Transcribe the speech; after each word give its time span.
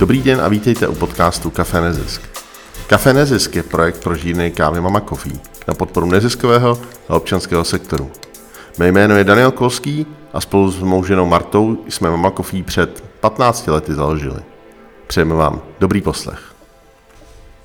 Dobrý 0.00 0.22
den 0.22 0.40
a 0.40 0.48
vítejte 0.48 0.88
u 0.88 0.94
podcastu 0.94 1.50
Café 1.50 1.80
Nezisk. 1.80 2.22
Café 2.86 3.12
Nezisk 3.12 3.56
je 3.56 3.62
projekt 3.62 4.02
pro 4.02 4.14
žírny 4.14 4.50
kávy 4.50 4.80
Mama 4.80 5.00
Coffee 5.00 5.40
na 5.68 5.74
podporu 5.74 6.06
neziskového 6.06 6.78
a 7.08 7.16
občanského 7.16 7.64
sektoru. 7.64 8.10
Mé 8.78 8.88
jméno 8.88 9.16
je 9.16 9.24
Daniel 9.24 9.50
Kolský 9.50 10.06
a 10.32 10.40
spolu 10.40 10.70
s 10.70 10.78
mou 10.78 11.04
ženou 11.04 11.26
Martou 11.26 11.84
jsme 11.88 12.10
Mama 12.10 12.30
Coffee 12.30 12.62
před 12.62 13.04
15 13.20 13.66
lety 13.66 13.94
založili. 13.94 14.40
Přejeme 15.06 15.34
vám 15.34 15.60
dobrý 15.80 16.00
poslech. 16.00 16.40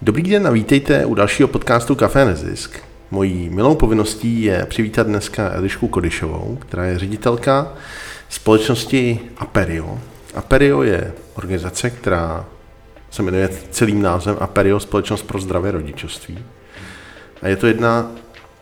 Dobrý 0.02 0.24
den 0.24 0.48
a 0.48 0.52
vítejte 0.52 1.06
u 1.06 1.14
dalšího 1.14 1.48
podcastu 1.48 1.96
Café 1.96 2.26
Nezisk. 2.26 2.80
Mojí 3.12 3.50
milou 3.50 3.76
povinností 3.76 4.44
je 4.44 4.66
přivítat 4.66 5.08
dneska 5.08 5.52
Elišku 5.54 5.88
Kodyšovou, 5.88 6.58
která 6.62 6.86
je 6.86 7.00
ředitelka 7.00 7.74
společnosti 8.30 9.20
Aperio. 9.38 10.00
Aperio 10.36 10.84
je 10.84 11.14
organizace, 11.36 11.90
která 11.90 12.46
se 13.12 13.24
jmenuje 13.24 13.50
celým 13.72 14.02
názvem 14.02 14.38
Aperio 14.40 14.80
Společnost 14.80 15.24
pro 15.24 15.40
zdravé 15.40 15.72
rodičovství. 15.72 16.40
A 17.42 17.48
je 17.48 17.56
to 17.56 17.68
jedna 17.68 18.12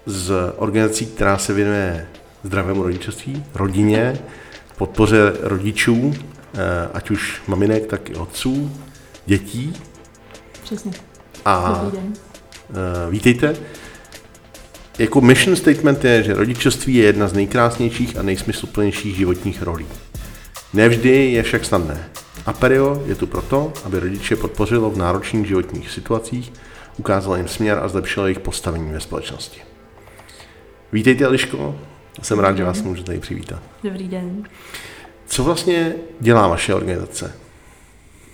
z 0.05 0.33
organizací, 0.57 1.05
která 1.05 1.37
se 1.37 1.53
věnuje 1.53 2.07
zdravému 2.43 2.83
rodičovství, 2.83 3.43
rodině, 3.55 4.19
podpoře 4.77 5.33
rodičů, 5.41 6.13
eh, 6.53 6.59
ať 6.93 7.11
už 7.11 7.41
maminek, 7.47 7.85
tak 7.85 8.09
i 8.09 8.15
otců, 8.15 8.71
dětí. 9.25 9.73
Přesně. 10.63 10.91
A 11.45 11.79
Dobrý 11.83 11.97
den. 11.97 12.13
eh, 12.69 13.11
vítejte. 13.11 13.55
Jako 14.99 15.21
mission 15.21 15.55
statement 15.55 16.05
je, 16.05 16.23
že 16.23 16.33
rodičovství 16.33 16.95
je 16.95 17.05
jedna 17.05 17.27
z 17.27 17.33
nejkrásnějších 17.33 18.17
a 18.17 18.21
nejsmysluplnějších 18.21 19.15
životních 19.15 19.61
rolí. 19.61 19.85
Nevždy 20.73 21.31
je 21.31 21.43
však 21.43 21.65
snadné. 21.65 22.09
Aperio 22.45 23.03
je 23.05 23.15
tu 23.15 23.27
proto, 23.27 23.73
aby 23.85 23.99
rodiče 23.99 24.35
podpořilo 24.35 24.89
v 24.89 24.97
náročných 24.97 25.47
životních 25.47 25.91
situacích, 25.91 26.53
ukázalo 26.97 27.35
jim 27.35 27.47
směr 27.47 27.79
a 27.83 27.87
zlepšilo 27.87 28.25
jejich 28.25 28.39
postavení 28.39 28.91
ve 28.91 28.99
společnosti. 28.99 29.61
Vítejte, 30.91 31.25
Eliško. 31.25 31.75
Jsem 32.21 32.39
rád, 32.39 32.57
že 32.57 32.63
vás 32.63 32.81
můžu 32.81 33.03
tady 33.03 33.19
přivítat. 33.19 33.61
Dobrý 33.83 34.07
den. 34.07 34.43
Co 35.25 35.43
vlastně 35.43 35.95
dělá 36.19 36.47
vaše 36.47 36.73
organizace? 36.73 37.42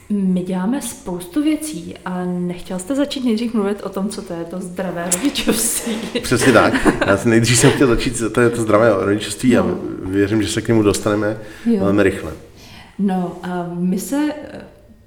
My 0.09 0.41
děláme 0.41 0.81
spoustu 0.81 1.43
věcí 1.43 1.95
a 2.05 2.25
nechtěl 2.25 2.79
jste 2.79 2.95
začít 2.95 3.25
nejdřív 3.25 3.53
mluvit 3.53 3.81
o 3.83 3.89
tom, 3.89 4.09
co 4.09 4.21
to 4.21 4.33
je 4.33 4.45
to 4.45 4.59
zdravé 4.59 5.09
rodičovství. 5.13 5.95
Přesně 6.21 6.53
tak. 6.53 6.87
Já 7.07 7.17
jsem 7.17 7.31
nejdřív 7.31 7.57
jsem 7.57 7.71
chtěl 7.71 7.87
začít, 7.87 8.17
co 8.17 8.29
to 8.29 8.41
je 8.41 8.49
to 8.49 8.61
zdravé 8.61 9.05
rodičovství 9.05 9.57
a 9.57 9.63
No. 9.63 9.77
věřím, 10.03 10.43
že 10.43 10.47
se 10.49 10.61
k 10.61 10.67
němu 10.67 10.83
dostaneme 10.83 11.37
Jo. 11.65 11.83
velmi 11.83 12.03
rychle. 12.03 12.31
No 12.99 13.37
a 13.43 13.69
my 13.73 13.99
se 13.99 14.33
eh, 14.53 14.61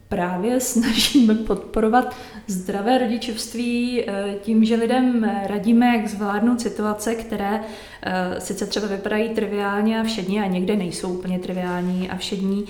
právě 0.08 0.61
snažíme 0.61 1.34
podporovat 1.34 2.17
zdravé 2.47 2.98
rodičovství 2.98 4.03
eh, 4.06 4.34
tím, 4.42 4.64
že 4.64 4.77
lidem 4.77 5.30
radíme, 5.47 5.86
jak 5.97 6.08
zvládnout 6.08 6.61
situace, 6.61 7.14
které 7.14 7.61
eh, 8.03 8.41
sice 8.41 8.67
třeba 8.67 8.86
vypadají 8.86 9.28
triviálně 9.28 10.00
a 10.00 10.05
všední 10.05 10.41
a 10.41 10.47
někde 10.47 10.77
nejsou 10.77 11.08
úplně 11.14 11.39
triviální 11.39 12.11
a 12.11 12.17
všední, 12.17 12.64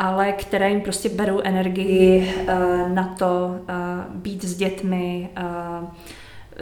ale 0.00 0.32
které 0.32 0.70
jim 0.70 0.80
prostě 0.80 1.08
berou 1.08 1.40
energii 1.44 2.34
eh, 2.46 2.54
na 2.94 3.14
to 3.18 3.56
eh, 3.68 3.74
být 4.14 4.44
s 4.44 4.56
dětmi, 4.56 5.28
eh, 5.36 5.46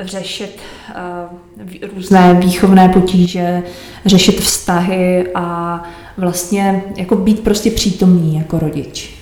řešit 0.07 0.59
eh, 0.95 1.65
vý- 1.65 1.81
různé 1.95 2.35
výchovné 2.35 2.89
potíže, 2.89 3.63
řešit 4.07 4.41
vztahy 4.41 5.27
a 5.35 5.83
vlastně 6.17 6.83
jako 6.97 7.17
být 7.17 7.41
prostě 7.41 7.71
přítomný 7.71 8.37
jako 8.37 8.59
rodič. 8.59 9.15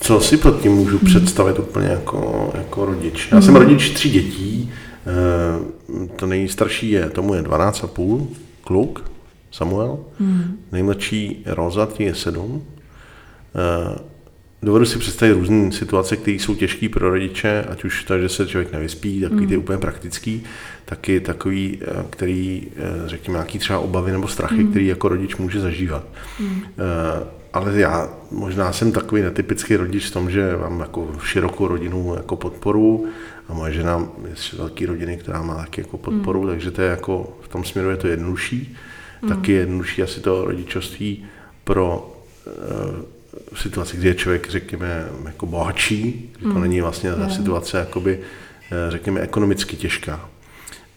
Co 0.00 0.20
si 0.20 0.36
pod 0.36 0.60
tím 0.60 0.72
můžu 0.72 0.98
představit 0.98 1.58
úplně 1.58 1.88
jako, 1.88 2.52
jako 2.54 2.84
rodič? 2.84 3.28
Já 3.32 3.40
jsem 3.40 3.56
rodič 3.56 3.90
tří 3.90 4.10
dětí, 4.10 4.72
eh, 5.06 6.08
to 6.16 6.26
nejstarší 6.26 6.90
je, 6.90 7.10
tomu 7.10 7.34
je 7.34 7.42
12,5, 7.42 8.26
kluk, 8.60 9.10
Samuel, 9.50 9.98
nejmladší 10.72 11.42
Roza, 11.46 11.86
tý 11.86 12.04
je 12.04 12.14
7. 12.14 12.62
Eh, 13.54 13.98
Dovedu 14.62 14.84
si 14.84 14.98
představit 14.98 15.32
různé 15.32 15.72
situace, 15.72 16.16
které 16.16 16.36
jsou 16.36 16.54
těžké 16.54 16.88
pro 16.88 17.10
rodiče, 17.10 17.64
ať 17.70 17.84
už 17.84 18.04
to, 18.04 18.18
že 18.18 18.28
se 18.28 18.46
člověk 18.46 18.72
nevyspí, 18.72 19.20
takový 19.20 19.46
ty 19.46 19.56
úplně 19.56 19.78
praktický, 19.78 20.44
taky 20.84 21.20
takový, 21.20 21.78
eh, 21.82 22.04
který, 22.10 22.68
eh, 22.76 23.08
řekněme, 23.08 23.36
nějaký 23.36 23.58
třeba 23.58 23.78
obavy 23.78 24.12
nebo 24.12 24.28
strachy, 24.28 24.64
který 24.64 24.86
jako 24.86 25.08
rodič 25.08 25.36
může 25.36 25.60
zažívat. 25.60 26.04
Eh, 26.40 27.38
Ale 27.52 27.80
já 27.80 28.08
možná 28.30 28.72
jsem 28.72 28.92
takový 28.92 29.22
netypický 29.22 29.76
rodič 29.76 30.06
v 30.06 30.12
tom, 30.12 30.30
že 30.30 30.56
mám 30.60 30.80
jako 30.80 31.10
širokou 31.24 31.68
rodinu 31.68 32.14
jako 32.16 32.36
podporu 32.36 33.06
a 33.48 33.54
moje 33.54 33.72
žena 33.72 34.08
je 34.28 34.36
z 34.36 34.52
velké 34.52 34.86
rodiny, 34.86 35.16
která 35.16 35.42
má 35.42 35.54
taky 35.54 35.80
jako 35.80 35.98
podporu, 35.98 36.46
takže 36.46 36.70
to 36.70 36.82
je 36.82 36.90
jako 36.90 37.38
v 37.42 37.48
tom 37.48 37.64
směru 37.64 37.90
je 37.90 37.96
to 37.96 38.06
jednodušší. 38.06 38.76
Taky 39.28 39.52
je 39.52 39.60
jednodušší 39.60 40.02
asi 40.02 40.20
to 40.20 40.44
rodičovství 40.44 41.24
pro 41.64 42.16
v 43.52 43.60
situaci, 43.62 43.96
kdy 43.96 44.08
je 44.08 44.14
člověk, 44.14 44.50
řekněme, 44.50 45.08
jako 45.24 45.46
bohatší, 45.46 46.30
kdy 46.38 46.52
to 46.52 46.58
není 46.58 46.80
vlastně 46.80 47.12
ta 47.12 47.28
situace, 47.28 47.78
jakoby, 47.78 48.20
eh, 48.72 48.90
řekněme, 48.90 49.20
ekonomicky 49.20 49.76
těžká. 49.76 50.28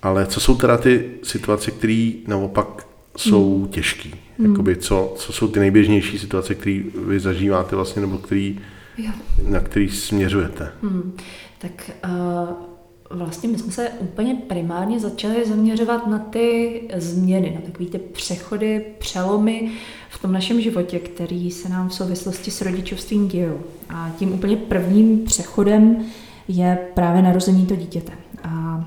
Ale 0.01 0.25
co 0.25 0.39
jsou 0.39 0.55
teda 0.55 0.77
ty 0.77 1.11
situace, 1.23 1.71
které 1.71 2.11
naopak 2.27 2.87
jsou 3.17 3.67
těžké? 3.71 4.09
Jakoby 4.39 4.75
co, 4.75 5.13
co 5.17 5.33
jsou 5.33 5.47
ty 5.47 5.59
nejběžnější 5.59 6.19
situace, 6.19 6.55
které 6.55 6.81
vy 7.07 7.19
zažíváte 7.19 7.75
vlastně, 7.75 8.01
nebo 8.01 8.17
který, 8.17 8.59
Jo. 8.97 9.11
na 9.47 9.59
který 9.59 9.89
směřujete? 9.89 10.71
Hmm. 10.81 11.17
Tak 11.57 11.91
uh, 12.05 12.70
vlastně 13.13 13.49
my 13.49 13.57
jsme 13.57 13.71
se 13.71 13.89
úplně 13.99 14.35
primárně 14.35 14.99
začali 14.99 15.45
zaměřovat 15.45 16.07
na 16.07 16.19
ty 16.19 16.81
změny, 16.95 17.51
na 17.55 17.61
takové 17.61 17.89
ty 17.89 17.97
přechody, 17.97 18.85
přelomy 18.97 19.71
v 20.09 20.21
tom 20.21 20.31
našem 20.31 20.61
životě, 20.61 20.99
který 20.99 21.51
se 21.51 21.69
nám 21.69 21.89
v 21.89 21.93
souvislosti 21.93 22.51
s 22.51 22.61
rodičovstvím 22.61 23.27
dějou. 23.27 23.59
A 23.89 24.11
tím 24.19 24.33
úplně 24.33 24.57
prvním 24.57 25.25
přechodem 25.25 26.05
je 26.47 26.77
právě 26.93 27.21
narození 27.21 27.65
to 27.65 27.75
dítěte. 27.75 28.11
A 28.43 28.85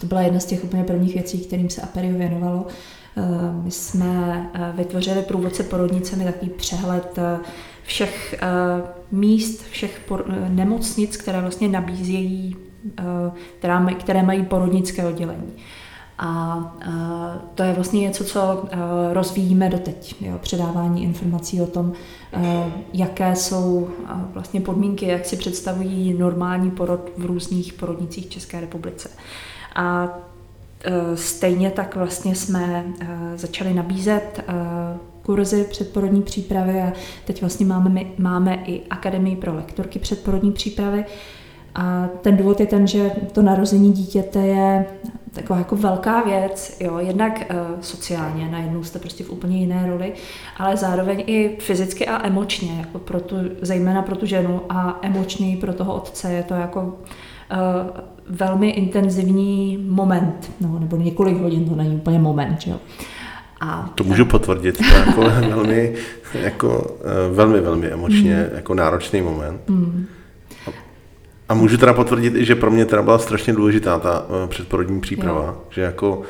to 0.00 0.06
byla 0.06 0.20
jedna 0.20 0.40
z 0.40 0.44
těch 0.44 0.64
úplně 0.64 0.84
prvních 0.84 1.14
věcí, 1.14 1.38
kterým 1.38 1.70
se 1.70 1.82
Aperio 1.82 2.18
věnovalo. 2.18 2.66
Eh, 3.16 3.22
My 3.64 3.70
jsme 3.70 4.50
eh, 4.54 4.72
vytvořili 4.76 5.22
průvodce 5.22 5.62
porodnicemi 5.62 6.24
takový 6.24 6.50
přehled 6.50 7.18
eh, 7.18 7.38
všech 7.82 8.34
míst, 9.10 9.62
všech 9.70 10.10
nemocnic, 10.48 11.16
které 11.16 11.40
vlastně 11.40 11.68
nabízejí, 11.68 12.56
která 13.58 13.86
maj- 13.86 13.96
které 13.96 14.22
mají 14.22 14.44
porodnické 14.44 15.06
oddělení. 15.06 15.52
A 16.22 16.76
eh, 16.82 17.38
to 17.54 17.62
je 17.62 17.72
vlastně 17.72 18.00
něco, 18.00 18.24
co 18.24 18.64
eh, 18.70 18.78
rozvíjíme 19.14 19.68
doteď. 19.68 20.14
Jo? 20.20 20.38
Předávání 20.38 21.02
informací 21.02 21.62
o 21.62 21.66
tom, 21.66 21.92
eh, 22.32 22.64
jaké 22.92 23.36
jsou 23.36 23.88
eh, 24.04 24.08
vlastně 24.32 24.60
podmínky, 24.60 25.06
jak 25.06 25.26
si 25.26 25.36
představují 25.36 26.14
normální 26.14 26.70
porod 26.70 27.10
v 27.16 27.24
různých 27.24 27.72
porodnicích 27.72 28.28
České 28.28 28.60
republice. 28.60 29.08
A 29.74 30.08
eh, 30.84 31.16
stejně 31.16 31.70
tak 31.70 31.96
vlastně 31.96 32.34
jsme 32.34 32.84
eh, 33.00 33.06
začali 33.36 33.74
nabízet 33.74 34.44
eh, 34.48 34.52
kurzy 35.22 35.64
předporodní 35.70 36.22
přípravy 36.22 36.82
a 36.82 36.92
teď 37.24 37.40
vlastně 37.40 37.66
máme, 37.66 38.00
máme 38.18 38.54
i 38.54 38.80
Akademii 38.90 39.36
pro 39.36 39.54
lektorky 39.54 39.98
předporodní 39.98 40.52
přípravy. 40.52 41.04
A 41.74 42.08
ten 42.22 42.36
důvod 42.36 42.60
je 42.60 42.66
ten, 42.66 42.86
že 42.86 43.10
to 43.32 43.42
narození 43.42 43.92
dítěte 43.92 44.38
je 44.38 44.86
taková 45.32 45.58
jako 45.58 45.76
velká 45.76 46.22
věc, 46.22 46.76
jo, 46.80 46.98
jednak 46.98 47.46
uh, 47.50 47.80
sociálně, 47.80 48.48
najednou 48.48 48.84
jste 48.84 48.98
prostě 48.98 49.24
v 49.24 49.30
úplně 49.30 49.58
jiné 49.58 49.86
roli, 49.88 50.12
ale 50.56 50.76
zároveň 50.76 51.24
i 51.26 51.56
fyzicky 51.60 52.06
a 52.06 52.26
emočně, 52.26 52.78
jako 52.78 52.98
pro 52.98 53.20
tu, 53.20 53.36
zejména 53.62 54.02
pro 54.02 54.16
tu 54.16 54.26
ženu 54.26 54.60
a 54.68 54.98
emočně 55.02 55.52
i 55.52 55.56
pro 55.56 55.72
toho 55.72 55.94
otce 55.94 56.32
je 56.32 56.42
to 56.42 56.54
jako 56.54 56.82
uh, 56.82 58.00
velmi 58.26 58.70
intenzivní 58.70 59.78
moment, 59.88 60.50
no, 60.60 60.78
nebo 60.78 60.96
několik 60.96 61.36
hodin, 61.36 61.68
to 61.68 61.74
není 61.74 61.94
úplně 61.94 62.18
moment, 62.18 62.58
jo. 62.66 62.76
A 63.60 63.90
To 63.94 64.04
můžu 64.04 64.24
potvrdit, 64.24 64.78
to 64.78 64.84
je 64.84 65.04
jako 65.06 65.20
velmi, 65.48 65.94
jako, 66.34 66.96
eh, 67.04 67.34
velmi, 67.34 67.60
velmi 67.60 67.86
emočně 67.86 68.48
jako 68.54 68.74
náročný 68.74 69.22
moment. 69.22 69.60
mm, 69.68 70.06
A 71.50 71.54
můžu 71.54 71.76
teda 71.76 71.92
potvrdit 71.92 72.36
i, 72.36 72.44
že 72.44 72.54
pro 72.54 72.70
mě 72.70 72.86
teda 72.86 73.02
byla 73.02 73.18
strašně 73.18 73.52
důležitá 73.52 73.98
ta 73.98 74.26
eh, 74.44 74.48
předporodní 74.48 75.00
příprava, 75.00 75.44
Jo. 75.46 75.62
že 75.70 75.80
jako 75.80 76.22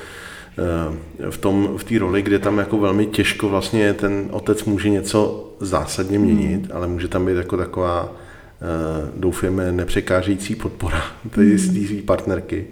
eh, 1.22 1.30
v 1.30 1.38
tom, 1.38 1.70
v 1.76 1.84
té 1.84 1.98
roli, 1.98 2.22
kde 2.22 2.38
tam 2.38 2.58
jako 2.58 2.78
velmi 2.78 3.06
těžko 3.06 3.48
vlastně 3.48 3.94
ten 3.94 4.28
otec 4.30 4.64
může 4.64 4.88
něco 4.88 5.50
zásadně 5.60 6.18
měnit, 6.18 6.70
ale 6.72 6.86
může 6.86 7.08
tam 7.08 7.26
být 7.26 7.36
jako 7.36 7.56
taková, 7.56 8.12
eh, 8.12 9.10
doufujeme, 9.16 9.72
nepřekážející 9.72 10.54
podpora 10.54 11.02
té 11.30 11.58
z 11.58 11.88
té 11.88 12.02
partnerky, 12.02 12.66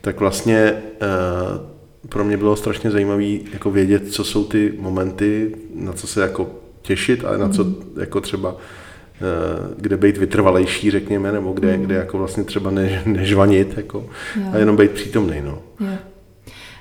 tak 0.00 0.20
vlastně 0.20 0.82
pro 2.08 2.24
mě 2.24 2.36
bylo 2.36 2.56
strašně 2.56 2.90
zajímavé 2.90 3.24
jako 3.52 3.70
vědět, 3.70 4.12
co 4.12 4.24
jsou 4.24 4.44
ty 4.44 4.72
momenty, 4.78 5.54
na 5.74 5.92
co 5.92 6.06
se 6.06 6.20
jako 6.20 6.50
těšit, 6.82 7.24
ale 7.24 7.38
na 7.38 7.48
co 7.48 7.66
jako 8.00 8.20
třeba 8.20 8.56
kde 9.76 9.96
být 9.96 10.16
vytrvalejší, 10.16 10.90
řekněme, 10.90 11.32
nebo 11.32 11.52
kde, 11.52 11.76
mm. 11.76 11.82
kde 11.82 11.94
jako 11.94 12.18
vlastně 12.18 12.44
třeba 12.44 12.70
ne, 12.70 13.02
nežvanit, 13.06 13.76
jako, 13.76 14.06
a 14.52 14.56
jenom 14.56 14.76
být 14.76 14.90
přítomný. 14.90 15.40
No. 15.40 15.58
Jo. 15.80 15.86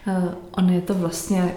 Uh, 0.08 0.34
on 0.52 0.70
je 0.70 0.82
to 0.82 0.94
vlastně 0.94 1.56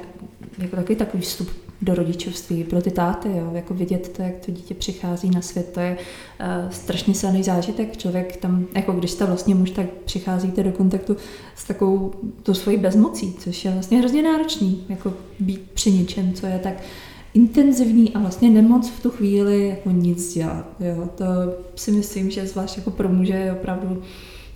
jako 0.58 0.76
takový 0.76 0.96
takový 0.96 1.23
vstup 1.23 1.50
do 1.82 1.94
rodičovství 1.94 2.64
pro 2.64 2.82
ty 2.82 2.90
táty, 2.90 3.29
jo? 3.29 3.50
jako 3.55 3.75
vidět 3.75 4.08
to, 4.17 4.23
jak 4.23 4.34
to 4.46 4.52
dítě 4.52 4.75
přichází 4.75 5.31
na 5.31 5.40
svět, 5.40 5.73
to 5.73 5.81
je 5.81 5.96
uh, 6.40 6.70
strašně 6.70 7.14
silný 7.14 7.43
zážitek. 7.43 7.96
Člověk 7.96 8.37
tam, 8.37 8.67
jako 8.75 8.93
když 8.93 9.11
jste 9.11 9.25
vlastně 9.25 9.55
muž, 9.55 9.70
tak 9.70 9.87
přicházíte 10.05 10.62
do 10.62 10.73
kontaktu 10.73 11.17
s 11.56 11.64
takovou 11.64 12.12
tou 12.43 12.55
svojí 12.55 12.76
bezmocí, 12.76 13.34
což 13.38 13.64
je 13.64 13.70
vlastně 13.70 13.99
hrozně 13.99 14.23
náročný, 14.23 14.84
jako 14.88 15.14
být 15.40 15.70
při 15.75 15.93
něčem, 15.93 16.32
co 16.32 16.46
je 16.46 16.58
tak 16.58 16.75
intenzivní 17.34 18.14
a 18.14 18.19
vlastně 18.19 18.50
nemoc 18.50 18.90
v 18.90 19.02
tu 19.02 19.11
chvíli 19.11 19.69
jako 19.69 19.90
nic 19.90 20.34
dělat. 20.34 20.67
Jo? 20.81 21.08
To 21.14 21.25
si 21.75 21.90
myslím, 21.90 22.31
že 22.31 22.46
zvlášť 22.46 22.76
jako 22.76 22.90
pro 22.90 23.08
muže 23.08 23.34
je 23.34 23.52
opravdu 23.52 24.02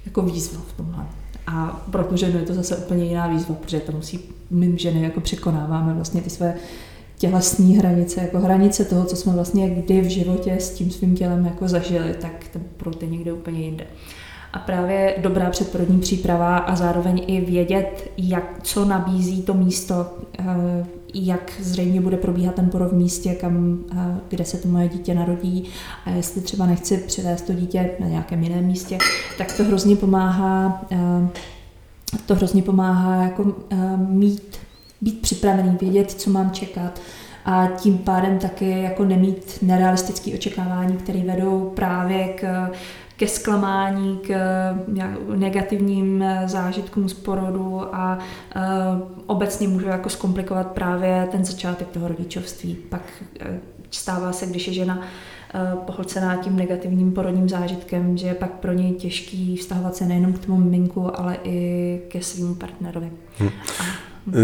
jako 0.06 0.22
výzva 0.22 0.60
v 0.68 0.76
tomhle. 0.76 1.06
A 1.46 1.86
pro 1.90 2.16
ženu 2.16 2.38
je 2.38 2.44
to 2.44 2.54
zase 2.54 2.76
úplně 2.76 3.04
jiná 3.04 3.28
výzva, 3.28 3.54
protože 3.54 3.80
to 3.80 3.92
musí, 3.92 4.20
my 4.50 4.78
ženy 4.78 5.02
jako 5.02 5.20
překonáváme 5.20 5.94
vlastně 5.94 6.20
ty 6.20 6.30
své 6.30 6.54
tělesní 7.18 7.76
hranice, 7.76 8.20
jako 8.20 8.38
hranice 8.38 8.84
toho, 8.84 9.04
co 9.04 9.16
jsme 9.16 9.32
vlastně 9.32 9.70
kdy 9.70 10.00
v 10.00 10.08
životě 10.08 10.52
s 10.52 10.70
tím 10.70 10.90
svým 10.90 11.16
tělem 11.16 11.44
jako 11.44 11.68
zažili, 11.68 12.14
tak 12.20 12.48
ten 12.52 12.62
prut 12.76 13.02
je 13.02 13.08
někde 13.08 13.32
úplně 13.32 13.60
jinde. 13.60 13.86
A 14.52 14.58
právě 14.58 15.14
dobrá 15.18 15.50
předporodní 15.50 16.00
příprava 16.00 16.56
a 16.56 16.76
zároveň 16.76 17.24
i 17.26 17.40
vědět, 17.40 18.10
jak, 18.16 18.44
co 18.62 18.84
nabízí 18.84 19.42
to 19.42 19.54
místo, 19.54 20.06
eh, 20.38 20.86
jak 21.14 21.52
zřejmě 21.60 22.00
bude 22.00 22.16
probíhat 22.16 22.54
ten 22.54 22.70
porod 22.70 22.92
v 22.92 22.96
místě, 22.96 23.34
kam, 23.34 23.78
eh, 23.92 24.20
kde 24.28 24.44
se 24.44 24.58
to 24.58 24.68
moje 24.68 24.88
dítě 24.88 25.14
narodí. 25.14 25.64
A 26.04 26.10
jestli 26.10 26.40
třeba 26.40 26.66
nechci 26.66 26.96
přivést 26.96 27.42
to 27.42 27.54
dítě 27.54 27.90
na 28.00 28.06
nějakém 28.06 28.42
jiném 28.42 28.64
místě, 28.66 28.98
tak 29.38 29.56
to 29.56 29.64
hrozně 29.64 29.96
pomáhá 29.96 30.86
eh, 30.92 31.28
to 32.26 32.34
hrozně 32.34 32.62
pomáhá 32.62 33.22
jako 33.22 33.54
mít 33.96 34.56
být 35.00 35.20
připravený, 35.20 35.76
vědět, 35.80 36.10
co 36.10 36.30
mám 36.30 36.50
čekat. 36.50 37.00
A 37.44 37.66
tím 37.66 37.98
pádem 37.98 38.38
taky 38.38 38.70
jako 38.70 39.04
nemít 39.04 39.58
nerealistické 39.62 40.34
očekávání, 40.34 40.96
které 40.96 41.20
vedou 41.20 41.72
právě 41.74 42.28
k, 42.28 42.70
ke 43.16 43.28
zklamání, 43.28 44.18
k 44.18 44.34
negativním 45.36 46.24
zážitkům 46.46 47.08
z 47.08 47.14
porodu 47.14 47.94
a 47.94 48.18
uh, 48.56 48.62
obecně 49.26 49.68
můžu 49.68 49.86
jako 49.86 50.08
zkomplikovat 50.08 50.66
právě 50.66 51.28
ten 51.30 51.44
začátek 51.44 51.88
toho 51.88 52.08
rodičovství. 52.08 52.74
Pak 52.74 53.02
stává 53.90 54.32
se, 54.32 54.46
když 54.46 54.66
je 54.66 54.72
žena 54.72 55.00
pohlcená 55.74 56.36
tím 56.36 56.56
negativním 56.56 57.12
porodním 57.12 57.48
zážitkem, 57.48 58.16
že 58.16 58.26
je 58.26 58.34
pak 58.34 58.50
pro 58.50 58.72
něj 58.72 58.92
těžký 58.92 59.56
vztahovat 59.56 59.96
se 59.96 60.06
nejenom 60.06 60.32
k 60.32 60.46
tomu 60.46 60.58
miminku, 60.58 61.20
ale 61.20 61.36
i 61.44 62.00
ke 62.08 62.22
svým 62.22 62.54
partnerovi. 62.54 63.12
A 63.80 63.84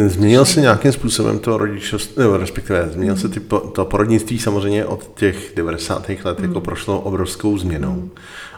Změnil 0.06 0.44
se 0.44 0.60
nějakým 0.60 0.92
způsobem 0.92 1.38
to 1.38 1.58
rodičovství, 1.58 2.22
nebo 2.22 2.36
respektive 2.36 2.88
změnil 2.92 3.16
se 3.16 3.28
ty, 3.28 3.40
to 3.72 3.84
porodnictví 3.84 4.38
samozřejmě 4.38 4.84
od 4.84 5.10
těch 5.14 5.52
90. 5.56 6.08
let 6.24 6.38
mm. 6.38 6.44
jako 6.44 6.60
prošlo 6.60 7.00
obrovskou 7.00 7.58
změnou. 7.58 7.92
Mm. 7.92 8.10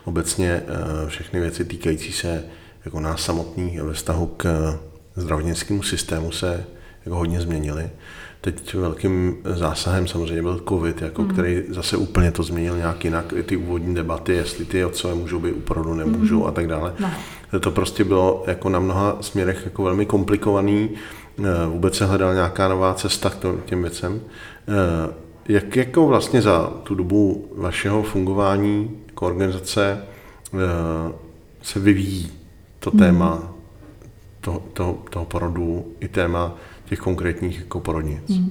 Obecně 0.05 0.63
eh, 0.67 1.09
všechny 1.09 1.41
věci 1.41 1.65
týkající 1.65 2.13
se 2.13 2.45
jako 2.85 3.01
nás 3.01 3.25
samotných 3.25 3.83
ve 3.83 3.93
vztahu 3.93 4.27
k 4.27 4.75
zdravotnickému 5.17 5.83
systému 5.83 6.33
se 6.33 6.65
jako 7.05 7.17
hodně 7.17 7.41
změnily. 7.41 7.91
Teď 8.45 8.75
velkým 8.75 9.37
zásahem 9.45 10.07
samozřejmě 10.07 10.43
byl 10.43 10.63
covid, 10.69 11.03
jako 11.03 11.23
mm. 11.23 11.29
který 11.29 11.63
zase 11.69 11.97
úplně 11.97 12.31
to 12.31 12.43
změnil 12.43 12.77
nějak 12.77 13.05
jinak. 13.05 13.35
Ty 13.47 13.57
úvodní 13.57 13.95
debaty, 13.95 14.33
jestli 14.33 14.65
ty 14.65 14.85
otcové 14.85 15.15
můžou 15.15 15.41
být 15.41 15.53
u 15.53 15.61
porodu, 15.61 15.95
nemůžou 15.95 16.41
mm. 16.41 16.47
a 16.47 16.51
tak 16.51 16.67
dále. 16.67 16.95
No. 16.99 17.11
To 17.61 17.71
prostě 17.71 18.05
bylo 18.05 18.45
jako 18.47 18.69
na 18.69 18.79
mnoha 18.79 19.17
směrech 19.21 19.63
jako 19.65 19.83
velmi 19.83 20.07
komplikovaný. 20.07 20.91
Eh, 21.39 21.43
vůbec 21.69 21.97
se 21.97 22.07
hledala 22.07 22.35
nějaká 22.35 22.69
nová 22.69 22.95
cesta 22.95 23.31
k 23.31 23.65
těm 23.65 23.83
věcem. 23.83 24.21
Eh, 24.69 25.13
jak 25.49 25.77
jako 25.77 26.07
vlastně 26.07 26.43
za 26.43 26.73
tu 26.83 26.95
dobu 26.95 27.49
vašeho 27.57 28.03
fungování 28.03 28.91
jako 29.07 29.27
organizace 29.27 29.99
eh, 30.55 30.59
se 31.63 31.81
vyvíjí 31.81 32.33
to 32.81 32.91
mm. 32.93 32.99
téma 32.99 33.53
toho, 34.41 34.63
toho, 34.73 34.99
toho 35.11 35.25
porodu 35.25 35.87
i 36.01 36.09
téma 36.09 36.55
těch 36.85 36.99
konkrétních 36.99 37.59
jako 37.59 37.81
porodnic? 37.81 38.29
Mm. 38.29 38.51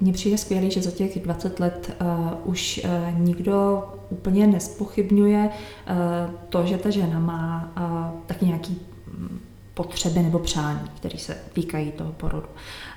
Mně 0.00 0.12
přijde 0.12 0.38
skvělé, 0.38 0.70
že 0.70 0.82
za 0.82 0.90
těch 0.90 1.22
20 1.22 1.60
let 1.60 1.96
uh, 2.00 2.50
už 2.50 2.80
uh, 2.84 3.18
nikdo 3.18 3.84
úplně 4.10 4.46
nespochybňuje 4.46 5.48
uh, 5.48 6.34
to, 6.48 6.66
že 6.66 6.78
ta 6.78 6.90
žena 6.90 7.18
má 7.18 7.72
uh, 7.76 8.20
taky 8.26 8.46
nějaký 8.46 8.80
mm, 9.18 9.40
potřeby 9.74 10.22
nebo 10.22 10.38
přání, 10.38 10.80
které 10.96 11.18
se 11.18 11.36
týkají 11.52 11.92
toho 11.92 12.12
porodu. 12.12 12.48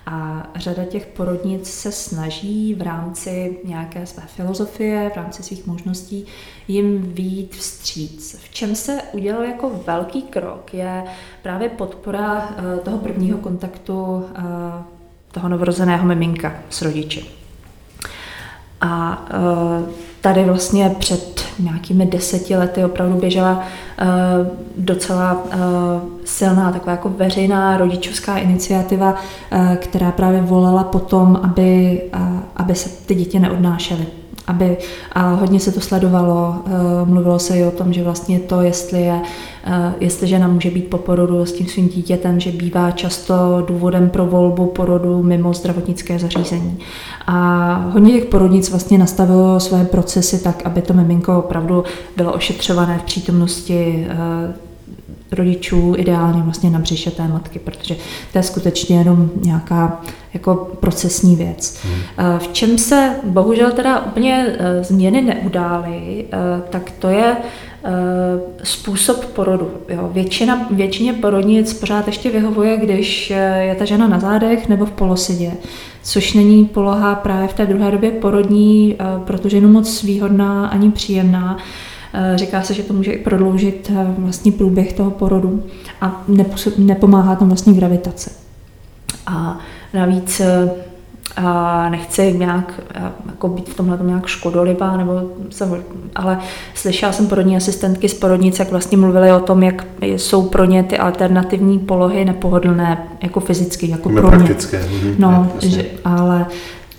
A 0.06 0.48
řada 0.56 0.86
těch 0.86 1.06
porodnic 1.06 1.70
se 1.70 1.92
snaží 1.92 2.76
v 2.76 2.82
rámci 2.82 3.58
nějaké 3.64 4.06
své 4.06 4.24
filozofie, 4.28 5.12
v 5.14 5.18
rámci 5.18 5.44
svých 5.44 5.66
možností 5.66 6.26
jim 6.68 7.02
výjít 7.02 7.56
vstříc. 7.56 8.40
V 8.40 8.54
čem 8.54 8.76
se 8.76 9.02
udělal 9.14 9.44
jako 9.44 9.82
velký 9.88 10.22
krok 10.22 10.74
je 10.74 11.04
právě 11.42 11.70
podpora 11.70 12.50
toho 12.84 12.98
prvního 12.98 13.38
kontaktu 13.38 14.26
toho 15.32 15.50
novorozeného 15.50 16.06
miminka 16.06 16.56
s 16.70 16.82
rodiči. 16.82 17.26
A 18.82 19.26
uh, 19.80 19.90
tady 20.26 20.44
vlastně 20.44 20.96
před 21.00 21.46
nějakými 21.60 22.06
deseti 22.06 22.56
lety 22.56 22.86
opravdu 22.86 23.20
běžela 23.20 23.52
uh, 24.02 24.08
docela 24.78 25.34
uh, 25.34 25.52
silná 26.24 26.72
taková 26.72 26.92
jako 26.92 27.10
veřejná 27.10 27.78
rodičovská 27.78 28.38
iniciativa, 28.38 29.12
uh, 29.14 29.76
která 29.76 30.12
právě 30.12 30.42
volala 30.42 30.84
potom, 30.84 31.40
aby, 31.44 32.02
aby 32.56 32.76
se 32.76 32.90
ty 33.06 33.16
děti 33.16 33.40
neodnášely 33.40 34.06
aby, 34.48 34.78
a 35.12 35.34
hodně 35.34 35.60
se 35.60 35.72
to 35.72 35.82
sledovalo, 35.82 36.56
uh, 36.66 37.10
mluvilo 37.10 37.40
se 37.40 37.58
i 37.58 37.66
o 37.66 37.72
tom, 37.72 37.94
že 37.94 38.04
vlastně 38.04 38.40
to, 38.40 38.62
jestli 38.62 39.02
je, 39.02 39.14
uh, 39.14 39.94
jestli 40.00 40.28
žena 40.28 40.48
může 40.48 40.72
být 40.72 40.90
po 40.90 40.98
porodu 40.98 41.46
s 41.46 41.54
tím 41.54 41.68
svým 41.68 41.88
dítětem, 41.90 42.40
že 42.40 42.52
bývá 42.52 42.92
často 42.92 43.34
důvodem 43.68 44.10
pro 44.10 44.26
volbu 44.26 44.66
porodu 44.66 45.24
mimo 45.24 45.54
zdravotnické 45.54 46.20
zařízení. 46.20 46.80
A 47.28 47.74
hodně 47.94 48.14
těch 48.14 48.26
porodnic 48.26 48.70
vlastně 48.70 48.98
nastavilo 48.98 49.60
své 49.60 49.86
procesy 49.86 50.44
tak, 50.44 50.62
aby 50.66 50.82
to 50.82 50.94
miminko 50.94 51.40
opravdu 51.40 51.84
bylo 52.18 52.34
ošetřované 52.34 53.00
v 53.00 53.04
přítomnosti 53.04 54.08
uh, 54.12 54.65
rodičů, 55.32 55.94
ideálně 55.98 56.42
vlastně 56.42 56.70
na 56.70 56.80
břiše 56.80 57.12
té 57.12 57.28
matky, 57.28 57.60
protože 57.60 57.96
to 58.32 58.38
je 58.38 58.44
skutečně 58.44 58.98
jenom 58.98 59.30
nějaká 59.42 60.02
jako 60.34 60.56
procesní 60.80 61.36
věc. 61.36 61.78
Hmm. 61.84 62.40
V 62.40 62.48
čem 62.48 62.78
se 62.78 63.16
bohužel 63.24 63.72
teda 63.72 64.06
úplně 64.06 64.48
eh, 64.48 64.84
změny 64.84 65.22
neudály, 65.22 66.26
eh, 66.32 66.38
tak 66.70 66.92
to 66.92 67.10
je 67.10 67.38
způsob 68.64 69.26
porodu. 69.26 69.72
Jo. 69.90 70.10
Většina, 70.14 70.68
většině 70.72 71.14
porodnic 71.14 71.74
pořád 71.74 72.08
ještě 72.08 72.30
vyhovuje, 72.30 72.78
když 72.78 73.30
je 73.60 73.76
ta 73.80 73.86
žena 73.86 74.08
na 74.08 74.20
zádech 74.20 74.70
nebo 74.70 74.86
v 74.86 74.92
polosidě, 74.92 75.52
což 76.04 76.34
není 76.34 76.66
poloha 76.66 77.16
právě 77.16 77.48
v 77.48 77.54
té 77.54 77.66
druhé 77.66 77.92
době 77.92 78.12
porodní, 78.12 78.96
protože 79.26 79.58
ženu 79.58 79.72
moc 79.72 80.04
výhodná 80.04 80.68
ani 80.68 80.92
příjemná. 80.92 81.58
Eh, 82.18 82.38
říká 82.38 82.62
se, 82.62 82.74
že 82.74 82.84
to 82.84 82.94
může 82.94 83.12
i 83.12 83.24
prodloužit 83.24 83.92
eh, 83.96 84.08
vlastní 84.18 84.52
průběh 84.52 84.94
toho 84.94 85.12
porodu 85.12 85.64
a 86.02 86.24
nepomáhá 86.78 87.36
tam 87.36 87.48
vlastně 87.48 87.74
gravitace. 87.74 88.32
A 89.28 89.60
navíc 89.94 90.40
eh, 90.40 90.70
a 91.36 91.90
nechci 91.90 92.34
nějak 92.34 92.82
jako 93.26 93.48
být 93.48 93.70
v 93.70 93.76
tomhle 93.76 94.00
nějak 94.04 94.26
škodolivá, 94.26 94.98
nebo 94.98 95.32
jsem, 95.50 95.84
ale 96.16 96.40
slyšela 96.76 97.12
jsem 97.12 97.28
porodní 97.28 97.58
asistentky 97.58 98.10
z 98.10 98.14
porodnice, 98.14 98.62
jak 98.62 98.72
vlastně 98.72 98.98
mluvili 98.98 99.32
o 99.32 99.40
tom, 99.40 99.64
jak 99.64 99.86
jsou 100.02 100.44
pro 100.44 100.66
ně 100.66 100.84
ty 100.84 100.98
alternativní 100.98 101.80
polohy 101.80 102.26
nepohodlné, 102.26 103.08
jako 103.24 103.40
fyzicky, 103.40 103.90
jako 103.90 104.10
pro 104.10 104.38
ně. 104.38 104.56
No, 105.18 105.52
že, 105.60 105.86
ale 106.06 106.46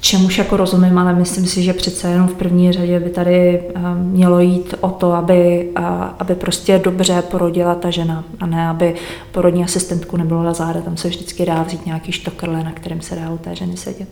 čemuž 0.07 0.39
jako 0.39 0.57
rozumím, 0.57 0.99
ale 0.99 1.15
myslím 1.15 1.47
si, 1.47 1.63
že 1.63 1.73
přece 1.73 2.09
jenom 2.09 2.29
v 2.29 2.35
první 2.35 2.73
řadě 2.73 3.01
by 3.01 3.11
tady 3.11 3.63
eh, 3.75 3.81
mělo 3.95 4.41
jít 4.41 4.75
o 4.81 4.91
to, 4.91 5.13
aby, 5.13 5.71
eh, 5.77 5.83
aby 6.19 6.35
prostě 6.35 6.79
dobře 6.79 7.23
porodila 7.23 7.75
ta 7.75 7.91
žena 7.91 8.25
a 8.41 8.47
ne, 8.47 8.69
aby 8.69 8.95
porodní 9.33 9.65
asistentku 9.65 10.17
nebylo 10.17 10.43
na 10.43 10.53
záda. 10.53 10.81
Tam 10.81 10.97
se 10.97 11.09
vždycky 11.09 11.47
dá 11.47 11.63
vzít 11.63 11.87
nějaký 11.87 12.13
štokrle, 12.13 12.65
na 12.65 12.73
kterém 12.73 13.01
se 13.01 13.15
dá 13.15 13.31
u 13.31 13.39
té 13.39 13.55
ženy 13.55 13.77
sedět. 13.77 14.09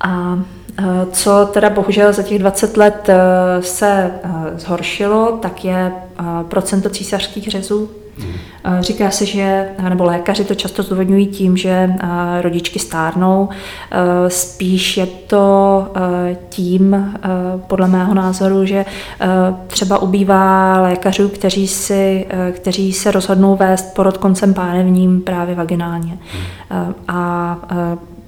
A 0.00 0.38
eh, 0.78 0.84
co 1.12 1.48
teda 1.52 1.70
bohužel 1.70 2.12
za 2.12 2.22
těch 2.22 2.38
20 2.38 2.76
let 2.76 3.10
se 3.60 4.10
zhoršilo, 4.56 5.38
tak 5.42 5.64
je 5.64 5.92
procento 6.48 6.90
císařských 6.90 7.48
řezů. 7.48 7.90
Říká 8.80 9.10
se, 9.10 9.26
že, 9.26 9.68
nebo 9.88 10.04
lékaři 10.04 10.44
to 10.44 10.54
často 10.54 10.82
zdůvodňují 10.82 11.26
tím, 11.26 11.56
že 11.56 11.94
rodičky 12.40 12.78
stárnou. 12.78 13.48
Spíš 14.28 14.96
je 14.96 15.06
to 15.06 15.86
tím, 16.48 17.14
podle 17.66 17.88
mého 17.88 18.14
názoru, 18.14 18.66
že 18.66 18.84
třeba 19.66 19.98
ubývá 19.98 20.80
lékařů, 20.80 21.28
kteří, 21.28 21.68
si, 21.68 22.26
kteří 22.52 22.92
se 22.92 23.10
rozhodnou 23.10 23.56
vést 23.56 23.94
porod 23.94 24.16
koncem 24.16 24.54
pánevním 24.54 25.20
právě 25.20 25.54
vaginálně. 25.54 26.18
A 27.08 27.56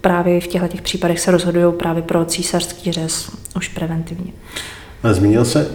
právě 0.00 0.40
v 0.40 0.46
těchto 0.46 0.68
těch 0.68 0.82
případech 0.82 1.20
se 1.20 1.30
rozhodují 1.30 1.72
právě 1.72 2.02
pro 2.02 2.24
císařský 2.24 2.92
řez 2.92 3.30
už 3.56 3.68
preventivně. 3.68 4.32
Ale 5.02 5.14
změnil 5.14 5.44
se, 5.44 5.66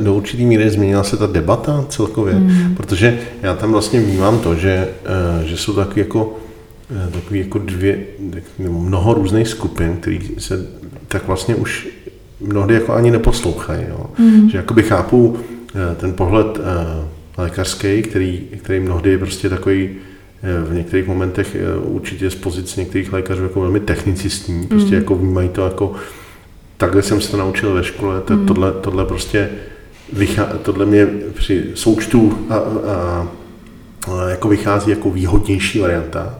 do 0.00 0.14
určitý 0.14 0.46
míry 0.46 0.70
změnila 0.70 1.04
se 1.04 1.16
ta 1.16 1.26
debata 1.26 1.84
celkově, 1.88 2.34
mm. 2.34 2.74
protože 2.76 3.18
já 3.42 3.54
tam 3.54 3.72
vlastně 3.72 4.00
vnímám 4.00 4.38
to, 4.38 4.54
že, 4.54 4.88
eh, 5.04 5.46
že 5.46 5.56
jsou 5.56 5.72
taky 5.72 6.00
jako, 6.00 6.38
eh, 6.90 7.10
takový 7.10 7.40
jako 7.40 7.58
dvě, 7.58 7.98
mnoho 8.58 9.14
různých 9.14 9.48
skupin, 9.48 9.96
který 10.00 10.20
se 10.38 10.66
tak 11.08 11.26
vlastně 11.26 11.54
už 11.54 11.88
mnohdy 12.40 12.74
jako 12.74 12.92
ani 12.92 13.10
neposlouchají. 13.10 13.84
Jo. 13.88 14.06
Mm. 14.18 14.50
Že 14.50 14.58
jakoby 14.58 14.82
chápu 14.82 15.36
eh, 15.74 15.94
ten 15.94 16.12
pohled 16.12 16.58
lékařský, 17.38 18.02
který, 18.02 18.38
který 18.58 18.80
mnohdy 18.80 19.10
je 19.10 19.18
prostě 19.18 19.48
takový 19.48 19.90
v 20.64 20.74
některých 20.74 21.06
momentech 21.06 21.56
určitě 21.84 22.30
z 22.30 22.34
pozic 22.34 22.76
některých 22.76 23.12
lékařů 23.12 23.42
jako 23.42 23.60
velmi 23.60 23.80
technicistní, 23.80 24.66
prostě 24.66 24.94
mm. 24.94 24.94
jako 24.94 25.14
vnímají 25.14 25.48
to 25.48 25.64
jako 25.64 25.92
takhle 26.80 27.02
jsem 27.02 27.20
se 27.20 27.30
to 27.30 27.36
naučil 27.36 27.74
ve 27.74 27.84
škole, 27.84 28.20
to, 28.20 28.36
mm. 28.36 28.46
tohle, 28.46 28.72
tohle 28.72 29.04
prostě 29.04 29.50
vychá, 30.12 30.44
tohle 30.62 30.86
mě 30.86 31.08
při 31.34 31.64
součtu 31.74 32.46
a, 32.48 32.54
a, 32.54 33.28
a 34.12 34.28
jako 34.28 34.48
vychází 34.48 34.90
jako 34.90 35.10
výhodnější 35.10 35.78
varianta 35.80 36.38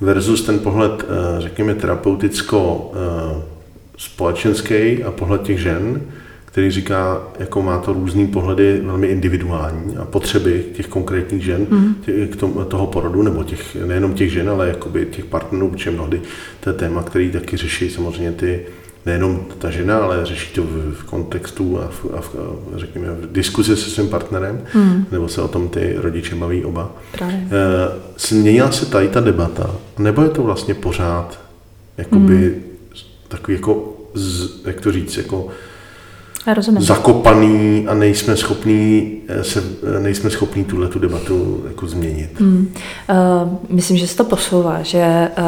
versus 0.00 0.42
ten 0.42 0.58
pohled, 0.58 0.92
eh, 1.02 1.40
řekněme, 1.40 1.74
terapeuticko 1.74 2.92
eh, 2.94 3.42
společenský 3.96 5.04
a 5.04 5.10
pohled 5.10 5.42
těch 5.42 5.58
žen, 5.58 6.00
který 6.44 6.70
říká, 6.70 7.22
jako 7.38 7.62
má 7.62 7.78
to 7.78 7.92
různý 7.92 8.26
pohledy 8.26 8.80
velmi 8.84 9.06
individuální 9.06 9.96
a 9.96 10.04
potřeby 10.04 10.64
těch 10.72 10.86
konkrétních 10.86 11.44
žen 11.44 11.66
mm. 11.70 11.94
tě, 12.04 12.26
k 12.26 12.36
tomu, 12.36 12.64
toho 12.64 12.86
porodu, 12.86 13.22
nebo 13.22 13.44
těch, 13.44 13.76
nejenom 13.86 14.14
těch 14.14 14.32
žen, 14.32 14.50
ale 14.50 14.68
jakoby 14.68 15.06
těch 15.06 15.24
partnerů, 15.24 15.68
protože 15.68 15.90
mnohdy 15.90 16.20
to 16.60 16.70
je 16.70 16.74
téma, 16.74 17.02
který 17.02 17.30
taky 17.30 17.56
řeší 17.56 17.90
samozřejmě 17.90 18.32
ty 18.32 18.60
nejenom 19.06 19.44
ta 19.58 19.70
žena, 19.70 19.98
ale 19.98 20.26
řeší 20.26 20.54
to 20.54 20.62
v, 20.62 20.94
v 20.94 21.04
kontextu 21.04 21.78
a, 21.80 21.88
v, 21.88 22.06
a 22.16 22.20
v, 22.20 22.34
řekněme, 22.76 23.06
v 23.10 23.32
diskuzi 23.32 23.76
se 23.76 23.90
svým 23.90 24.08
partnerem, 24.08 24.64
hmm. 24.72 25.06
nebo 25.12 25.28
se 25.28 25.42
o 25.42 25.48
tom 25.48 25.68
ty 25.68 25.94
rodiče 25.96 26.34
baví 26.34 26.64
oba. 26.64 26.96
Právě. 27.12 27.36
E, 27.36 27.48
změnila 28.18 28.72
se 28.72 28.86
tady 28.86 29.08
ta 29.08 29.20
debata, 29.20 29.70
nebo 29.98 30.22
je 30.22 30.28
to 30.28 30.42
vlastně 30.42 30.74
pořád 30.74 31.40
jakoby 31.96 32.36
hmm. 32.36 32.62
takový 33.28 33.56
jako, 33.56 33.96
z, 34.14 34.66
jak 34.66 34.80
to 34.80 34.92
říct, 34.92 35.16
jako 35.16 35.48
Rozumím. 36.46 36.82
zakopaný 36.82 37.86
a 37.88 37.94
nejsme 37.94 38.36
schopní 38.36 39.12
eh, 39.28 39.44
se, 39.44 39.64
eh, 39.96 40.00
nejsme 40.00 40.30
schopní 40.30 40.64
tuhle 40.64 40.88
tu 40.88 40.98
debatu 40.98 41.64
jako 41.68 41.86
změnit. 41.86 42.30
Hmm. 42.40 42.74
Uh, 43.10 43.52
myslím, 43.68 43.96
že 43.96 44.06
se 44.06 44.16
to 44.16 44.24
posouvá, 44.24 44.82
že 44.82 45.28
uh, 45.38 45.44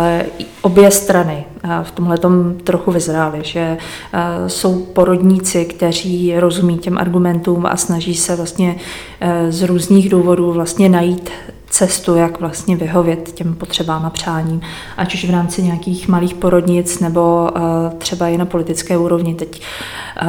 obě 0.62 0.90
strany 0.90 1.44
uh, 1.64 1.70
v 1.82 1.90
tomhle 1.90 2.18
tom 2.18 2.54
trochu 2.64 2.90
vyzrály, 2.92 3.38
že 3.42 3.76
uh, 4.14 4.48
jsou 4.48 4.82
porodníci, 4.82 5.64
kteří 5.64 6.34
rozumí 6.38 6.78
těm 6.78 6.98
argumentům 6.98 7.66
a 7.66 7.76
snaží 7.76 8.14
se 8.14 8.36
vlastně 8.36 8.76
uh, 9.22 9.28
z 9.50 9.62
různých 9.62 10.08
důvodů 10.08 10.52
vlastně 10.52 10.88
najít 10.88 11.30
cestu, 11.74 12.14
jak 12.14 12.40
vlastně 12.40 12.76
vyhovět 12.76 13.32
těm 13.32 13.54
potřebám 13.54 14.06
a 14.06 14.10
přáním, 14.10 14.60
ať 14.96 15.14
už 15.14 15.24
v 15.24 15.30
rámci 15.30 15.62
nějakých 15.62 16.08
malých 16.08 16.34
porodnic 16.34 17.00
nebo 17.00 17.48
uh, 17.56 17.98
třeba 17.98 18.28
i 18.28 18.38
na 18.38 18.44
politické 18.44 18.98
úrovni. 18.98 19.34
Teď 19.34 19.62
uh, 20.22 20.28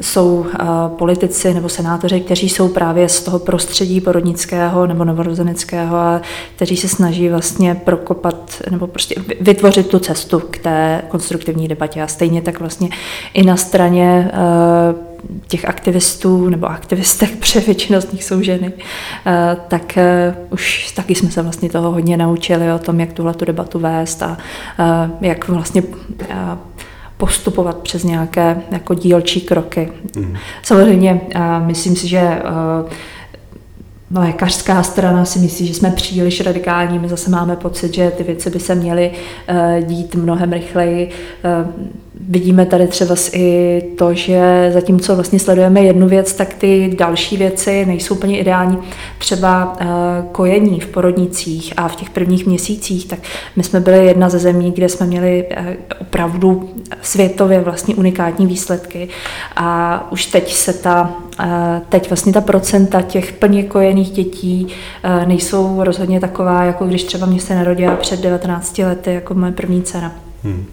jsou 0.00 0.38
uh, 0.38 0.46
politici 0.88 1.54
nebo 1.54 1.68
senátoři, 1.68 2.20
kteří 2.20 2.48
jsou 2.48 2.68
právě 2.68 3.08
z 3.08 3.22
toho 3.22 3.38
prostředí 3.38 4.00
porodnického 4.00 4.86
nebo 4.86 5.04
novorozeneckého 5.04 5.96
a 5.96 6.20
kteří 6.56 6.76
se 6.76 6.88
snaží 6.88 7.28
vlastně 7.28 7.74
prokopat 7.74 8.62
nebo 8.70 8.86
prostě 8.86 9.14
vytvořit 9.40 9.86
tu 9.86 9.98
cestu 9.98 10.42
k 10.50 10.58
té 10.58 11.02
konstruktivní 11.08 11.68
debatě. 11.68 12.02
A 12.02 12.06
stejně 12.06 12.42
tak 12.42 12.60
vlastně 12.60 12.88
i 13.34 13.42
na 13.44 13.56
straně 13.56 14.30
těch 15.48 15.64
aktivistů 15.64 16.48
nebo 16.48 16.66
aktivistek, 16.66 17.36
protože 17.38 17.60
většina 17.60 18.00
z 18.00 18.12
nich 18.12 18.24
jsou 18.24 18.42
ženy, 18.42 18.72
eh, 19.26 19.56
tak 19.68 19.98
eh, 19.98 20.34
už 20.50 20.92
taky 20.92 21.14
jsme 21.14 21.30
se 21.30 21.42
vlastně 21.42 21.68
toho 21.68 21.90
hodně 21.90 22.16
naučili 22.16 22.72
o 22.72 22.78
tom, 22.78 23.00
jak 23.00 23.12
tuhle 23.12 23.34
tu 23.34 23.44
debatu 23.44 23.78
vést 23.78 24.22
a 24.22 24.38
eh, 24.78 25.10
jak 25.20 25.48
vlastně 25.48 25.82
postupovat 27.16 27.78
přes 27.78 28.04
nějaké 28.04 28.62
jako 28.70 28.94
dílčí 28.94 29.40
kroky. 29.40 29.92
Mm. 30.16 30.36
Samozřejmě 30.62 31.20
myslím 31.58 31.96
si, 31.96 32.08
že 32.08 32.42
lékařská 34.14 34.82
strana 34.82 35.24
si 35.24 35.38
myslí, 35.38 35.66
že 35.66 35.74
jsme 35.74 35.90
příliš 35.90 36.40
radikální, 36.40 36.98
my 36.98 37.08
zase 37.08 37.30
máme 37.30 37.56
pocit, 37.56 37.94
že 37.94 38.10
ty 38.10 38.22
věci 38.22 38.50
by 38.50 38.60
se 38.60 38.74
měly 38.74 39.10
dít 39.82 40.14
mnohem 40.14 40.52
rychleji. 40.52 41.10
Vidíme 42.20 42.66
tady 42.66 42.86
třeba 42.86 43.14
i 43.32 43.82
to, 43.98 44.14
že 44.14 44.70
zatímco 44.74 45.14
vlastně 45.14 45.38
sledujeme 45.38 45.80
jednu 45.80 46.08
věc, 46.08 46.34
tak 46.34 46.54
ty 46.54 46.94
další 46.98 47.36
věci 47.36 47.86
nejsou 47.86 48.14
úplně 48.14 48.38
ideální. 48.38 48.78
Třeba 49.18 49.76
eh, 49.80 49.86
kojení 50.32 50.80
v 50.80 50.86
porodnicích 50.86 51.72
a 51.76 51.88
v 51.88 51.96
těch 51.96 52.10
prvních 52.10 52.46
měsících, 52.46 53.06
tak 53.06 53.18
my 53.56 53.62
jsme 53.62 53.80
byli 53.80 54.06
jedna 54.06 54.28
ze 54.28 54.38
zemí, 54.38 54.70
kde 54.70 54.88
jsme 54.88 55.06
měli 55.06 55.46
eh, 55.50 55.76
opravdu 56.00 56.70
světově 57.02 57.60
vlastně 57.60 57.94
unikátní 57.94 58.46
výsledky 58.46 59.08
a 59.56 60.08
už 60.12 60.26
teď 60.26 60.54
se 60.54 60.72
ta, 60.72 61.12
eh, 61.40 61.80
teď 61.88 62.10
vlastně 62.10 62.32
ta 62.32 62.40
procenta 62.40 63.02
těch 63.02 63.32
plně 63.32 63.62
kojených 63.62 64.10
dětí 64.10 64.68
nejsou 65.26 65.84
rozhodně 65.84 66.20
taková, 66.20 66.64
jako 66.64 66.86
když 66.86 67.04
třeba 67.04 67.26
mě 67.26 67.40
se 67.40 67.54
narodila 67.54 67.96
před 67.96 68.20
19 68.20 68.78
lety, 68.78 69.14
jako 69.14 69.34
moje 69.34 69.52
první 69.52 69.82
dcera. 69.82 70.12
Hmm. 70.44 70.66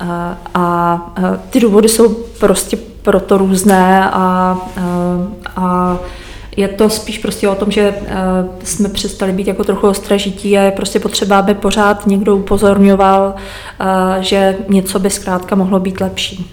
A, 0.00 0.38
a 0.54 1.12
ty 1.50 1.60
důvody 1.60 1.88
jsou 1.88 2.14
prostě 2.40 2.78
proto 3.02 3.38
různé 3.38 4.10
a, 4.10 4.10
a, 4.12 4.58
a 5.56 5.98
je 6.56 6.68
to 6.68 6.90
spíš 6.90 7.18
prostě 7.18 7.48
o 7.48 7.54
tom, 7.54 7.70
že 7.70 7.94
jsme 8.64 8.88
přestali 8.88 9.32
být 9.32 9.46
jako 9.46 9.64
trochu 9.64 9.88
ostražití 9.88 10.58
a 10.58 10.62
je 10.62 10.70
prostě 10.70 11.00
potřeba, 11.00 11.38
aby 11.38 11.54
pořád 11.54 12.06
někdo 12.06 12.36
upozorňoval, 12.36 13.34
že 14.20 14.56
něco 14.68 14.98
by 14.98 15.10
zkrátka 15.10 15.56
mohlo 15.56 15.80
být 15.80 16.00
lepší. 16.00 16.50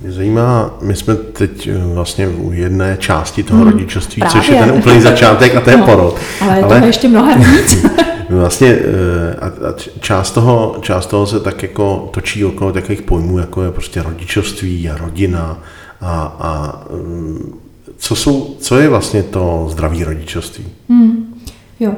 Mě 0.00 0.12
zajímá, 0.12 0.70
my 0.82 0.96
jsme 0.96 1.14
teď 1.14 1.66
e, 1.66 1.94
vlastně 1.94 2.28
u 2.28 2.52
jedné 2.52 2.96
části 3.00 3.42
toho 3.42 3.60
hmm, 3.60 3.70
rodičovství, 3.70 4.20
právě. 4.20 4.40
což 4.40 4.48
je 4.48 4.58
ten 4.58 4.70
úplný 4.72 5.00
začátek 5.00 5.56
a 5.56 5.60
to 5.60 5.70
je 5.70 5.76
no, 5.76 5.86
porod. 5.86 6.18
Ale, 6.40 6.62
ale 6.62 6.68
to 6.68 6.74
je 6.74 6.86
ještě 6.86 7.08
mnohem 7.08 7.40
víc. 7.40 7.86
vlastně 8.30 8.68
e, 8.68 9.34
a, 9.34 9.46
a 9.46 9.74
část, 10.00 10.30
toho, 10.30 10.76
část 10.80 11.06
toho 11.06 11.26
se 11.26 11.40
tak 11.40 11.62
jako 11.62 12.10
točí 12.14 12.44
okolo 12.44 12.72
takových 12.72 13.02
pojmů, 13.02 13.38
jako 13.38 13.62
je 13.62 13.70
prostě 13.70 14.02
rodičovství 14.02 14.90
a 14.90 14.96
rodina 14.96 15.58
a, 16.00 16.36
a 16.40 16.82
mm, 16.92 17.60
co, 17.96 18.16
jsou, 18.16 18.56
co 18.58 18.78
je 18.78 18.88
vlastně 18.88 19.22
to 19.22 19.66
zdraví 19.70 20.04
rodičovství? 20.04 20.64
Hmm, 20.88 21.40
jo, 21.80 21.94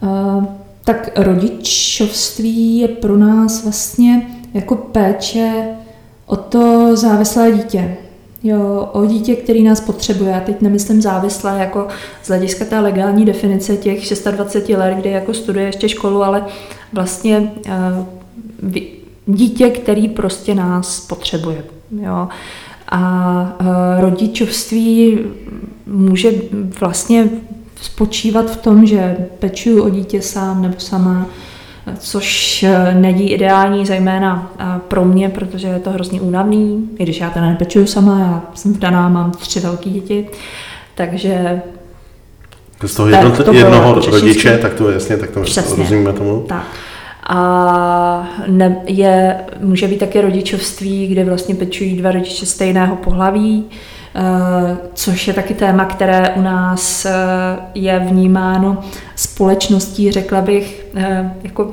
uh, 0.00 0.44
tak 0.84 1.10
rodičovství 1.16 2.78
je 2.78 2.88
pro 2.88 3.16
nás 3.16 3.64
vlastně 3.64 4.26
jako 4.54 4.76
péče 4.76 5.64
o 6.26 6.36
to 6.36 6.96
závislé 6.96 7.52
dítě. 7.52 7.96
Jo, 8.42 8.88
o 8.92 9.06
dítě, 9.06 9.36
který 9.36 9.62
nás 9.62 9.80
potřebuje. 9.80 10.30
Já 10.30 10.40
teď 10.40 10.60
nemyslím 10.60 11.02
závislé 11.02 11.58
jako 11.58 11.88
z 12.22 12.28
hlediska 12.28 12.64
té 12.64 12.80
legální 12.80 13.24
definice 13.24 13.76
těch 13.76 14.00
26 14.30 14.78
let, 14.78 14.94
kdy 14.94 15.10
jako 15.10 15.34
studuje 15.34 15.66
ještě 15.66 15.88
školu, 15.88 16.22
ale 16.22 16.46
vlastně 16.92 17.52
uh, 17.66 18.74
dítě, 19.26 19.70
který 19.70 20.08
prostě 20.08 20.54
nás 20.54 21.00
potřebuje. 21.00 21.64
Jo. 22.02 22.28
A 22.88 23.56
uh, 23.60 23.66
rodičovství 24.00 25.18
může 25.86 26.32
vlastně 26.80 27.28
spočívat 27.80 28.50
v 28.50 28.56
tom, 28.56 28.86
že 28.86 29.16
pečuju 29.38 29.84
o 29.84 29.90
dítě 29.90 30.22
sám 30.22 30.62
nebo 30.62 30.74
sama, 30.78 31.26
což 31.98 32.62
eh, 32.62 32.94
není 32.94 33.32
ideální, 33.32 33.86
zejména 33.86 34.52
eh, 34.58 34.64
pro 34.88 35.04
mě, 35.04 35.28
protože 35.28 35.68
je 35.68 35.78
to 35.78 35.90
hrozně 35.90 36.20
únavný, 36.20 36.88
i 36.98 37.02
když 37.02 37.20
já 37.20 37.30
teda 37.30 37.46
nepečuju 37.46 37.86
sama, 37.86 38.18
já 38.18 38.42
jsem 38.54 38.72
vdaná, 38.72 39.08
mám 39.08 39.30
tři 39.30 39.60
velké 39.60 39.90
děti, 39.90 40.28
takže 40.94 41.62
z 42.86 42.94
toho 42.94 43.08
jedno, 43.08 43.30
to 43.30 43.52
jednoho 43.52 43.94
rodiče, 43.94 44.58
tak 44.58 44.74
to 44.74 44.90
jasně, 44.90 45.16
tak 45.16 45.30
to 45.30 45.40
Přesně. 45.40 45.76
rozumíme 45.76 46.12
tomu. 46.12 46.44
Tak. 46.48 46.66
A 47.26 48.28
ne, 48.46 48.76
je, 48.86 49.36
může 49.60 49.88
být 49.88 49.98
také 49.98 50.20
rodičovství, 50.20 51.06
kde 51.06 51.24
vlastně 51.24 51.54
pečují 51.54 51.96
dva 51.96 52.12
rodiče 52.12 52.46
stejného 52.46 52.96
pohlaví, 52.96 53.64
což 54.94 55.28
je 55.28 55.34
taky 55.34 55.54
téma, 55.54 55.84
které 55.84 56.30
u 56.36 56.42
nás 56.42 57.06
je 57.74 57.98
vnímáno 57.98 58.78
společností, 59.16 60.12
řekla 60.12 60.40
bych, 60.40 60.86
jako 61.42 61.70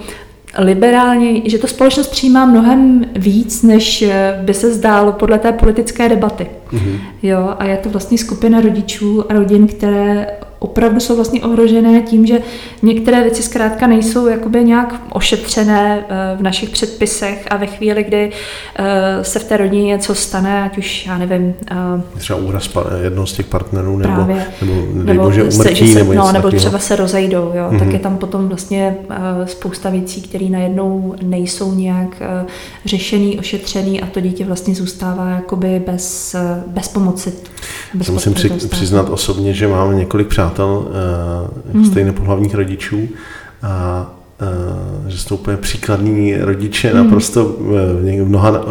liberálně, 0.57 1.49
že 1.49 1.57
to 1.57 1.67
společnost 1.67 2.07
přijímá 2.07 2.45
mnohem 2.45 3.05
víc, 3.15 3.63
než 3.63 4.05
by 4.41 4.53
se 4.53 4.73
zdálo 4.73 5.11
podle 5.11 5.39
té 5.39 5.51
politické 5.51 6.09
debaty. 6.09 6.47
Mm-hmm. 6.73 6.99
Jo, 7.23 7.55
a 7.59 7.65
je 7.65 7.77
to 7.77 7.89
vlastně 7.89 8.17
skupina 8.17 8.61
rodičů 8.61 9.31
a 9.31 9.33
rodin, 9.33 9.67
které 9.67 10.27
opravdu 10.59 10.99
jsou 10.99 11.15
vlastně 11.15 11.41
ohrožené 11.41 12.01
tím, 12.01 12.25
že 12.25 12.39
některé 12.81 13.23
věci 13.23 13.43
zkrátka 13.43 13.87
nejsou 13.87 14.27
jakoby 14.27 14.63
nějak 14.63 15.01
ošetřené 15.09 16.05
eh, 16.09 16.37
v 16.37 16.41
našich 16.41 16.69
předpisech 16.69 17.45
a 17.49 17.57
ve 17.57 17.67
chvíli, 17.67 18.03
kdy 18.03 18.31
eh, 18.75 19.23
se 19.23 19.39
v 19.39 19.43
té 19.43 19.57
rodině 19.57 19.83
něco 19.83 20.15
stane, 20.15 20.63
ať 20.63 20.77
už, 20.77 21.05
já 21.05 21.17
nevím... 21.17 21.53
Eh, 21.71 22.17
třeba 22.17 22.39
úraz 22.39 22.69
jednoho 23.03 23.27
z 23.27 23.33
těch 23.33 23.45
partnerů, 23.45 23.97
nebo, 23.97 24.13
právě, 24.13 24.45
nebo, 24.61 24.87
nebo, 24.93 25.23
bože, 25.23 25.43
umrtí, 25.43 25.93
se, 25.93 25.99
nebo, 25.99 26.13
no, 26.13 26.31
nebo 26.31 26.51
třeba 26.51 26.79
se 26.79 26.95
rozejdou, 26.95 27.51
jo, 27.55 27.67
mm-hmm. 27.69 27.79
tak 27.79 27.87
mhm. 27.87 27.91
je 27.91 27.99
tam 27.99 28.17
potom 28.17 28.47
vlastně 28.47 28.95
spousta 29.45 29.89
věcí, 29.89 30.21
které 30.21 30.45
najednou 30.45 31.15
nejsou 31.21 31.73
nějak 31.73 32.21
řešený, 32.85 33.39
ošetřený 33.39 34.01
a 34.01 34.05
to 34.05 34.19
dítě 34.19 34.45
vlastně 34.45 34.75
zůstává 34.75 35.29
jakoby 35.29 35.81
bez, 35.85 36.35
bez 36.67 36.87
pomoci. 36.87 37.33
Bez 37.93 38.09
musím 38.09 38.33
při, 38.33 38.49
přiznat 38.49 39.09
osobně, 39.09 39.53
že 39.53 39.67
mám 39.67 39.97
několik 39.97 40.27
přátel, 40.27 40.46
přátel 40.47 40.87
uh, 41.67 41.73
hmm. 41.73 41.85
stejnopohlavních 41.85 42.55
rodičů 42.55 43.07
a 43.63 44.05
uh, 44.41 45.09
že 45.09 45.17
jsou 45.17 45.35
úplně 45.35 45.57
příkladní 45.57 46.37
rodiče, 46.37 46.87
hmm. 46.87 46.97
naprosto 46.97 47.45
v 47.45 48.25
mnoha 48.25 48.65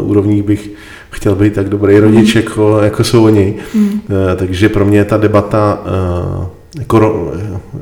úrovních 0.00 0.42
bych 0.42 0.70
chtěl 1.10 1.34
být 1.34 1.54
tak 1.54 1.68
dobrý 1.68 1.98
rodič, 1.98 2.34
hmm. 2.34 2.44
jako, 2.44 2.78
jako 2.78 3.04
jsou 3.04 3.24
oni. 3.24 3.54
Hmm. 3.74 4.00
Takže 4.36 4.68
pro 4.68 4.84
mě 4.84 5.04
ta 5.04 5.16
debata, 5.16 5.78
jako, 6.78 7.32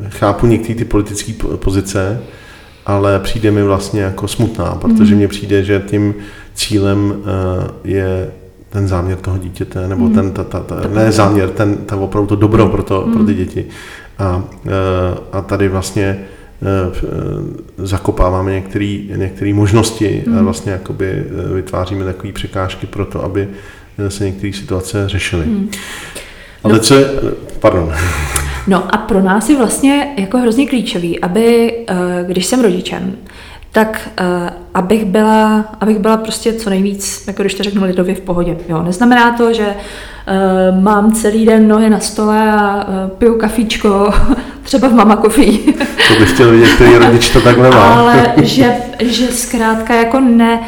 chápu 0.09 0.47
některé 0.47 0.75
ty 0.75 0.85
politické 0.85 1.33
pozice, 1.57 2.21
ale 2.87 3.19
přijde 3.21 3.50
mi 3.50 3.62
vlastně 3.62 4.00
jako 4.03 4.29
smutná, 4.29 4.79
protože 4.81 5.15
mně 5.15 5.29
přijde, 5.29 5.65
že 5.65 5.83
tím 5.87 6.15
cílem 6.55 7.15
je 7.85 8.31
ten 8.76 8.88
záměr 8.88 9.18
toho 9.18 9.38
dítěte, 9.38 9.88
nebo 9.88 10.04
mm. 10.04 10.14
ten, 10.14 10.33
ta, 10.33 10.45
ta, 10.45 10.61
ta, 10.61 10.88
ne 10.95 11.12
záměr, 11.12 11.49
ten, 11.49 11.76
ta 11.76 11.97
opravdu 11.97 12.28
to 12.28 12.37
dobro 12.37 12.64
mm. 12.64 12.71
pro, 12.71 12.83
to, 12.83 13.06
mm. 13.06 13.12
pro 13.12 13.25
ty 13.25 13.33
hmm. 13.33 13.45
děti. 13.45 13.64
A, 14.18 14.45
eh, 14.66 14.71
a 15.33 15.40
tady 15.40 15.68
vlastně 15.68 16.18
eh, 16.62 17.06
zakopáváme 17.76 18.52
některé 19.16 19.54
možnosti 19.54 20.23
mm. 20.26 20.33
a 20.33 20.37
hmm. 20.37 20.45
vlastně 20.45 20.73
jakoby 20.73 21.06
eh, 21.11 21.54
vytváříme 21.54 22.04
takové 22.04 22.33
překážky 22.33 22.87
pro 22.87 23.04
to, 23.04 23.25
aby 23.25 23.49
se 24.09 24.25
některé 24.25 24.52
situace 24.52 25.09
řešily. 25.09 25.47
Mm. 25.47 25.68
Ale 26.64 26.75
no. 26.75 26.80
co 26.80 26.95
je, 26.95 27.11
pardon. 27.61 27.92
No 28.66 28.95
a 28.95 28.99
pro 28.99 29.23
nás 29.23 29.49
je 29.49 29.56
vlastně 29.56 30.14
jako 30.18 30.38
hrozně 30.38 30.66
klíčový, 30.66 31.21
aby, 31.21 31.73
když 32.26 32.47
jsem 32.47 32.62
rodičem, 32.62 33.16
tak 33.76 34.09
uh, 34.21 34.49
abych, 34.75 35.04
byla, 35.04 35.64
abych 35.80 35.99
byla 35.99 36.16
prostě 36.16 36.52
co 36.52 36.71
nejvíc, 36.71 37.25
jako 37.26 37.42
když 37.42 37.54
to 37.54 37.62
řeknu 37.62 37.85
lidově, 37.85 38.14
v 38.14 38.21
pohodě. 38.21 38.56
Jo, 38.68 38.83
neznamená 38.83 39.37
to, 39.37 39.52
že 39.52 39.66
uh, 39.66 40.83
mám 40.83 41.12
celý 41.12 41.47
den 41.47 41.68
nohy 41.68 41.90
na 41.90 42.00
stole 42.00 42.52
a 42.52 42.88
uh, 42.88 43.11
piju 43.11 43.38
kafíčko, 43.38 44.14
třeba 44.62 44.88
v 44.88 44.95
mama 44.95 45.16
kofí. 45.16 45.59
To 46.09 46.14
bych 46.18 46.33
chtěl 46.35 46.50
vidět, 46.50 46.68
který 46.75 46.95
rodič 46.95 47.30
to 47.30 47.40
takhle 47.40 47.71
má. 47.71 47.95
Ale 47.95 48.33
že, 48.42 48.75
že 48.99 49.26
zkrátka 49.26 49.95
jako 49.95 50.21
ne, 50.21 50.61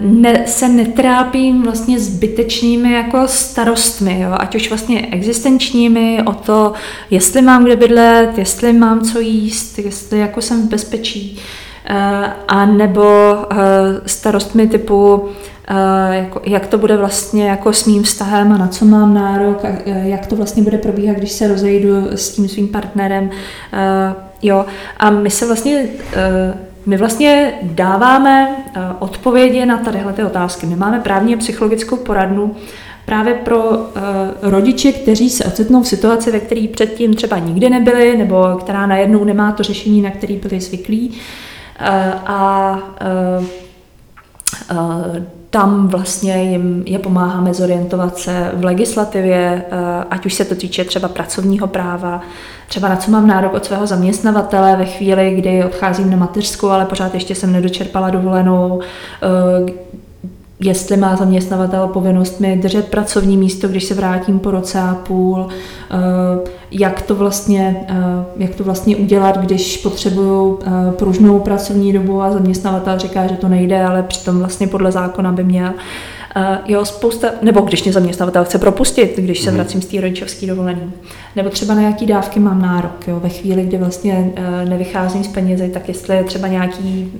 ne, 0.00 0.42
se 0.46 0.68
netrápím 0.68 1.62
vlastně 1.62 2.00
zbytečnými 2.00 2.92
jako 2.92 3.28
starostmi, 3.28 4.20
jo? 4.20 4.30
ať 4.38 4.54
už 4.54 4.68
vlastně 4.68 5.06
existenčními 5.12 6.22
o 6.26 6.32
to, 6.32 6.72
jestli 7.10 7.42
mám 7.42 7.64
kde 7.64 7.76
bydlet, 7.76 8.38
jestli 8.38 8.72
mám 8.72 9.00
co 9.00 9.20
jíst, 9.20 9.78
jestli 9.78 10.18
jako 10.18 10.42
jsem 10.42 10.62
v 10.62 10.70
bezpečí. 10.70 11.38
Eh, 11.38 11.60
a 12.48 12.66
nebo 12.66 13.36
eh, 13.50 13.56
starostmi 14.06 14.66
typu 14.66 15.28
eh, 15.68 16.16
jako, 16.16 16.40
jak 16.44 16.66
to 16.66 16.78
bude 16.78 16.96
vlastně 16.96 17.48
jako 17.48 17.72
s 17.72 17.86
mým 17.86 18.02
vztahem 18.02 18.52
a 18.52 18.58
na 18.58 18.68
co 18.68 18.84
mám 18.84 19.14
nárok 19.14 19.64
a 19.64 19.68
jak 19.86 20.26
to 20.26 20.36
vlastně 20.36 20.62
bude 20.62 20.78
probíhat, 20.78 21.16
když 21.16 21.32
se 21.32 21.48
rozejdu 21.48 22.08
s 22.10 22.30
tím 22.30 22.48
svým 22.48 22.68
partnerem. 22.68 23.30
Jo, 24.42 24.64
a 24.96 25.10
my 25.10 25.30
se 25.30 25.46
vlastně 25.46 25.88
my 26.86 26.96
vlastně 26.96 27.52
dáváme 27.62 28.56
odpovědi 28.98 29.66
na 29.66 29.78
tadyhle 29.78 30.12
ty 30.12 30.24
otázky. 30.24 30.66
My 30.66 30.76
máme 30.76 31.00
právně 31.00 31.36
psychologickou 31.36 31.96
poradnu 31.96 32.56
právě 33.06 33.34
pro 33.34 33.62
rodiče, 34.42 34.92
kteří 34.92 35.30
se 35.30 35.44
ocitnou 35.44 35.82
v 35.82 35.88
situaci, 35.88 36.30
ve 36.30 36.40
které 36.40 36.66
předtím 36.72 37.14
třeba 37.14 37.38
nikdy 37.38 37.70
nebyli, 37.70 38.16
nebo 38.16 38.58
která 38.60 38.86
najednou 38.86 39.24
nemá 39.24 39.52
to 39.52 39.62
řešení, 39.62 40.02
na 40.02 40.10
který 40.10 40.36
byli 40.36 40.60
zvyklí. 40.60 41.12
Eh, 41.80 42.14
a 42.26 42.78
eh, 43.00 43.44
eh, 44.70 45.26
tam 45.50 45.88
vlastně 45.88 46.42
jim 46.42 46.82
je 46.86 46.98
pomáháme 46.98 47.54
zorientovat 47.54 48.18
se 48.18 48.50
v 48.54 48.64
legislativě, 48.64 49.64
ať 50.10 50.26
už 50.26 50.34
se 50.34 50.44
to 50.44 50.54
týče 50.54 50.84
třeba 50.84 51.08
pracovního 51.08 51.66
práva, 51.66 52.20
třeba 52.68 52.88
na 52.88 52.96
co 52.96 53.10
mám 53.10 53.26
nárok 53.26 53.54
od 53.54 53.64
svého 53.64 53.86
zaměstnavatele 53.86 54.76
ve 54.76 54.84
chvíli, 54.84 55.34
kdy 55.34 55.64
odcházím 55.64 56.10
na 56.10 56.16
mateřskou, 56.16 56.68
ale 56.68 56.86
pořád 56.86 57.14
ještě 57.14 57.34
jsem 57.34 57.52
nedočerpala 57.52 58.10
dovolenou, 58.10 58.80
jestli 60.60 60.96
má 60.96 61.16
zaměstnavatel 61.16 61.88
povinnost 61.88 62.40
mi 62.40 62.56
držet 62.56 62.88
pracovní 62.88 63.36
místo, 63.36 63.68
když 63.68 63.84
se 63.84 63.94
vrátím 63.94 64.38
po 64.38 64.50
roce 64.50 64.80
a 64.80 64.94
půl, 64.94 65.48
eh, 65.48 65.96
jak 66.70 67.02
to 67.02 67.14
vlastně, 67.14 67.86
eh, 67.88 67.94
jak 68.36 68.54
to 68.54 68.64
vlastně 68.64 68.96
udělat, 68.96 69.38
když 69.38 69.76
potřebuju 69.76 70.58
eh, 70.62 70.92
pružnou 70.92 71.38
pracovní 71.38 71.92
dobu 71.92 72.22
a 72.22 72.32
zaměstnavatel 72.32 72.98
říká, 72.98 73.26
že 73.26 73.34
to 73.34 73.48
nejde, 73.48 73.84
ale 73.84 74.02
přitom 74.02 74.38
vlastně 74.38 74.66
podle 74.66 74.92
zákona 74.92 75.32
by 75.32 75.44
měl. 75.44 75.72
Jo, 76.66 76.84
spousta, 76.84 77.28
nebo 77.42 77.60
když 77.60 77.84
mě 77.84 77.92
zaměstnavatel 77.92 78.44
chce 78.44 78.58
propustit, 78.58 79.16
když 79.16 79.40
se 79.40 79.50
mhm. 79.50 79.56
vracím 79.56 79.82
z 79.82 79.86
té 79.86 80.00
rodičovské 80.00 80.46
dovolený. 80.46 80.92
Nebo 81.36 81.50
třeba 81.50 81.74
na 81.74 81.82
jaký 81.82 82.06
dávky 82.06 82.40
mám 82.40 82.62
nárok. 82.62 83.08
Jo, 83.08 83.20
ve 83.20 83.28
chvíli, 83.28 83.62
kdy 83.62 83.78
vlastně 83.78 84.32
nevycházím 84.68 85.24
z 85.24 85.28
penězi, 85.28 85.68
tak 85.68 85.88
jestli 85.88 86.16
je 86.16 86.24
třeba 86.24 86.48
nějaký, 86.48 87.12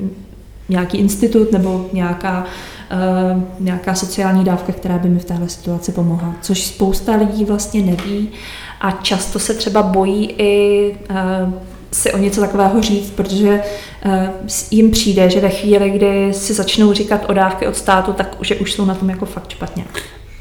nějaký 0.69 0.99
institut 0.99 1.53
nebo 1.53 1.87
nějaká 1.93 2.47
nějaká 3.59 3.95
sociální 3.95 4.45
dávka, 4.45 4.73
která 4.73 4.99
by 4.99 5.09
mi 5.09 5.19
v 5.19 5.25
téhle 5.25 5.49
situaci 5.49 5.93
pomohla, 5.93 6.35
což 6.41 6.67
spousta 6.67 7.17
lidí 7.17 7.45
vlastně 7.45 7.83
neví 7.83 8.29
a 8.81 8.91
často 8.91 9.39
se 9.39 9.55
třeba 9.55 9.83
bojí 9.83 10.35
i 10.39 10.95
eh, 11.11 11.53
si 11.93 12.13
o 12.13 12.19
něco 12.19 12.41
takového 12.41 12.83
říct, 12.83 13.11
protože 13.11 13.63
eh, 14.03 14.31
jim 14.71 14.91
přijde, 14.91 15.31
že 15.31 15.41
ve 15.41 15.51
chvíli, 15.51 15.91
kdy 15.91 16.35
si 16.35 16.55
začnou 16.55 16.93
říkat 16.93 17.25
o 17.29 17.33
dávky 17.33 17.67
od 17.67 17.77
státu, 17.77 18.13
tak 18.13 18.37
že 18.41 18.57
už 18.57 18.73
jsou 18.73 18.85
na 18.85 18.95
tom 18.95 19.11
jako 19.11 19.27
fakt 19.27 19.51
špatně. 19.51 19.85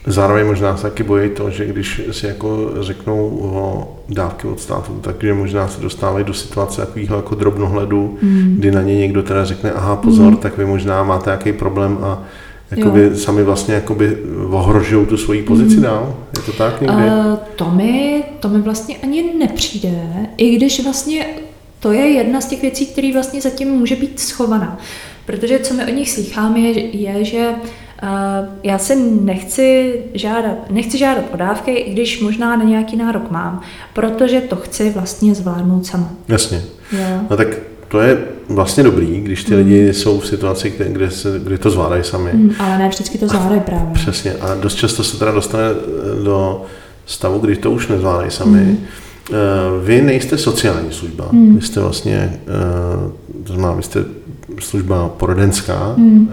Zároveň 0.08 0.46
možná 0.46 0.78
se 0.78 0.84
taky 0.84 1.04
bojí 1.04 1.30
to, 1.30 1.50
že 1.50 1.66
když 1.66 2.02
si 2.12 2.28
jako 2.28 2.70
řeknou 2.80 3.40
o 3.42 3.88
dávky 4.10 4.48
od 4.48 4.60
státu, 4.60 5.00
takže 5.02 5.34
možná 5.34 5.68
se 5.68 5.82
dostávají 5.82 6.26
do 6.26 6.34
situace 6.34 6.82
takového 6.82 7.16
jako 7.16 7.36
drobnohledu, 7.36 8.18
mm. 8.22 8.56
kdy 8.60 8.72
na 8.72 8.82
ně 8.82 8.96
někdo 8.96 9.24
teda 9.24 9.46
řekne, 9.46 9.72
aha 9.72 9.96
pozor, 9.96 10.32
mm. 10.32 10.38
tak 10.38 10.58
vy 10.58 10.66
možná 10.66 11.04
máte 11.04 11.30
nějaký 11.30 11.54
problém 11.54 11.98
a 12.02 12.24
jakoby 12.72 13.16
sami 13.16 13.44
vlastně 13.44 13.74
jakoby 13.74 14.18
ohrožují 14.50 15.06
tu 15.06 15.18
svoji 15.18 15.44
pozici 15.44 15.76
mm. 15.76 15.82
dál? 15.82 16.16
Je 16.38 16.42
to 16.42 16.52
tak 16.52 16.82
někdy? 16.82 16.96
Uh, 16.96 17.36
to, 17.56 17.72
mi, 17.72 18.24
to 18.40 18.50
mi 18.50 18.62
vlastně 18.62 18.98
ani 19.04 19.34
nepřijde, 19.40 20.02
i 20.38 20.56
když 20.56 20.84
vlastně 20.84 21.26
to 21.80 21.92
je 21.92 22.08
jedna 22.08 22.42
z 22.42 22.46
těch 22.46 22.62
věcí, 22.62 22.86
které 22.86 23.14
vlastně 23.14 23.42
zatím 23.42 23.68
může 23.68 23.96
být 23.96 24.20
schovaná. 24.20 24.78
Protože 25.26 25.60
co 25.60 25.74
my 25.74 25.86
o 25.86 25.96
nich 25.96 26.10
slycháme, 26.10 26.60
je, 26.60 26.98
je 26.98 27.26
že 27.26 27.50
Uh, 27.50 27.68
já 28.64 28.78
se 28.78 28.96
nechci 29.22 29.94
žádat, 30.14 30.72
nechci 30.72 30.98
žádat 30.98 31.26
o 31.34 31.38
dávky, 31.38 31.72
i 31.72 31.92
když 31.92 32.22
možná 32.22 32.56
na 32.56 32.64
nějaký 32.64 32.98
nárok 32.98 33.32
mám, 33.32 33.62
protože 33.94 34.42
to 34.42 34.56
chci 34.56 34.90
vlastně 34.90 35.36
zvládnout 35.36 35.86
sama. 35.86 36.10
Jasně. 36.28 36.62
Jo. 36.92 37.06
No 37.30 37.38
tak 37.38 37.48
to 37.88 38.02
je 38.02 38.18
vlastně 38.50 38.84
dobrý, 38.84 39.22
když 39.22 39.44
ty 39.44 39.52
mm. 39.52 39.58
lidi 39.58 39.94
jsou 39.94 40.20
v 40.20 40.28
situaci, 40.28 40.70
kde, 40.70 40.86
kde, 40.90 41.12
se, 41.12 41.40
kde 41.44 41.58
to 41.58 41.70
zvládají 41.70 42.04
sami. 42.04 42.32
Mm, 42.34 42.52
ale 42.60 42.78
ne 42.78 42.90
vždycky 42.90 43.18
to 43.18 43.28
zvládají 43.28 43.62
právě. 43.62 43.94
Přesně. 43.94 44.34
A 44.34 44.56
dost 44.56 44.76
často 44.76 45.04
se 45.04 45.20
teda 45.20 45.32
dostane 45.32 45.64
eh, 45.64 46.24
do 46.24 46.66
stavu, 47.06 47.40
kdy 47.40 47.56
to 47.56 47.72
už 47.72 47.88
nezvládají 47.88 48.32
sami. 48.32 48.60
Mm. 48.60 48.78
Vy 49.84 50.02
nejste 50.02 50.38
sociální 50.38 50.92
služba, 50.92 51.30
mm. 51.32 51.56
vy 51.56 51.62
jste 51.62 51.80
vlastně, 51.80 52.34
eh, 52.34 53.44
to 53.44 53.54
znamená, 53.54 53.74
vy 53.74 53.84
jste 53.84 54.06
služba 54.60 55.10
poradenská. 55.10 55.94
Mm. 55.98 56.30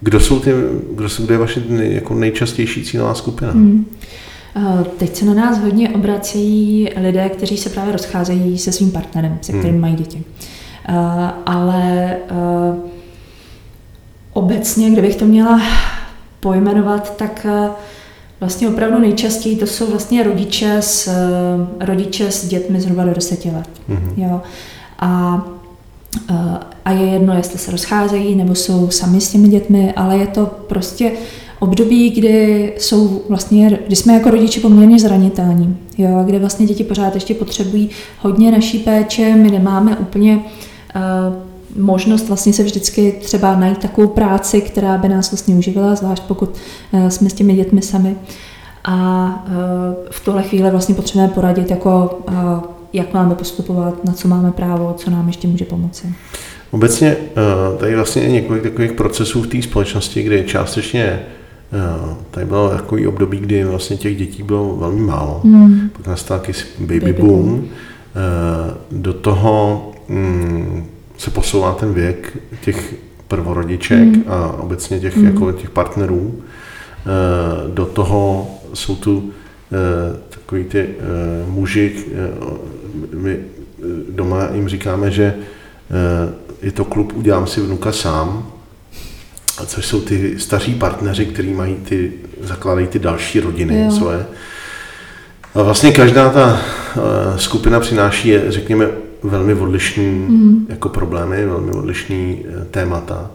Kdo 0.00 0.20
jsou 0.20 0.40
ty, 0.40 0.50
kdo, 0.94 1.08
jsou, 1.08 1.24
kdo 1.24 1.34
je 1.34 1.38
vaše 1.38 1.62
jako 1.78 2.14
nejčastější 2.14 2.84
cílová 2.84 3.14
skupina? 3.14 3.52
Mm. 3.52 3.86
Teď 4.96 5.16
se 5.16 5.24
na 5.24 5.34
nás 5.34 5.58
hodně 5.58 5.90
obrací 5.90 6.88
lidé, 6.96 7.28
kteří 7.28 7.56
se 7.56 7.70
právě 7.70 7.92
rozcházejí 7.92 8.58
se 8.58 8.72
svým 8.72 8.90
partnerem, 8.90 9.38
se 9.42 9.52
kterým 9.52 9.70
hmm. 9.70 9.80
mají 9.80 9.94
děti. 9.94 10.24
Ale 11.46 12.16
obecně, 14.32 14.90
kdybych 14.90 15.16
to 15.16 15.24
měla 15.24 15.62
pojmenovat, 16.40 17.16
tak 17.16 17.46
vlastně 18.40 18.68
opravdu 18.68 18.98
nejčastěji 18.98 19.56
to 19.56 19.66
jsou 19.66 19.90
vlastně 19.90 20.22
rodiče 20.22 20.76
s, 20.76 21.08
eh, 21.08 21.86
rodiče 21.86 22.30
s 22.30 22.48
dětmi 22.48 22.80
zhruba 22.80 23.04
do 23.04 23.14
10 23.14 23.44
let. 23.44 23.68
Mm-hmm. 23.88 24.12
Jo. 24.16 24.40
A, 24.98 25.42
eh, 25.46 25.59
a 26.84 26.92
je 26.92 27.06
jedno, 27.06 27.36
jestli 27.36 27.58
se 27.58 27.70
rozcházejí 27.70 28.34
nebo 28.34 28.54
jsou 28.54 28.90
sami 28.90 29.20
s 29.20 29.30
těmi 29.30 29.48
dětmi, 29.48 29.92
ale 29.96 30.16
je 30.16 30.26
to 30.26 30.46
prostě 30.46 31.12
období, 31.60 32.10
kdy 32.10 32.72
jsou 32.78 33.22
vlastně, 33.28 33.78
kdy 33.86 33.96
jsme 33.96 34.14
jako 34.14 34.30
rodiče 34.30 34.60
poměrně 34.60 34.98
zranitelní, 34.98 35.76
jo, 35.98 36.22
kde 36.26 36.38
vlastně 36.38 36.66
děti 36.66 36.84
pořád 36.84 37.14
ještě 37.14 37.34
potřebují 37.34 37.90
hodně 38.18 38.52
naší 38.52 38.78
péče, 38.78 39.34
my 39.34 39.50
nemáme 39.50 39.96
úplně 39.96 40.36
uh, 40.36 41.82
možnost 41.82 42.28
vlastně 42.28 42.52
se 42.52 42.62
vždycky 42.62 43.14
třeba 43.20 43.56
najít 43.56 43.78
takovou 43.78 44.08
práci, 44.08 44.60
která 44.60 44.98
by 44.98 45.08
nás 45.08 45.30
vlastně 45.30 45.54
uživila, 45.54 45.94
zvlášť 45.94 46.22
pokud 46.22 46.50
uh, 46.92 47.08
jsme 47.08 47.30
s 47.30 47.34
těmi 47.34 47.54
dětmi 47.54 47.82
sami. 47.82 48.16
A 48.84 49.44
uh, 49.46 49.52
v 50.10 50.24
tuhle 50.24 50.42
chvíli 50.42 50.70
vlastně 50.70 50.94
potřebujeme 50.94 51.34
poradit, 51.34 51.70
jako, 51.70 52.18
jak 52.92 53.14
máme 53.14 53.34
postupovat, 53.34 54.04
na 54.04 54.12
co 54.12 54.28
máme 54.28 54.52
právo, 54.52 54.94
co 54.96 55.10
nám 55.10 55.26
ještě 55.26 55.48
může 55.48 55.64
pomoci. 55.64 56.14
Obecně 56.70 57.16
tady 57.78 57.96
vlastně 57.96 58.22
je 58.22 58.30
několik 58.30 58.62
takových 58.62 58.92
procesů 58.92 59.42
v 59.42 59.46
té 59.46 59.62
společnosti, 59.62 60.22
kdy 60.22 60.44
částečně 60.46 61.20
Tady 62.30 62.46
bylo 62.46 62.70
takový 62.70 63.06
období, 63.06 63.38
kdy 63.38 63.64
vlastně 63.64 63.96
těch 63.96 64.16
dětí 64.16 64.42
bylo 64.42 64.76
velmi 64.76 65.00
málo. 65.00 65.40
Hmm. 65.44 65.90
Pak 65.92 66.06
nastal 66.06 66.36
jakýsi 66.36 66.64
baby, 66.78 67.00
baby 67.00 67.12
boom. 67.12 67.30
boom. 67.30 67.68
Do 68.90 69.12
toho 69.12 69.90
mm, 70.08 70.86
se 71.18 71.30
posouvá 71.30 71.72
ten 71.72 71.94
věk 71.94 72.36
těch 72.64 72.94
prvorodiček 73.28 73.98
hmm. 73.98 74.24
a 74.26 74.52
obecně 74.52 75.00
těch, 75.00 75.16
hmm. 75.16 75.26
jako 75.26 75.52
těch 75.52 75.70
partnerů. 75.70 76.34
Do 77.74 77.86
toho 77.86 78.50
jsou 78.74 78.96
tu 78.96 79.30
takový 80.28 80.64
ty 80.64 80.88
muži, 81.48 82.04
my 83.14 83.38
doma 84.10 84.48
jim 84.52 84.68
říkáme, 84.68 85.10
že 85.10 85.34
je 86.62 86.72
to 86.72 86.84
klub 86.84 87.12
Udělám 87.16 87.46
si 87.46 87.60
vnuka 87.60 87.92
sám, 87.92 88.52
což 89.66 89.86
jsou 89.86 90.00
ty 90.00 90.38
staří 90.38 90.74
partneři, 90.74 91.26
kteří 91.26 91.52
mají 91.52 91.74
ty, 91.74 92.12
zakládají 92.40 92.86
ty 92.86 92.98
další 92.98 93.40
rodiny 93.40 93.84
jo. 93.84 93.90
svoje. 93.90 94.26
A 95.54 95.62
vlastně 95.62 95.92
každá 95.92 96.30
ta 96.30 96.60
skupina 97.36 97.80
přináší, 97.80 98.38
řekněme, 98.48 98.88
velmi 99.22 99.54
odlišný 99.54 100.06
mm. 100.06 100.66
jako 100.68 100.88
problémy, 100.88 101.46
velmi 101.46 101.72
odlišný 101.72 102.44
témata. 102.70 103.30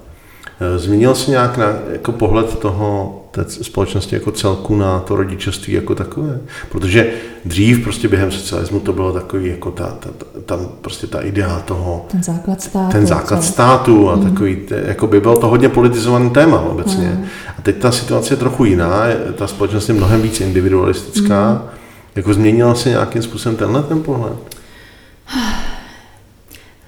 Změnil 0.78 1.15
se 1.15 1.32
nějak 1.32 1.58
na, 1.58 1.74
jako 1.91 2.12
pohled 2.12 2.60
toho 2.60 3.21
té 3.43 3.63
společnosti 3.63 4.15
jako 4.15 4.32
celku 4.32 4.76
na 4.76 5.00
to 5.00 5.15
rodičovství 5.15 5.74
jako 5.74 5.95
takové. 5.95 6.39
Protože 6.71 7.13
dřív 7.45 7.84
prostě 7.84 8.08
během 8.08 8.32
socialismu 8.32 8.80
to 8.80 8.93
bylo 8.93 9.12
takový 9.12 9.50
jako 9.50 9.71
ta, 9.71 9.86
ta, 9.86 10.10
ta 10.10 10.26
tam 10.45 10.67
prostě 10.82 11.08
ta 11.08 11.21
idea 11.21 11.60
toho... 11.60 12.06
Ten 12.12 12.24
základ 12.24 12.62
státu. 12.62 12.91
Ten 12.91 13.08
základ 13.08 13.43
co? 13.43 13.52
státu 13.52 14.10
a 14.10 14.15
mm. 14.15 14.30
takový, 14.30 14.58
jako 14.86 15.08
by 15.08 15.19
bylo 15.19 15.38
to 15.38 15.48
hodně 15.48 15.69
politizovaný 15.69 16.30
téma 16.30 16.62
obecně. 16.62 17.08
Mm. 17.08 17.26
A 17.58 17.62
teď 17.62 17.78
ta 17.78 17.91
situace 17.91 18.34
je 18.34 18.38
trochu 18.38 18.65
jiná, 18.65 19.04
ta 19.36 19.48
společnost 19.48 19.89
je 19.89 19.95
mnohem 19.95 20.21
víc 20.21 20.41
individualistická. 20.41 21.52
Mm. 21.52 21.69
Jako 22.15 22.34
změnila 22.34 22.76
se 22.76 22.89
nějakým 22.89 23.21
způsobem 23.21 23.58
tenhle 23.58 23.84
ten 23.84 24.04
pohled? 24.04 24.34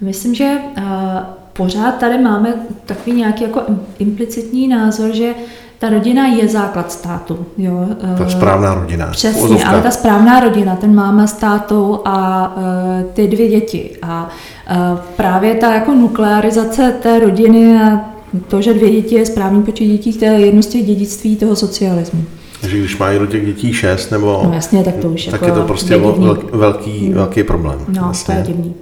Myslím, 0.01 0.35
že 0.35 0.57
uh, 0.77 0.83
pořád 1.53 1.91
tady 1.91 2.17
máme 2.17 2.53
takový 2.85 3.15
nějaký 3.15 3.43
jako 3.43 3.61
implicitní 3.99 4.67
názor, 4.67 5.13
že 5.13 5.31
uh, 5.31 5.41
ta 5.79 5.89
rodina 5.89 6.27
je 6.27 6.47
základ 6.47 6.91
státu. 6.91 7.45
Jo. 7.57 7.87
Ta 8.17 8.25
eh, 8.25 8.29
správná 8.29 8.73
rodina. 8.73 9.07
Přesně, 9.11 9.41
Ozovka. 9.41 9.69
ale 9.69 9.81
ta 9.81 9.91
správná 9.91 10.39
rodina, 10.39 10.75
ten 10.75 10.95
máma 10.95 11.27
s 11.27 11.33
tátou 11.33 11.99
a 12.05 12.47
uh, 12.57 12.63
ty 13.13 13.27
dvě 13.27 13.49
děti. 13.49 13.89
A 14.01 14.29
uh, 14.71 14.99
právě 15.15 15.55
ta 15.55 15.73
jako 15.73 15.93
nuklearizace 15.93 16.93
té 17.01 17.19
rodiny 17.19 17.79
a 17.81 18.01
to, 18.47 18.61
že 18.61 18.73
dvě 18.73 18.91
děti 18.91 19.15
je 19.15 19.25
správný 19.25 19.63
počet 19.63 19.85
dětí, 19.85 20.13
to 20.13 20.25
je 20.25 20.31
jedno 20.31 20.63
z 20.63 20.67
těch 20.67 20.85
dědictví 20.85 21.35
toho 21.35 21.55
socialismu. 21.55 22.25
Takže 22.61 22.79
když 22.79 22.97
mají 22.97 23.19
do 23.19 23.25
těch 23.25 23.45
dětí 23.45 23.73
šest 23.73 24.11
nebo... 24.11 24.41
No 24.43 24.53
jasně, 24.53 24.83
tak 24.83 24.95
to 24.95 25.09
už 25.09 25.25
Tak 25.25 25.33
jako 25.33 25.45
je 25.45 25.51
to 25.51 25.67
prostě 25.67 25.97
velký, 25.97 26.47
velký, 26.51 27.05
hmm. 27.05 27.13
velký 27.13 27.43
problém. 27.43 27.79
No, 27.87 28.01
vlastně. 28.01 28.35
to 28.35 28.39
je 28.39 28.47
divný. 28.47 28.73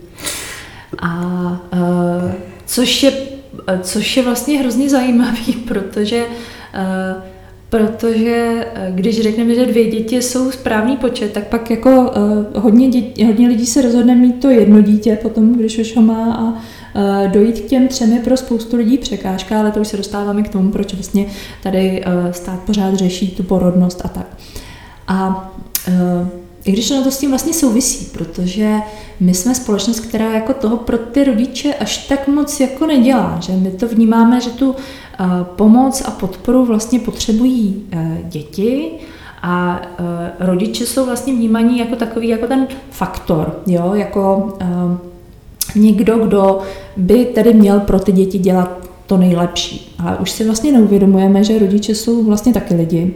A 1.02 1.22
uh, 1.74 2.32
což 2.66 3.04
je, 3.04 3.14
což 3.82 4.18
je 4.18 4.24
vlastně 4.24 4.60
hrozně 4.60 4.90
zajímavý, 4.90 5.54
protože 5.68 6.26
Eh, 6.26 6.55
protože 7.70 8.66
eh, 8.76 8.92
když 8.96 9.22
řekneme, 9.22 9.56
že 9.56 9.66
dvě 9.66 9.92
děti 9.92 10.22
jsou 10.22 10.52
správný 10.52 10.98
počet, 10.98 11.32
tak 11.32 11.48
pak 11.48 11.72
jako 11.72 12.12
eh, 12.16 12.60
hodně, 12.60 12.90
děti, 12.90 13.26
hodně 13.26 13.48
lidí 13.48 13.66
se 13.66 13.82
rozhodne 13.82 14.16
mít 14.16 14.42
to 14.42 14.50
jedno 14.50 14.82
dítě 14.82 15.18
potom, 15.22 15.54
když 15.54 15.78
už 15.78 15.96
ho 15.96 16.02
má 16.02 16.34
a 16.34 16.62
dojít 17.28 17.60
k 17.60 17.66
těm 17.66 17.88
třem 17.88 18.14
je 18.14 18.20
pro 18.20 18.38
spoustu 18.38 18.78
lidí 18.78 18.98
překážka, 18.98 19.60
ale 19.60 19.72
to 19.72 19.80
už 19.80 19.88
se 19.88 19.98
dostáváme 19.98 20.44
k 20.44 20.50
tomu, 20.50 20.72
proč 20.72 20.94
vlastně 20.94 21.26
tady 21.64 22.04
stát 22.32 22.60
pořád 22.60 22.96
řeší 22.96 23.32
tu 23.32 23.44
porodnost 23.44 24.02
a 24.06 24.08
tak. 24.08 24.38
A 25.08 25.52
i 26.66 26.72
když 26.72 26.92
ono 26.92 27.04
to 27.04 27.12
s 27.12 27.18
tím 27.18 27.30
vlastně 27.30 27.54
souvisí, 27.54 28.06
protože 28.06 28.76
my 29.20 29.34
jsme 29.34 29.56
společnost, 29.56 30.00
která 30.00 30.34
jako 30.34 30.54
toho 30.54 30.78
pro 30.78 30.98
ty 30.98 31.24
rodiče 31.24 31.74
až 31.74 31.98
tak 31.98 32.28
moc 32.28 32.60
jako 32.60 32.86
nedělá, 32.86 33.40
že 33.42 33.54
my 33.54 33.72
to 33.72 33.88
vnímáme, 33.88 34.42
že 34.42 34.50
tu 34.50 34.76
eh, 35.20 35.26
pomoc 35.56 36.04
a 36.06 36.12
podporu 36.12 36.66
vlastně 36.66 37.00
potřebují 37.00 37.84
eh, 37.92 38.18
děti 38.24 38.92
a 39.42 39.82
eh, 40.00 40.32
rodiče 40.40 40.86
jsou 40.86 41.06
vlastně 41.06 41.34
vnímaní 41.34 41.80
jako 41.80 41.96
takový, 41.96 42.28
jako 42.28 42.48
ten 42.48 42.68
faktor, 42.90 43.60
jo, 43.68 43.94
jako 43.94 44.54
někdo, 45.76 46.18
kdo 46.18 46.60
by 46.98 47.26
tedy 47.26 47.54
měl 47.54 47.80
pro 47.80 48.00
ty 48.00 48.12
děti 48.12 48.38
dělat 48.38 48.90
to 49.06 49.18
nejlepší. 49.18 49.96
Ale 50.00 50.18
už 50.18 50.32
si 50.32 50.46
vlastně 50.46 50.72
neuvědomujeme, 50.72 51.44
že 51.44 51.60
rodiče 51.60 51.96
jsou 51.96 52.24
vlastně 52.24 52.54
taky 52.54 52.76
lidi 52.76 53.14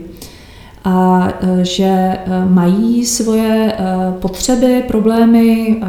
a 0.84 1.28
e, 1.40 1.64
že 1.64 1.84
e, 1.84 2.18
mají 2.48 3.06
svoje 3.06 3.72
e, 3.72 3.76
potřeby, 4.18 4.84
problémy, 4.88 5.80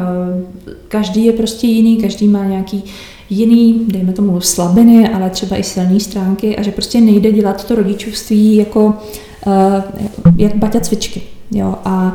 každý 0.88 1.24
je 1.24 1.32
prostě 1.32 1.66
jiný, 1.66 1.96
každý 1.96 2.28
má 2.28 2.44
nějaký 2.44 2.84
jiný, 3.30 3.84
dejme 3.88 4.12
tomu 4.12 4.40
slabiny, 4.40 5.08
ale 5.08 5.30
třeba 5.30 5.56
i 5.56 5.62
silné 5.62 6.00
stránky 6.00 6.56
a 6.56 6.62
že 6.62 6.70
prostě 6.70 7.00
nejde 7.00 7.32
dělat 7.32 7.64
to 7.64 7.74
rodičovství 7.74 8.56
jako 8.56 8.94
jak 10.36 10.56
baťa 10.56 10.80
cvičky. 10.80 11.22
Jo? 11.50 11.74
A 11.84 12.14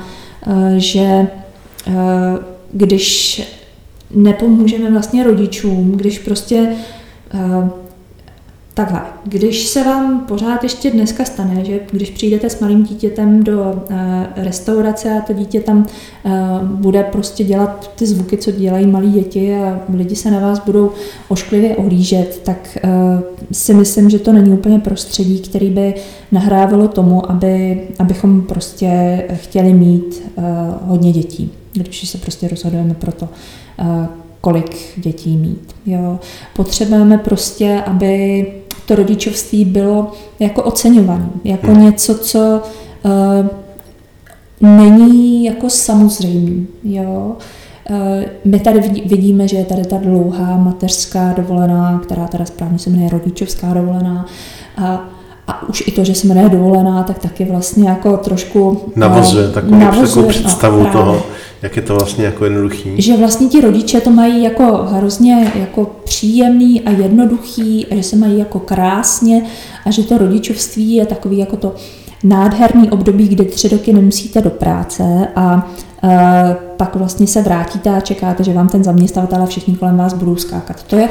že 0.77 1.27
když 2.71 3.41
nepomůžeme 4.11 4.91
vlastně 4.91 5.23
rodičům, 5.23 5.91
když 5.91 6.19
prostě 6.19 6.75
Takhle, 8.77 9.01
když 9.23 9.67
se 9.67 9.83
vám 9.83 10.19
pořád 10.19 10.63
ještě 10.63 10.91
dneska 10.91 11.25
stane, 11.25 11.65
že 11.65 11.79
když 11.91 12.09
přijdete 12.09 12.49
s 12.49 12.59
malým 12.59 12.83
dítětem 12.83 13.43
do 13.43 13.83
e, 13.89 14.27
restaurace 14.35 15.17
a 15.17 15.21
to 15.21 15.33
dítě 15.33 15.59
tam 15.59 15.85
e, 16.25 16.31
bude 16.63 17.03
prostě 17.03 17.43
dělat 17.43 17.91
ty 17.95 18.05
zvuky, 18.07 18.37
co 18.37 18.51
dělají 18.51 18.87
malí 18.87 19.11
děti 19.11 19.55
a 19.55 19.79
lidi 19.93 20.15
se 20.15 20.31
na 20.31 20.39
vás 20.39 20.59
budou 20.59 20.91
ošklivě 21.27 21.75
ohlížet, 21.75 22.41
tak 22.43 22.77
e, 22.77 22.89
si 23.51 23.73
myslím, 23.73 24.09
že 24.09 24.19
to 24.19 24.33
není 24.33 24.53
úplně 24.53 24.79
prostředí, 24.79 25.39
který 25.39 25.69
by 25.69 25.93
nahrávalo 26.31 26.87
tomu, 26.87 27.31
aby, 27.31 27.81
abychom 27.99 28.41
prostě 28.41 29.23
chtěli 29.33 29.73
mít 29.73 30.23
hodně 30.81 31.11
dětí, 31.11 31.51
když 31.73 32.09
se 32.09 32.17
prostě 32.17 32.47
rozhodujeme 32.47 32.93
pro 32.93 33.11
to, 33.11 33.29
kolik 34.41 34.77
dětí 34.97 35.37
mít. 35.37 35.75
Jo. 35.85 36.19
Potřebujeme 36.55 37.17
prostě, 37.17 37.83
aby 37.85 38.45
to 38.87 38.95
rodičovství 38.95 39.65
bylo 39.65 40.11
jako 40.39 40.63
oceňované, 40.63 41.29
jako 41.43 41.67
hmm. 41.67 41.81
něco, 41.81 42.15
co 42.15 42.61
uh, 43.03 43.47
není 44.61 45.45
jako 45.45 45.69
samozřejmý. 45.69 46.67
Jo? 46.83 47.35
Uh, 47.89 47.97
my 48.45 48.59
tady 48.59 48.79
vidíme, 49.05 49.47
že 49.47 49.57
je 49.57 49.65
tady 49.65 49.85
ta 49.85 49.97
dlouhá 49.97 50.57
mateřská 50.57 51.33
dovolená, 51.37 51.99
která 52.03 52.27
teda 52.27 52.45
správně 52.45 52.79
se 52.79 52.89
jmenuje 52.89 53.09
rodičovská 53.09 53.73
dovolená. 53.73 54.25
A, 54.77 55.09
a 55.47 55.69
už 55.69 55.83
i 55.87 55.91
to, 55.91 56.03
že 56.03 56.15
se 56.15 56.27
jmenuje 56.27 56.49
dovolená, 56.49 57.03
tak 57.03 57.19
taky 57.19 57.45
vlastně 57.45 57.89
jako 57.89 58.17
trošku... 58.17 58.81
Eh, 58.87 58.99
navozuje 58.99 59.49
takovou, 59.49 59.75
navozuje, 59.75 60.07
takovou 60.07 60.29
představu 60.29 60.83
no, 60.83 60.91
toho, 60.91 61.23
jak 61.61 61.75
je 61.75 61.81
to 61.81 61.95
vlastně 61.95 62.25
jako 62.25 62.43
jednoduchý. 62.43 63.01
Že 63.01 63.17
vlastně 63.17 63.47
ti 63.47 63.61
rodiče 63.61 64.01
to 64.01 64.09
mají 64.09 64.43
jako 64.43 64.63
hrozně 64.63 65.51
jako 65.55 65.95
příjemný 66.03 66.81
a 66.81 66.91
jednoduchý 66.91 67.85
a 67.85 67.95
že 67.95 68.03
se 68.03 68.15
mají 68.15 68.39
jako 68.39 68.59
krásně 68.59 69.45
a 69.85 69.91
že 69.91 70.03
to 70.03 70.17
rodičovství 70.17 70.93
je 70.93 71.05
takový 71.05 71.37
jako 71.37 71.57
to 71.57 71.75
nádherný 72.23 72.89
období, 72.89 73.27
kdy 73.27 73.45
tři 73.45 73.67
roky 73.67 73.93
nemusíte 73.93 74.41
do 74.41 74.49
práce 74.49 75.27
a 75.35 75.71
e, 76.03 76.55
pak 76.77 76.95
vlastně 76.95 77.27
se 77.27 77.41
vrátíte 77.41 77.89
a 77.89 77.99
čekáte, 77.99 78.43
že 78.43 78.53
vám 78.53 78.69
ten 78.69 78.83
zaměstnavatel 78.83 79.43
a 79.43 79.45
všichni 79.45 79.75
kolem 79.75 79.97
vás 79.97 80.13
budou 80.13 80.35
skákat. 80.35 80.83
To 80.83 80.95
je 80.95 81.09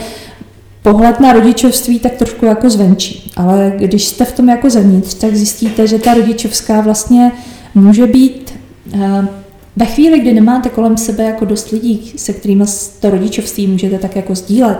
pohled 0.82 1.20
na 1.20 1.32
rodičovství 1.32 1.98
tak 1.98 2.12
trošku 2.12 2.46
jako 2.46 2.70
zvenčí. 2.70 3.32
Ale 3.36 3.72
když 3.76 4.04
jste 4.04 4.24
v 4.24 4.32
tom 4.32 4.48
jako 4.48 4.70
zevnitř, 4.70 5.14
tak 5.14 5.34
zjistíte, 5.34 5.86
že 5.86 5.98
ta 5.98 6.14
rodičovská 6.14 6.80
vlastně 6.80 7.32
může 7.74 8.06
být 8.06 8.54
eh, 8.94 9.28
ve 9.76 9.86
chvíli, 9.86 10.20
kdy 10.20 10.32
nemáte 10.32 10.68
kolem 10.68 10.96
sebe 10.96 11.24
jako 11.24 11.44
dost 11.44 11.70
lidí, 11.70 12.12
se 12.16 12.32
kterými 12.32 12.64
to 13.00 13.10
rodičovství 13.10 13.66
můžete 13.66 13.98
tak 13.98 14.16
jako 14.16 14.34
sdílet, 14.34 14.78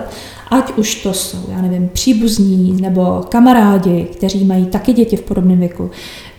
ať 0.51 0.73
už 0.77 0.95
to 0.95 1.13
jsou, 1.13 1.39
já 1.51 1.63
nevím, 1.63 1.89
příbuzní 1.89 2.81
nebo 2.81 3.25
kamarádi, 3.29 4.07
kteří 4.13 4.45
mají 4.45 4.67
taky 4.67 4.93
děti 4.93 5.17
v 5.17 5.23
podobném 5.23 5.59
věku, 5.59 5.91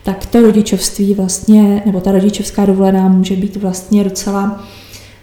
tak 0.03 0.25
to 0.25 0.41
rodičovství 0.41 1.13
vlastně, 1.13 1.83
nebo 1.85 2.01
ta 2.01 2.11
rodičovská 2.11 2.65
dovolená 2.65 3.07
může 3.07 3.35
být 3.35 3.55
vlastně 3.55 4.03
docela 4.03 4.63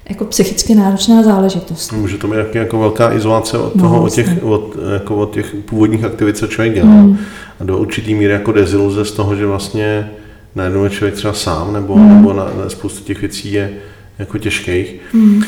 jako 0.09 0.25
psychicky 0.25 0.75
náročná 0.75 1.23
záležitost. 1.23 1.93
Může 1.93 2.19
to 2.19 2.29
být 2.29 2.37
jako, 2.37 2.59
jako 2.59 2.79
velká 2.79 3.13
izolace 3.13 3.59
od, 3.59 3.75
no, 3.75 3.83
toho, 3.83 4.03
od, 4.03 4.13
těch, 4.13 4.29
od, 4.43 4.77
jako 4.95 5.17
od 5.17 5.35
těch 5.35 5.55
původních 5.65 6.05
aktivit, 6.05 6.37
co 6.37 6.47
člověk 6.47 6.75
dělal. 6.75 7.03
Mm. 7.03 7.19
A 7.61 7.65
do 7.65 7.79
určitý 7.79 8.15
míry 8.15 8.33
jako 8.33 8.53
deziluze 8.53 9.05
z 9.05 9.13
toho, 9.13 9.37
že 9.37 9.47
vlastně 9.47 10.11
najednou 10.55 10.85
je 10.85 10.91
člověk 10.91 11.15
třeba 11.15 11.33
sám, 11.33 11.73
nebo, 11.73 11.97
mm. 11.97 12.09
nebo 12.15 12.33
na, 12.33 12.45
na 12.45 12.69
spoustu 12.69 13.05
těch 13.05 13.21
věcí 13.21 13.53
je 13.53 13.73
jako 14.19 14.39
těžkých. 14.39 15.01
Mm. 15.13 15.43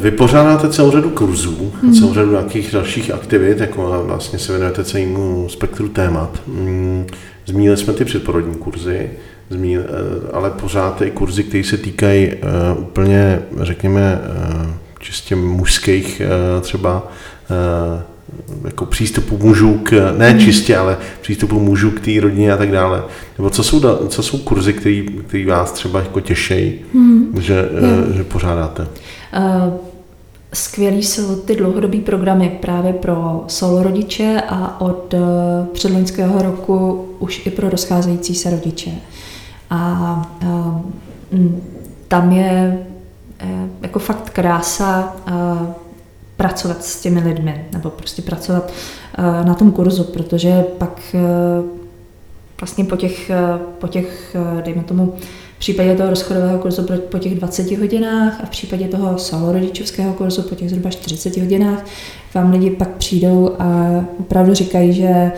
Vy 0.00 0.10
pořádáte 0.10 0.68
celou 0.68 0.90
řadu 0.90 1.10
kurzů, 1.10 1.72
mm. 1.82 1.92
celou 1.92 2.14
řadu 2.14 2.30
nějakých 2.30 2.72
dalších 2.72 3.10
aktivit, 3.10 3.60
jako 3.60 4.02
vlastně 4.06 4.38
se 4.38 4.52
věnujete 4.52 4.84
celému 4.84 5.48
spektru 5.48 5.88
témat. 5.88 6.42
Mm. 6.46 7.06
Zmínili 7.46 7.76
jsme 7.76 7.92
ty 7.92 8.04
předporodní 8.04 8.54
kurzy, 8.54 9.10
zmínili, 9.50 9.84
eh, 9.84 10.30
ale 10.32 10.50
pořád 10.50 11.02
i 11.02 11.10
kurzy, 11.10 11.44
které 11.44 11.64
se 11.64 11.76
týkají 11.76 12.28
uh, 12.28 12.82
úplně, 12.82 13.42
řekněme, 13.60 14.20
uh, 14.20 14.66
čistě 14.98 15.36
mužských 15.36 16.22
uh, 16.24 16.62
třeba 16.62 17.12
jako 18.64 18.86
přístupu 18.86 19.38
mužů 19.38 19.80
k, 19.82 20.14
ne 20.18 20.30
hmm. 20.30 20.40
čistě, 20.40 20.76
ale 20.76 20.96
přístupu 21.20 21.60
mužů 21.60 21.90
k 21.90 22.00
té 22.00 22.20
rodině 22.20 22.52
a 22.52 22.56
tak 22.56 22.70
dále. 22.70 23.04
Nebo 23.38 23.50
co 23.50 23.62
jsou, 23.62 23.80
co 24.08 24.22
jsou 24.22 24.38
kurzy, 24.38 24.72
které 24.72 25.46
vás 25.46 25.72
třeba 25.72 26.00
jako 26.00 26.20
těšejí, 26.20 26.80
hmm. 26.94 27.34
že, 27.40 27.68
hmm. 27.80 28.14
že 28.16 28.24
pořádáte? 28.24 28.82
Uh, 28.82 29.74
skvělý 30.52 31.02
jsou 31.02 31.36
ty 31.36 31.56
dlouhodobé 31.56 31.98
programy 31.98 32.58
právě 32.60 32.92
pro 32.92 33.44
solo 33.46 33.82
rodiče 33.82 34.42
a 34.48 34.80
od 34.80 35.14
uh, 35.14 35.20
předloňského 35.72 36.42
roku 36.42 37.08
už 37.18 37.46
i 37.46 37.50
pro 37.50 37.70
rozcházející 37.70 38.34
se 38.34 38.50
rodiče. 38.50 38.90
A 39.70 40.38
uh, 40.42 40.80
tam 42.08 42.32
je 42.32 42.78
jako 43.82 43.98
fakt 43.98 44.30
krása 44.30 45.16
pracovat 46.38 46.84
s 46.84 47.00
těmi 47.00 47.20
lidmi 47.20 47.64
nebo 47.72 47.90
prostě 47.90 48.22
pracovat 48.22 48.72
uh, 49.18 49.46
na 49.46 49.54
tom 49.54 49.72
kurzu, 49.72 50.04
protože 50.04 50.64
pak 50.78 51.00
uh, 51.14 51.20
vlastně 52.60 52.84
po 52.84 52.96
těch, 52.96 53.30
uh, 53.30 53.60
po 53.78 53.88
těch 53.88 54.36
dejme 54.64 54.82
tomu, 54.82 55.14
v 55.56 55.58
případě 55.58 55.94
toho 55.94 56.10
rozchodového 56.10 56.58
kurzu 56.58 56.86
po 57.10 57.18
těch 57.18 57.34
20 57.34 57.78
hodinách 57.78 58.40
a 58.42 58.46
v 58.46 58.50
případě 58.50 58.88
toho 58.88 59.18
solo 59.18 59.52
rodičovského 59.52 60.12
kurzu 60.12 60.42
po 60.42 60.54
těch 60.54 60.70
zhruba 60.70 60.90
40 60.90 61.36
hodinách 61.36 61.84
vám 62.34 62.52
lidi 62.52 62.70
pak 62.70 62.88
přijdou 62.88 63.56
a 63.58 64.04
opravdu 64.20 64.54
říkají, 64.54 64.92
že 64.92 65.32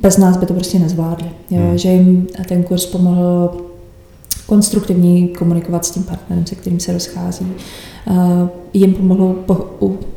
bez 0.00 0.18
nás 0.18 0.36
by 0.36 0.46
to 0.46 0.54
prostě 0.54 0.78
nezvládli. 0.78 1.30
Hmm. 1.50 1.78
Že 1.78 1.88
jim 1.88 2.26
ten 2.48 2.62
kurz 2.62 2.86
pomohl 2.86 3.50
konstruktivně 4.46 5.28
komunikovat 5.28 5.84
s 5.84 5.90
tím 5.90 6.02
partnerem, 6.02 6.46
se 6.46 6.54
kterým 6.54 6.80
se 6.80 6.92
rozchází. 6.92 7.46
Uh, 8.10 8.16
jim 8.72 8.94
pomohlo 8.94 9.32
po, 9.32 9.54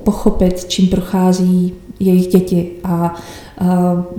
pochopit, 0.04 0.66
čím 0.66 0.88
prochází 0.88 1.74
jejich 2.00 2.28
děti 2.28 2.70
a 2.84 3.16
uh, 3.62 3.68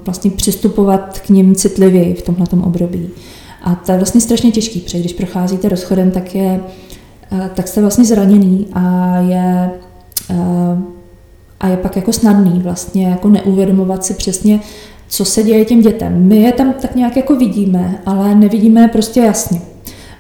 vlastně 0.05 0.31
přistupovat 0.31 1.18
k 1.18 1.29
ním 1.29 1.55
citlivěji 1.55 2.14
v 2.14 2.23
tomhle 2.23 2.47
období. 2.64 3.09
A 3.62 3.75
to 3.75 3.92
je 3.92 3.99
vlastně 3.99 4.21
strašně 4.21 4.51
těžký, 4.51 4.81
protože 4.81 4.99
když 4.99 5.12
procházíte 5.12 5.68
rozchodem, 5.68 6.11
tak, 6.11 6.35
je, 6.35 6.61
uh, 7.33 7.47
tak 7.47 7.68
jste 7.68 7.81
vlastně 7.81 8.05
zraněný 8.05 8.66
a 8.73 9.16
je, 9.16 9.71
a 11.61 11.68
je 11.68 11.77
pak 11.77 11.97
jako 11.97 12.12
snadný 12.12 12.61
vlastně 12.61 13.09
jako 13.09 13.29
neuvědomovat 13.29 14.05
si 14.05 14.14
přesně, 14.14 14.61
co 15.09 15.25
se 15.25 15.42
děje 15.42 15.64
těm 15.64 15.81
dětem. 15.81 16.29
My 16.29 16.37
je 16.37 16.53
tam 16.53 16.75
tak 16.83 16.97
nějak 16.97 17.16
jako 17.16 17.37
vidíme, 17.37 18.03
ale 18.07 18.35
nevidíme 18.35 18.88
prostě 18.88 19.21
jasně 19.21 19.61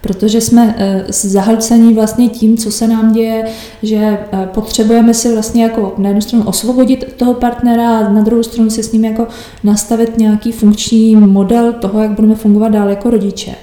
protože 0.00 0.40
jsme 0.40 0.74
eh, 0.78 1.04
zahlcení 1.08 1.94
vlastně 1.94 2.28
tím, 2.28 2.56
co 2.56 2.72
se 2.72 2.88
nám 2.88 3.12
děje, 3.12 3.44
že 3.82 3.96
eh, 3.96 4.48
potřebujeme 4.54 5.14
si 5.14 5.32
vlastně 5.32 5.62
jako 5.62 5.94
na 5.98 6.08
jednu 6.08 6.20
stranu 6.20 6.44
osvobodit 6.44 7.14
toho 7.16 7.34
partnera 7.34 7.98
a 7.98 8.12
na 8.12 8.20
druhou 8.20 8.42
stranu 8.42 8.70
si 8.70 8.82
s 8.82 8.92
ním 8.92 9.04
jako 9.04 9.26
nastavit 9.64 10.18
nějaký 10.18 10.52
funkční 10.52 11.16
model 11.16 11.72
toho, 11.72 12.02
jak 12.02 12.10
budeme 12.10 12.34
fungovat 12.34 12.68
dál 12.68 12.88
jako 12.88 13.10
rodiče. 13.10 13.54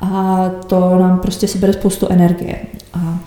A 0.00 0.50
to 0.66 0.80
nám 0.80 1.18
prostě 1.18 1.48
sebere 1.48 1.72
spoustu 1.72 2.06
energie. 2.10 2.56
A 2.94 3.20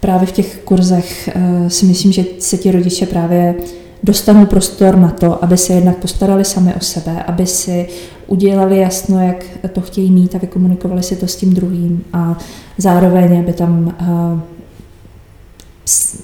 právě 0.00 0.26
v 0.26 0.32
těch 0.32 0.60
kurzech 0.64 1.28
eh, 1.28 1.70
si 1.70 1.86
myslím, 1.86 2.12
že 2.12 2.24
se 2.38 2.58
ti 2.58 2.70
rodiče 2.70 3.06
právě 3.06 3.54
dostanou 4.02 4.46
prostor 4.46 4.96
na 4.96 5.08
to, 5.08 5.44
aby 5.44 5.56
se 5.56 5.72
jednak 5.72 5.96
postarali 5.96 6.44
sami 6.44 6.74
o 6.74 6.80
sebe, 6.80 7.22
aby 7.22 7.46
si 7.46 7.88
udělali 8.26 8.78
jasno, 8.78 9.26
jak 9.26 9.44
to 9.72 9.80
chtějí 9.80 10.10
mít 10.10 10.34
a 10.34 10.38
vykomunikovali 10.38 11.02
si 11.02 11.16
to 11.16 11.26
s 11.26 11.36
tím 11.36 11.54
druhým 11.54 12.04
a 12.12 12.38
zároveň, 12.78 13.38
aby 13.38 13.52
tam 13.52 13.94
uh, 14.00 14.40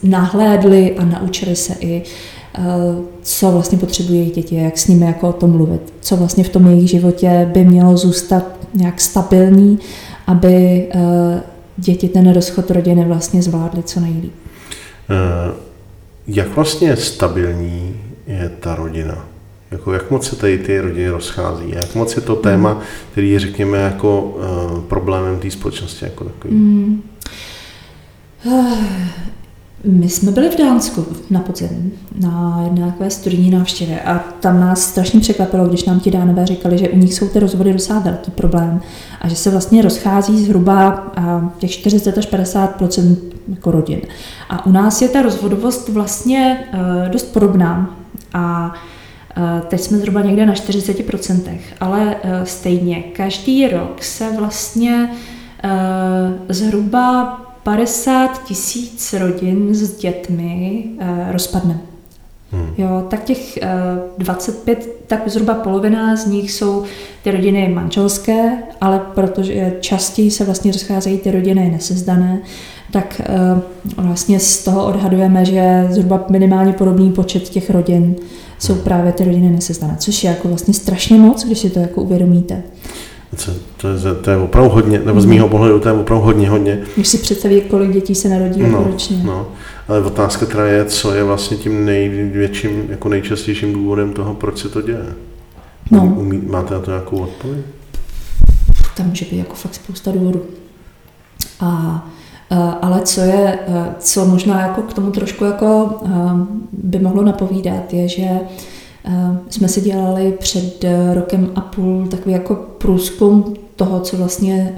nahlédli 0.02 0.96
a 0.98 1.04
naučili 1.04 1.56
se 1.56 1.74
i, 1.80 2.02
uh, 2.58 2.64
co 3.22 3.50
vlastně 3.50 3.78
potřebují 3.78 4.18
jejich 4.18 4.34
děti, 4.34 4.56
jak 4.56 4.78
s 4.78 4.86
nimi 4.86 5.06
jako 5.06 5.28
o 5.28 5.32
tom 5.32 5.50
mluvit, 5.50 5.92
co 6.00 6.16
vlastně 6.16 6.44
v 6.44 6.48
tom 6.48 6.66
jejich 6.66 6.90
životě 6.90 7.50
by 7.52 7.64
mělo 7.64 7.96
zůstat 7.96 8.44
nějak 8.74 9.00
stabilní, 9.00 9.78
aby 10.26 10.86
uh, 10.94 11.00
děti 11.76 12.08
ten 12.08 12.32
rozchod 12.32 12.70
rodiny 12.70 13.04
vlastně 13.04 13.42
zvládly 13.42 13.82
co 13.82 14.00
nejlíp. 14.00 14.34
Uh 15.10 15.65
jak 16.26 16.48
vlastně 16.48 16.96
stabilní 16.96 18.00
je 18.26 18.48
ta 18.60 18.74
rodina? 18.74 19.28
Jako 19.70 19.92
jak 19.92 20.10
moc 20.10 20.28
se 20.28 20.36
tady 20.36 20.58
ty 20.58 20.80
rodiny 20.80 21.08
rozchází? 21.08 21.64
Jak 21.70 21.94
moc 21.94 22.16
je 22.16 22.22
to 22.22 22.36
téma, 22.36 22.82
který 23.12 23.30
je, 23.30 23.40
řekněme, 23.40 23.78
jako 23.78 24.20
uh, 24.20 24.80
problémem 24.80 25.38
té 25.38 25.50
společnosti 25.50 26.04
jako 26.04 26.24
takový? 26.24 26.54
Mm. 26.54 27.02
My 29.87 30.09
jsme 30.09 30.33
byli 30.33 30.51
v 30.51 30.59
Dánsku 30.59 31.07
na 31.31 31.40
podzim 31.40 31.92
na 32.20 32.61
jedné 32.64 32.87
takové 32.87 33.11
studijní 33.11 33.51
návštěvě 33.51 34.01
a 34.01 34.18
tam 34.18 34.61
nás 34.61 34.81
strašně 34.81 35.20
překvapilo, 35.20 35.66
když 35.66 35.85
nám 35.85 36.01
ti 36.01 36.11
dánové 36.11 36.46
říkali, 36.46 36.79
že 36.79 36.88
u 36.88 36.96
nich 36.96 37.14
jsou 37.14 37.29
ty 37.29 37.38
rozvody 37.38 37.72
docela 37.72 37.99
velký 37.99 38.31
problém 38.31 38.81
a 39.20 39.29
že 39.29 39.37
se 39.37 39.51
vlastně 39.51 39.83
rozchází 39.83 40.44
zhruba 40.44 41.12
těch 41.59 41.70
40 41.70 42.18
až 42.18 42.33
50% 42.33 43.16
jako 43.49 43.70
rodin. 43.70 44.01
A 44.49 44.66
u 44.66 44.72
nás 44.72 45.03
je 45.03 45.09
ta 45.09 45.22
rozvodovost 45.22 45.88
vlastně 45.88 46.64
uh, 46.75 47.09
dost 47.12 47.33
podobná 47.33 47.96
a 48.35 48.75
uh, 49.37 49.61
teď 49.68 49.81
jsme 49.81 49.99
zhruba 49.99 50.20
někde 50.20 50.46
na 50.46 50.55
40%, 50.55 51.59
ale 51.81 52.01
uh, 52.01 52.31
stejně 52.44 53.03
každý 53.03 53.68
rok 53.68 54.03
se 54.03 54.33
vlastně 54.38 55.11
zhruba 56.49 57.40
50 57.66 58.44
tisíc 58.44 59.12
rodin 59.12 59.74
s 59.74 59.96
dětmi 59.96 60.85
rozpadne. 61.31 61.81
Hmm. 62.52 62.74
Jo, 62.79 63.05
tak 63.11 63.24
těch 63.24 63.59
25, 64.18 64.88
tak 65.07 65.29
zhruba 65.29 65.55
polovina 65.55 66.16
z 66.16 66.26
nich 66.26 66.52
jsou 66.52 66.85
ty 67.24 67.31
rodiny 67.31 67.68
manželské, 67.68 68.59
ale 68.81 69.00
protože 69.14 69.76
častěji 69.81 70.31
se 70.31 70.44
vlastně 70.44 70.72
rozcházejí 70.72 71.18
ty 71.18 71.31
rodiny 71.31 71.70
nesezdané, 71.70 72.38
tak 72.92 73.20
eh, 73.20 73.61
vlastně 73.96 74.40
z 74.40 74.64
toho 74.64 74.87
odhadujeme, 74.87 75.44
že 75.44 75.87
zhruba 75.90 76.24
minimálně 76.31 76.72
podobný 76.72 77.12
počet 77.12 77.48
těch 77.48 77.70
rodin 77.70 78.16
jsou 78.59 78.74
hmm. 78.74 78.83
právě 78.83 79.12
ty 79.12 79.24
rodiny 79.24 79.50
nesezdané, 79.50 79.96
což 79.98 80.24
je 80.24 80.31
jako 80.31 80.48
vlastně 80.48 80.74
strašně 80.74 81.16
moc, 81.16 81.44
když 81.44 81.59
si 81.59 81.70
to 81.70 81.79
jako 81.79 82.02
uvědomíte. 82.02 82.62
To, 83.44 83.53
to, 83.77 83.88
je, 83.88 84.14
to 84.14 84.31
je 84.31 84.37
opravdu 84.37 84.70
hodně, 84.70 84.99
nebo 84.99 85.20
z 85.20 85.25
mého 85.25 85.49
pohledu 85.49 85.81
to 85.81 85.88
je 85.88 85.94
opravdu 85.94 86.25
hodně, 86.25 86.51
hodně. 86.51 86.83
Když 86.94 87.09
si 87.09 87.18
představí, 87.18 87.61
kolik 87.61 87.92
dětí 87.92 88.14
se 88.14 88.29
narodí 88.29 88.62
no, 88.62 88.85
ročně. 88.85 89.20
No, 89.25 89.49
ale 89.88 90.01
otázka 90.01 90.46
teda 90.46 90.66
je, 90.66 90.85
co 90.85 91.14
je 91.14 91.25
vlastně 91.25 91.57
tím 91.57 91.85
největším, 91.85 92.87
jako 92.88 93.09
nejčastějším 93.09 93.72
důvodem 93.72 94.12
toho, 94.12 94.35
proč 94.35 94.59
se 94.59 94.68
to 94.68 94.83
děje. 94.83 95.14
No. 95.90 96.14
Umí, 96.16 96.42
máte 96.46 96.75
na 96.75 96.81
to 96.81 96.90
nějakou 96.90 97.16
odpověď? 97.16 97.64
Tam 98.96 99.07
může 99.07 99.25
být 99.25 99.38
jako 99.38 99.55
fakt 99.55 99.75
spousta 99.75 100.12
důvodů. 100.12 100.42
A 101.61 102.09
Eh, 102.51 102.75
ale 102.83 103.03
co 103.03 103.20
je, 103.20 103.59
eh, 103.68 103.94
co 103.99 104.25
možná 104.25 104.61
jako 104.61 104.83
k 104.83 104.94
tomu 104.94 105.11
trošku 105.11 105.44
jako 105.44 105.90
eh, 106.05 106.11
by 106.72 106.99
mohlo 106.99 107.22
napovídat, 107.22 107.92
je, 107.92 108.09
že 108.09 108.29
jsme 109.49 109.69
si 109.69 109.81
dělali 109.81 110.33
před 110.38 110.85
rokem 111.14 111.51
a 111.55 111.61
půl 111.61 112.07
takový 112.07 112.33
jako 112.33 112.55
průzkum 112.55 113.55
toho, 113.77 114.01
co 114.01 114.16
vlastně, 114.16 114.75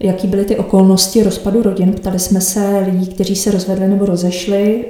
jaký 0.00 0.28
byly 0.28 0.44
ty 0.44 0.56
okolnosti 0.56 1.22
rozpadu 1.22 1.62
rodin. 1.62 1.92
Ptali 1.92 2.18
jsme 2.18 2.40
se 2.40 2.84
lidí, 2.86 3.06
kteří 3.06 3.36
se 3.36 3.50
rozvedli 3.50 3.88
nebo 3.88 4.06
rozešli, 4.06 4.84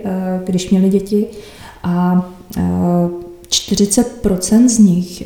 když 0.44 0.70
měli 0.70 0.88
děti 0.88 1.26
A 1.82 2.28
40% 3.48 4.68
z 4.68 4.78
nich 4.78 5.22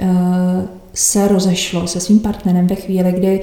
se 0.94 1.28
rozešlo 1.28 1.86
se 1.86 2.00
svým 2.00 2.20
partnerem 2.20 2.66
ve 2.66 2.74
chvíli, 2.74 3.12
kdy 3.12 3.40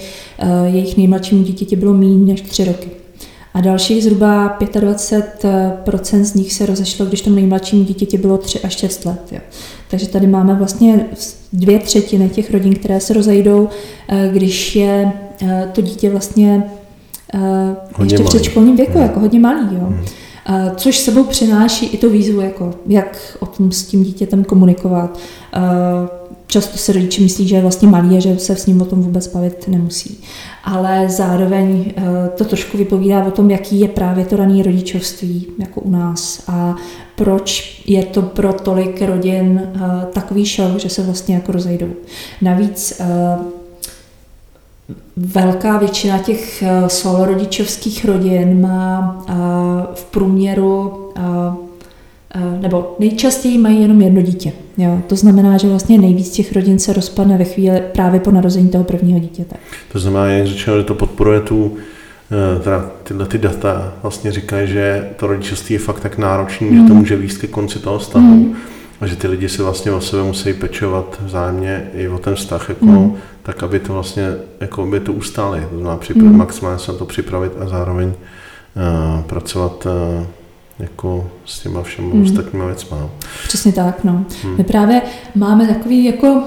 jejich 0.65 0.97
nejmladšímu 0.97 1.43
dítěti 1.43 1.75
bylo 1.75 1.93
méně 1.93 2.33
než 2.33 2.41
3 2.41 2.63
roky. 2.63 2.89
A 3.53 3.61
dalších 3.61 4.03
zhruba 4.03 4.57
25% 4.59 6.21
z 6.21 6.33
nich 6.33 6.53
se 6.53 6.65
rozešlo, 6.65 7.05
když 7.05 7.21
tomu 7.21 7.35
nejmladšímu 7.35 7.83
dítěti 7.83 8.17
bylo 8.17 8.37
3 8.37 8.59
až 8.59 8.77
6 8.77 9.05
let. 9.05 9.21
Jo. 9.31 9.39
Takže 9.89 10.07
tady 10.07 10.27
máme 10.27 10.55
vlastně 10.55 11.05
dvě 11.53 11.79
třetiny 11.79 12.29
těch 12.29 12.51
rodin, 12.51 12.75
které 12.75 12.99
se 12.99 13.13
rozejdou, 13.13 13.69
eh, 14.07 14.29
když 14.33 14.75
je 14.75 15.13
eh, 15.41 15.69
to 15.73 15.81
dítě 15.81 16.09
vlastně 16.09 16.63
eh, 17.33 17.39
hodně 17.95 18.13
ještě 18.13 18.23
v 18.23 18.27
předškolním 18.27 18.75
věku, 18.75 18.93
hmm. 18.93 19.01
jako 19.01 19.19
hodně 19.19 19.39
malý. 19.39 19.67
Jo. 19.71 19.85
Hmm. 19.85 20.05
Což 20.75 20.97
sebou 20.97 21.23
přináší 21.23 21.85
i 21.85 21.97
tu 21.97 22.09
výzvu, 22.09 22.41
jako 22.41 22.73
jak 22.87 23.37
o 23.39 23.45
tom 23.45 23.71
s 23.71 23.85
tím 23.85 24.03
dítětem 24.03 24.43
komunikovat. 24.43 25.19
Často 26.51 26.77
se 26.77 26.93
rodiče 26.93 27.21
myslí, 27.21 27.47
že 27.47 27.55
je 27.55 27.61
vlastně 27.61 27.87
malý 27.87 28.17
a 28.17 28.19
že 28.19 28.39
se 28.39 28.55
s 28.55 28.65
ním 28.65 28.81
o 28.81 28.85
tom 28.85 29.01
vůbec 29.01 29.27
bavit 29.27 29.67
nemusí. 29.67 30.23
Ale 30.63 31.09
zároveň 31.09 31.93
to 32.35 32.45
trošku 32.45 32.77
vypovídá 32.77 33.25
o 33.25 33.31
tom, 33.31 33.51
jaký 33.51 33.79
je 33.79 33.87
právě 33.87 34.25
to 34.25 34.37
raný 34.37 34.63
rodičovství 34.63 35.47
jako 35.59 35.81
u 35.81 35.89
nás 35.89 36.43
a 36.47 36.75
proč 37.15 37.81
je 37.87 38.05
to 38.05 38.21
pro 38.21 38.53
tolik 38.53 39.01
rodin 39.01 39.71
takový 40.13 40.45
šok, 40.45 40.79
že 40.79 40.89
se 40.89 41.01
vlastně 41.03 41.35
jako 41.35 41.51
rozejdou. 41.51 41.89
Navíc 42.41 43.01
velká 45.17 45.77
většina 45.77 46.19
těch 46.19 46.63
solorodičovských 46.87 48.05
rodin 48.05 48.61
má 48.61 49.17
v 49.93 50.05
průměru 50.05 51.09
nebo 52.61 52.95
nejčastěji 52.99 53.57
mají 53.57 53.81
jenom 53.81 54.01
jedno 54.01 54.21
dítě. 54.21 54.51
Jo? 54.77 55.01
To 55.07 55.15
znamená, 55.15 55.57
že 55.57 55.67
vlastně 55.67 55.97
nejvíc 55.97 56.29
těch 56.29 56.53
rodin 56.53 56.79
se 56.79 56.93
rozpadne 56.93 57.37
ve 57.37 57.43
chvíli 57.43 57.81
právě 57.91 58.19
po 58.19 58.31
narození 58.31 58.69
toho 58.69 58.83
prvního 58.83 59.19
dítěte. 59.19 59.55
To 59.91 59.99
znamená, 59.99 60.25
jak 60.25 60.47
řečeno, 60.47 60.77
že 60.77 60.83
to 60.83 60.95
podporuje 60.95 61.39
tu, 61.39 61.77
teda 62.63 62.91
tyhle 63.03 63.25
ty 63.25 63.37
data 63.37 63.93
vlastně 64.01 64.31
říkají, 64.31 64.67
že 64.67 65.09
to 65.15 65.27
rodičovství 65.27 65.73
je 65.73 65.79
fakt 65.79 65.99
tak 65.99 66.17
náročný, 66.17 66.69
mm. 66.69 66.77
že 66.77 66.87
to 66.87 66.93
může 66.93 67.15
výst 67.15 67.37
ke 67.37 67.47
konci 67.47 67.79
toho 67.79 67.99
vztahu. 67.99 68.25
Mm 68.25 68.55
a 69.01 69.07
že 69.07 69.15
ty 69.15 69.27
lidi 69.27 69.49
si 69.49 69.61
vlastně 69.61 69.91
o 69.91 70.01
sebe 70.01 70.23
musí 70.23 70.53
pečovat 70.53 71.21
vzájemně 71.25 71.83
i 71.93 72.07
o 72.07 72.17
ten 72.17 72.35
vztah, 72.35 72.69
jako, 72.69 72.85
mm. 72.85 73.15
tak 73.43 73.63
aby 73.63 73.79
to 73.79 73.93
vlastně, 73.93 74.23
jako 74.59 74.83
aby 74.83 74.99
to 74.99 75.13
ustáli, 75.13 75.61
to 75.69 75.75
znamená 75.75 75.97
připravit, 75.97 76.31
mm. 76.31 76.37
maximálně 76.37 76.79
se 76.79 76.91
na 76.91 76.97
to 76.97 77.05
připravit 77.05 77.51
a 77.59 77.67
zároveň 77.67 78.07
uh, 78.07 79.21
pracovat 79.21 79.85
uh, 79.85 80.25
jako 80.81 81.29
s 81.45 81.59
těma 81.59 81.83
všemi 81.83 82.13
mm. 82.13 82.21
ostatníma 82.21 82.65
věcmi. 82.65 82.97
Přesně 83.47 83.71
tak, 83.73 84.03
no. 84.03 84.25
Mm. 84.43 84.57
My 84.57 84.63
právě 84.63 85.01
máme 85.35 85.67
takový 85.67 86.05
jako 86.05 86.43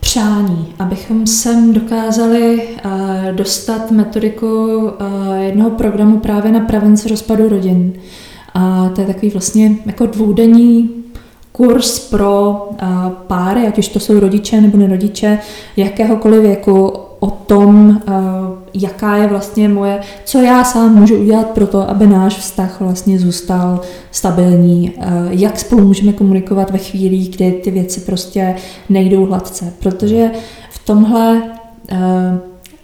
přání, 0.00 0.74
abychom 0.78 1.26
sem 1.26 1.72
dokázali 1.72 2.68
uh, 2.84 2.92
dostat 3.32 3.90
metodiku 3.90 4.76
uh, 4.76 4.90
jednoho 5.38 5.70
programu 5.70 6.18
právě 6.18 6.52
na 6.52 6.60
prevenci 6.60 7.08
rozpadu 7.08 7.48
rodin. 7.48 7.92
A 8.54 8.88
to 8.94 9.00
je 9.00 9.06
takový 9.06 9.30
vlastně 9.30 9.76
jako 9.86 10.06
dvoudenní 10.06 10.90
kurz 11.52 11.98
pro 11.98 12.68
páry, 13.26 13.66
ať 13.66 13.78
už 13.78 13.88
to 13.88 14.00
jsou 14.00 14.20
rodiče 14.20 14.60
nebo 14.60 14.78
nerodiče, 14.78 15.38
jakéhokoliv 15.76 16.42
věku, 16.42 16.92
o 17.20 17.30
tom, 17.30 18.02
jaká 18.74 19.16
je 19.16 19.26
vlastně 19.26 19.68
moje, 19.68 20.00
co 20.24 20.38
já 20.38 20.64
sám 20.64 20.94
můžu 20.94 21.16
udělat 21.16 21.50
pro 21.50 21.66
to, 21.66 21.90
aby 21.90 22.06
náš 22.06 22.36
vztah 22.36 22.80
vlastně 22.80 23.18
zůstal 23.18 23.80
stabilní, 24.10 24.92
jak 25.30 25.58
spolu 25.58 25.86
můžeme 25.86 26.12
komunikovat 26.12 26.70
ve 26.70 26.78
chvíli, 26.78 27.16
kdy 27.16 27.52
ty 27.52 27.70
věci 27.70 28.00
prostě 28.00 28.56
nejdou 28.88 29.26
hladce, 29.26 29.72
protože 29.78 30.30
v 30.70 30.78
tomhle 30.84 31.42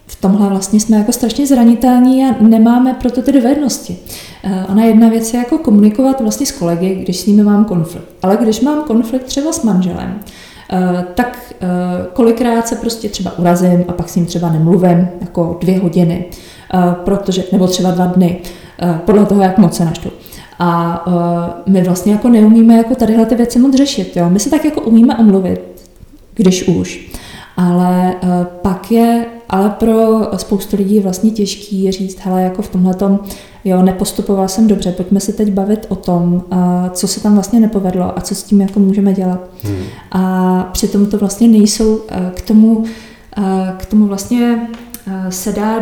v 0.07 0.21
tomhle 0.21 0.49
vlastně 0.49 0.79
jsme 0.79 0.97
jako 0.97 1.11
strašně 1.11 1.47
zranitelní 1.47 2.25
a 2.25 2.35
nemáme 2.41 2.93
proto 2.93 3.21
ty 3.21 3.31
dovednosti. 3.31 3.97
Eh, 4.43 4.65
ona 4.69 4.83
jedna 4.83 5.09
věc 5.09 5.33
je 5.33 5.39
jako 5.39 5.57
komunikovat 5.57 6.21
vlastně 6.21 6.45
s 6.45 6.51
kolegy, 6.51 6.95
když 6.95 7.17
s 7.17 7.25
nimi 7.25 7.43
mám 7.43 7.65
konflikt. 7.65 8.05
Ale 8.21 8.37
když 8.41 8.61
mám 8.61 8.83
konflikt 8.83 9.23
třeba 9.23 9.51
s 9.51 9.63
manželem, 9.63 10.19
eh, 10.19 10.31
tak 11.15 11.53
eh, 11.61 11.67
kolikrát 12.13 12.67
se 12.67 12.75
prostě 12.75 13.09
třeba 13.09 13.39
urazím 13.39 13.85
a 13.87 13.93
pak 13.93 14.09
s 14.09 14.15
ním 14.15 14.25
třeba 14.25 14.51
nemluvím 14.51 15.07
jako 15.21 15.57
dvě 15.61 15.79
hodiny, 15.79 16.25
protože, 17.03 17.43
nebo 17.51 17.67
třeba 17.67 17.91
dva 17.91 18.05
dny, 18.05 18.39
podle 19.05 19.25
toho, 19.25 19.41
jak 19.41 19.57
moc 19.57 19.75
se 19.75 19.85
naštvu. 19.85 20.11
A 20.59 21.03
my 21.65 21.81
vlastně 21.81 22.11
jako 22.11 22.29
neumíme 22.29 22.77
jako 22.77 22.95
tadyhle 22.95 23.25
ty 23.25 23.35
věci 23.35 23.59
moc 23.59 23.75
řešit. 23.75 24.17
Jo? 24.17 24.29
My 24.29 24.39
se 24.39 24.49
tak 24.49 24.65
jako 24.65 24.81
umíme 24.81 25.17
omluvit, 25.17 25.61
když 26.35 26.67
už. 26.67 27.11
Ale 27.57 28.15
pak 28.61 28.91
je 28.91 29.25
ale 29.49 29.69
pro 29.69 30.21
spoustu 30.37 30.77
lidí 30.77 30.99
vlastně 30.99 31.31
těžký 31.31 31.91
říct, 31.91 32.19
hele, 32.19 32.41
jako 32.41 32.61
v 32.61 32.69
tomhle 32.69 32.93
jo, 33.67 33.81
nepostupoval 33.81 34.47
jsem 34.47 34.67
dobře, 34.67 34.91
pojďme 34.91 35.19
se 35.19 35.33
teď 35.33 35.51
bavit 35.51 35.85
o 35.89 35.95
tom, 35.95 36.43
co 36.91 37.07
se 37.07 37.19
tam 37.19 37.33
vlastně 37.33 37.59
nepovedlo 37.59 38.17
a 38.17 38.21
co 38.21 38.35
s 38.35 38.43
tím 38.43 38.61
jako 38.61 38.79
můžeme 38.79 39.13
dělat. 39.13 39.49
Hmm. 39.63 39.83
A 40.11 40.63
přitom 40.73 41.05
to 41.05 41.17
vlastně 41.17 41.47
nejsou 41.47 42.01
k 42.33 42.41
tomu, 42.41 42.83
k 43.77 43.85
tomu 43.85 44.07
vlastně 44.07 44.67
se 45.29 45.51
dá 45.51 45.79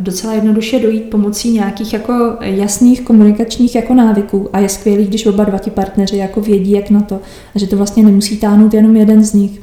docela 0.00 0.32
jednoduše 0.32 0.78
dojít 0.78 1.10
pomocí 1.10 1.52
nějakých 1.52 1.92
jako 1.92 2.36
jasných 2.40 3.00
komunikačních 3.00 3.74
jako 3.74 3.94
návyků 3.94 4.48
a 4.52 4.58
je 4.58 4.68
skvělý, 4.68 5.06
když 5.06 5.26
oba 5.26 5.44
dva 5.44 5.58
ti 5.58 5.70
partneři 5.70 6.16
jako 6.16 6.40
vědí, 6.40 6.70
jak 6.70 6.90
na 6.90 7.00
to 7.00 7.20
a 7.54 7.58
že 7.58 7.66
to 7.66 7.76
vlastně 7.76 8.02
nemusí 8.02 8.36
táhnout 8.36 8.74
jenom 8.74 8.96
jeden 8.96 9.24
z 9.24 9.32
nich. 9.32 9.60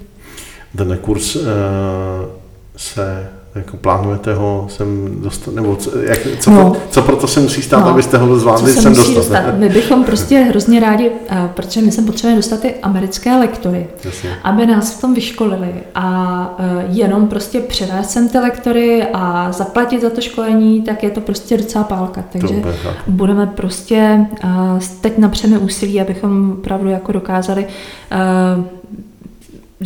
Ten 0.77 0.97
kurz 1.01 1.35
uh 1.35 1.41
se 2.77 3.29
jako 3.55 3.77
plánujete 3.77 4.33
ho 4.33 4.65
sem 4.69 5.15
dostat, 5.21 5.55
nebo 5.55 5.75
co, 5.75 5.99
jak, 5.99 6.19
co, 6.39 6.51
no. 6.51 6.69
pro, 6.69 6.81
co 6.89 7.01
pro 7.01 7.15
to 7.15 7.27
se 7.27 7.39
musí 7.39 7.61
stát, 7.61 7.79
no. 7.79 7.87
abyste 7.87 8.17
ho 8.17 8.39
zvládli 8.39 8.73
sem 8.73 8.95
dostat? 8.95 9.13
dostat? 9.13 9.57
My 9.57 9.69
bychom 9.69 10.03
prostě 10.03 10.39
hrozně 10.39 10.79
rádi, 10.79 11.11
protože 11.53 11.81
my 11.81 11.91
sem 11.91 12.05
potřebujeme 12.05 12.39
dostat 12.39 12.59
ty 12.59 12.75
americké 12.81 13.35
lektory, 13.37 13.87
Jasně. 14.03 14.29
aby 14.43 14.65
nás 14.65 14.97
v 14.97 15.01
tom 15.01 15.13
vyškolili 15.13 15.73
a 15.95 16.55
eh, 16.59 16.85
jenom 16.89 17.27
prostě 17.27 17.59
přivést 17.59 18.09
sem 18.09 18.29
ty 18.29 18.37
lektory 18.37 19.07
a 19.13 19.51
zaplatit 19.51 20.01
za 20.01 20.09
to 20.09 20.21
školení, 20.21 20.81
tak 20.81 21.03
je 21.03 21.09
to 21.09 21.21
prostě 21.21 21.57
docela 21.57 21.83
pálka. 21.83 22.23
Takže 22.31 22.55
budeme 23.07 23.47
prostě 23.47 24.25
eh, 24.43 24.47
teď 25.01 25.17
napřeme 25.17 25.57
úsilí, 25.57 26.01
abychom 26.01 26.51
opravdu 26.51 26.89
jako 26.89 27.11
dokázali 27.11 27.67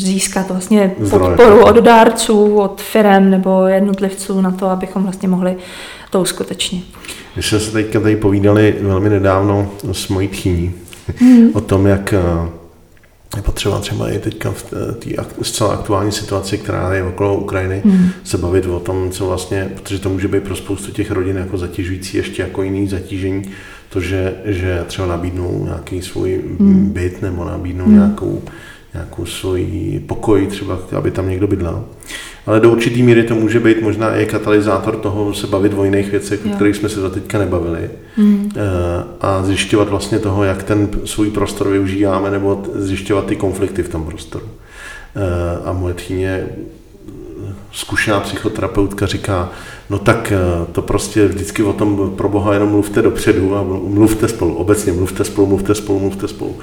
získat 0.02 0.50
vlastně 0.50 0.92
podporu 1.10 1.66
od 1.66 1.76
dárců, 1.76 2.56
od 2.56 2.82
firm 2.82 3.30
nebo 3.30 3.68
jednotlivců 3.68 4.42
na 4.42 4.52
to, 4.52 4.70
abychom 4.70 5.04
vlastně 5.04 5.28
mohli 5.28 5.56
to 6.10 6.22
uskutečnit. 6.22 6.86
My 7.36 7.44
jsme 7.44 7.60
se 7.60 7.72
teďka 7.72 8.00
tady 8.00 8.16
povídali 8.16 8.76
velmi 8.82 9.10
nedávno 9.10 9.72
s 9.92 10.08
mojí 10.08 10.28
tchýní 10.28 10.74
hmm. 11.20 11.50
o 11.54 11.62
tom, 11.62 11.88
jak 11.88 12.14
eh, 12.14 12.50
je 13.36 13.42
potřeba 13.42 13.80
třeba 13.80 14.10
i 14.10 14.20
teďka 14.20 14.52
v 14.52 14.64
té 15.00 15.10
zcela 15.42 15.74
aktuální 15.74 16.12
situaci, 16.12 16.58
která 16.58 16.94
je 16.94 17.04
okolo 17.04 17.36
Ukrajiny, 17.36 17.82
hmm. 17.86 18.10
se 18.24 18.38
bavit 18.38 18.66
o 18.66 18.80
tom, 18.80 19.12
co 19.12 19.26
vlastně, 19.26 19.70
protože 19.76 20.00
to 20.00 20.10
může 20.10 20.28
být 20.28 20.44
pro 20.44 20.56
spoustu 20.56 20.92
těch 20.92 21.12
rodin 21.12 21.38
jako 21.38 21.58
zatěžující 21.58 22.18
ještě 22.18 22.42
jako 22.42 22.64
jiný 22.64 22.88
zatížení, 22.88 23.44
to, 23.90 24.02
že, 24.02 24.34
že 24.46 24.84
třeba 24.88 25.08
nabídnou 25.08 25.64
nějaký 25.66 26.02
svůj 26.02 26.42
hmm. 26.60 26.90
byt 26.90 27.22
nebo 27.22 27.46
nabídnou 27.46 27.86
hmm. 27.86 27.96
nějakou 27.96 28.42
nějakou 28.94 29.26
svoji 29.26 30.04
pokoj 30.08 30.48
třeba, 30.48 30.80
aby 30.98 31.12
tam 31.12 31.30
někdo 31.30 31.48
bydlel. 31.48 31.84
Ale 32.46 32.60
do 32.60 32.72
určitý 32.72 33.04
míry 33.04 33.24
to 33.24 33.36
může 33.36 33.60
být 33.60 33.82
možná 33.82 34.16
i 34.16 34.26
katalyzátor 34.26 34.96
toho 34.96 35.34
se 35.34 35.48
bavit 35.48 35.74
o 35.76 35.84
jiných 35.84 36.12
věcech, 36.12 36.40
o 36.46 36.50
kterých 36.50 36.76
jsme 36.76 36.90
se 36.90 37.02
za 37.02 37.10
teďka 37.10 37.40
nebavili. 37.40 37.90
Mm. 38.18 38.52
A 39.22 39.44
zjišťovat 39.44 39.90
vlastně 39.90 40.20
toho, 40.20 40.44
jak 40.44 40.64
ten 40.64 40.90
svůj 41.06 41.30
prostor 41.30 41.70
využíváme, 41.70 42.32
nebo 42.32 42.64
zjišťovat 42.76 43.26
ty 43.26 43.36
konflikty 43.36 43.84
v 43.84 43.90
tom 43.90 44.06
prostoru. 44.06 44.46
Eh, 45.16 45.60
a 45.66 45.74
moje 45.74 45.94
tchýně 45.94 46.48
zkušená 47.72 48.20
psychoterapeutka 48.20 49.06
říká, 49.06 49.50
no 49.90 50.00
tak 50.00 50.32
eh, 50.32 50.66
to 50.72 50.82
prostě 50.82 51.28
vždycky 51.28 51.64
o 51.64 51.74
tom 51.74 52.14
pro 52.18 52.30
Boha 52.30 52.54
jenom 52.54 52.70
mluvte 52.70 53.02
dopředu 53.02 53.56
a 53.56 53.64
mluvte 53.88 54.28
spolu, 54.28 54.56
obecně 54.56 54.94
mluvte 54.94 55.24
spolu, 55.24 55.48
mluvte 55.48 55.76
spolu, 55.76 56.00
mluvte 56.00 56.28
spolu. 56.28 56.56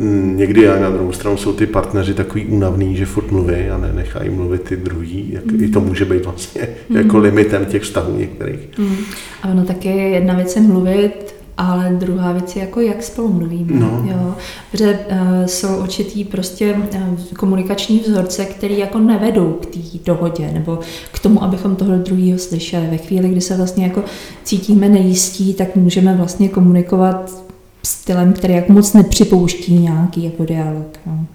Mm, 0.00 0.36
někdy 0.36 0.68
a 0.68 0.80
na 0.80 0.90
druhou 0.90 1.12
stranu 1.12 1.36
jsou 1.36 1.52
ty 1.52 1.66
partneři 1.66 2.14
takový 2.14 2.46
únavný, 2.46 2.96
že 2.96 3.06
furt 3.06 3.30
mluví 3.30 3.70
a 3.70 3.78
nenechají 3.78 4.30
mluvit 4.30 4.62
ty 4.62 4.76
druhý. 4.76 5.32
Jak, 5.32 5.46
mm. 5.46 5.64
I 5.64 5.68
to 5.68 5.80
může 5.80 6.04
být 6.04 6.24
vlastně 6.24 6.68
mm. 6.88 6.96
jako 6.96 7.18
limitem 7.18 7.64
těch 7.64 7.82
vztahů 7.82 8.16
některých. 8.16 8.78
Mm. 8.78 8.96
A 9.42 9.48
ono 9.48 9.64
taky 9.64 9.88
jedna 9.88 10.34
věc 10.34 10.56
je 10.56 10.62
mluvit, 10.62 11.34
ale 11.56 11.96
druhá 11.98 12.32
věc 12.32 12.56
je 12.56 12.62
jako 12.62 12.80
jak 12.80 13.02
spolu 13.02 13.32
mluvíme. 13.32 13.80
No. 13.80 14.04
Jo? 14.10 14.34
Protože 14.70 14.98
uh, 15.10 15.46
jsou 15.46 15.76
určitý 15.76 16.24
prostě 16.24 16.74
uh, 16.74 17.18
komunikační 17.36 17.98
vzorce, 17.98 18.44
které 18.44 18.74
jako 18.74 18.98
nevedou 18.98 19.52
k 19.52 19.66
té 19.66 19.78
dohodě 20.04 20.50
nebo 20.52 20.78
k 21.12 21.18
tomu, 21.18 21.42
abychom 21.42 21.76
toho 21.76 21.98
druhého 21.98 22.38
slyšeli. 22.38 22.86
Ve 22.90 22.96
chvíli, 22.96 23.28
kdy 23.28 23.40
se 23.40 23.56
vlastně 23.56 23.84
jako 23.84 24.04
cítíme 24.44 24.88
nejistí, 24.88 25.54
tak 25.54 25.76
můžeme 25.76 26.14
vlastně 26.14 26.48
komunikovat 26.48 27.49
stylem, 27.90 28.32
který 28.32 28.54
jak 28.54 28.68
moc 28.68 28.92
nepřipouští 28.92 29.78
nějaký 29.78 30.24
jako 30.24 30.44
dialog. 30.44 30.98
No. 31.06 31.26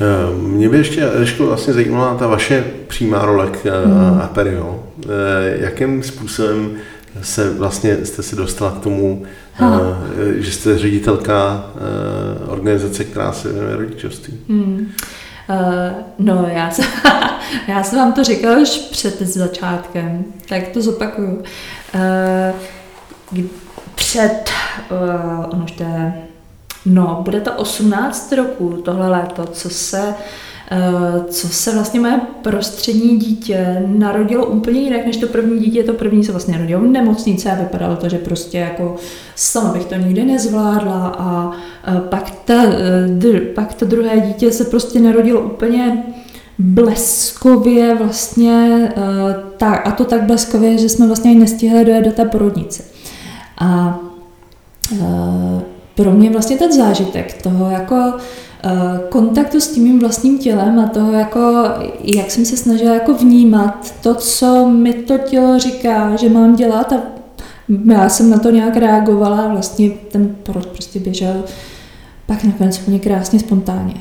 Eh, 0.00 0.36
mě 0.42 0.68
by 0.68 0.76
ještě, 0.76 1.10
Reško, 1.14 1.46
vlastně 1.46 1.72
zajímala 1.72 2.14
ta 2.14 2.26
vaše 2.26 2.64
přímá 2.86 3.24
role 3.24 3.46
k 3.50 3.84
hmm. 3.86 4.20
Aperio. 4.22 4.84
Jakým 5.58 6.02
způsobem 6.02 6.70
se 7.22 7.50
vlastně 7.50 7.96
jste 8.04 8.22
se 8.22 8.36
dostala 8.36 8.70
k 8.70 8.78
tomu, 8.78 9.22
ha. 9.52 9.80
že 10.36 10.52
jste 10.52 10.78
ředitelka 10.78 11.64
organizace, 12.46 13.04
která 13.04 13.32
se 13.32 13.52
věnuje 13.52 13.76
rodičovství? 13.76 14.38
Hmm. 14.48 14.86
Uh, 15.50 15.56
no, 16.18 16.46
já, 16.54 16.70
jsem, 16.70 16.84
já 17.68 17.82
jsem 17.82 17.98
vám 17.98 18.12
to 18.12 18.24
říkala 18.24 18.58
už 18.58 18.68
před 18.68 19.22
začátkem, 19.22 20.24
tak 20.48 20.68
to 20.68 20.82
zopakuju. 20.82 21.42
Uh, 23.34 23.44
před, 24.00 24.50
uh, 24.90 25.46
ono 25.50 25.66
to 25.76 25.82
je, 25.82 26.12
no, 26.86 27.20
bude 27.24 27.40
to 27.40 27.52
18 27.52 28.32
roku 28.32 28.82
tohle 28.84 29.08
léto, 29.08 29.46
co 29.46 29.70
se 29.70 30.14
Eh, 30.72 31.24
co 31.28 31.48
se 31.48 31.74
vlastně 31.74 32.00
moje 32.00 32.20
prostřední 32.42 33.18
dítě 33.18 33.82
narodilo 33.86 34.46
úplně 34.46 34.80
jinak 34.80 35.06
než 35.06 35.16
to 35.16 35.26
první 35.26 35.60
dítě. 35.60 35.82
To 35.82 35.92
první 35.92 36.24
se 36.24 36.32
vlastně 36.32 36.54
narodilo 36.54 36.80
v 36.80 36.84
nemocnici 36.84 37.48
a 37.48 37.54
vypadalo 37.54 37.96
to, 37.96 38.08
že 38.08 38.18
prostě 38.18 38.58
jako 38.58 38.96
sama 39.36 39.72
bych 39.72 39.84
to 39.84 39.94
nikdy 39.94 40.24
nezvládla 40.24 41.14
a 41.18 41.52
eh, 41.86 42.00
pak, 42.08 42.30
ta, 42.44 42.62
pak 43.54 43.74
to 43.74 43.84
druhé 43.84 44.20
dítě 44.20 44.52
se 44.52 44.64
prostě 44.64 45.00
narodilo 45.00 45.40
úplně 45.40 46.02
bleskově 46.58 47.94
vlastně, 47.94 48.92
tak, 49.56 49.86
a 49.86 49.90
to 49.90 50.04
tak 50.04 50.22
bleskově, 50.22 50.78
že 50.78 50.88
jsme 50.88 51.06
vlastně 51.06 51.30
ani 51.30 51.40
nestihli 51.40 51.84
dojet 51.84 52.04
do 52.04 52.12
té 52.12 52.24
porodnice. 52.24 52.82
A 53.60 53.98
pro 55.94 56.10
mě 56.10 56.30
vlastně 56.30 56.56
ten 56.56 56.72
zážitek 56.72 57.42
toho 57.42 57.70
jako 57.70 58.12
Eh, 58.64 59.00
kontaktu 59.08 59.60
s 59.60 59.68
tím 59.68 59.82
mým 59.82 59.98
vlastním 59.98 60.38
tělem 60.38 60.78
a 60.78 60.88
toho, 60.88 61.12
jako, 61.12 61.64
jak 62.00 62.30
jsem 62.30 62.44
se 62.44 62.56
snažila 62.56 62.94
jako 62.94 63.14
vnímat 63.14 63.94
to, 64.02 64.14
co 64.14 64.68
mi 64.68 64.92
to 64.92 65.18
tělo 65.18 65.58
říká, 65.58 66.16
že 66.16 66.28
mám 66.28 66.56
dělat 66.56 66.92
a 66.92 66.96
já 67.92 68.08
jsem 68.08 68.30
na 68.30 68.38
to 68.38 68.50
nějak 68.50 68.76
reagovala 68.76 69.40
a 69.40 69.48
vlastně 69.48 69.90
ten 69.90 70.36
porod 70.42 70.66
prostě 70.66 71.00
běžel 71.00 71.44
pak 72.26 72.44
nakonec 72.44 72.78
úplně 72.78 72.98
krásně, 72.98 73.40
spontánně. 73.40 73.94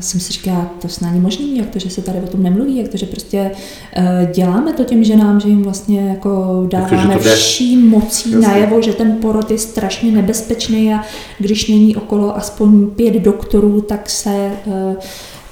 Jsem 0.00 0.20
si 0.20 0.32
říkala, 0.32 0.70
to 0.82 0.88
snad 0.88 1.10
není 1.10 1.20
možný, 1.20 1.58
jak 1.58 1.70
to, 1.70 1.78
že 1.78 1.90
se 1.90 2.02
tady 2.02 2.18
o 2.20 2.26
tom 2.26 2.42
nemluví, 2.42 2.76
jak 2.76 2.88
to, 2.88 2.96
že 2.96 3.06
prostě 3.06 3.50
uh, 3.98 4.30
děláme 4.30 4.72
to 4.72 4.84
těm 4.84 5.04
ženám, 5.04 5.40
že 5.40 5.48
jim 5.48 5.62
vlastně 5.62 6.00
jako 6.00 6.64
dáváme 6.70 7.12
jako, 7.12 7.24
vší 7.24 7.76
mocí 7.76 8.30
Jasně. 8.30 8.48
najevo, 8.48 8.82
že 8.82 8.92
ten 8.92 9.12
porod 9.12 9.50
je 9.50 9.58
strašně 9.58 10.12
nebezpečný 10.12 10.94
a 10.94 11.04
když 11.38 11.68
není 11.68 11.96
okolo 11.96 12.36
aspoň 12.36 12.86
pět 12.86 13.14
doktorů, 13.14 13.80
tak 13.80 14.10
se 14.10 14.50
uh, 14.66 14.94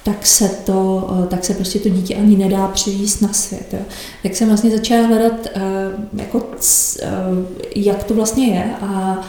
tak 0.04 0.26
se, 0.26 0.48
to, 0.48 1.08
uh, 1.10 1.26
tak 1.26 1.44
se 1.44 1.54
prostě 1.54 1.78
to 1.78 1.88
dítě 1.88 2.14
ani 2.14 2.36
nedá 2.36 2.68
přivízt 2.68 3.22
na 3.22 3.32
svět. 3.32 3.66
Jo. 3.72 3.78
Tak 4.22 4.36
jsem 4.36 4.48
vlastně 4.48 4.70
začala 4.70 5.06
hledat, 5.06 5.46
jako, 6.16 6.42
jak 7.76 8.04
to 8.04 8.14
vlastně 8.14 8.46
je 8.46 8.64
a 8.80 9.20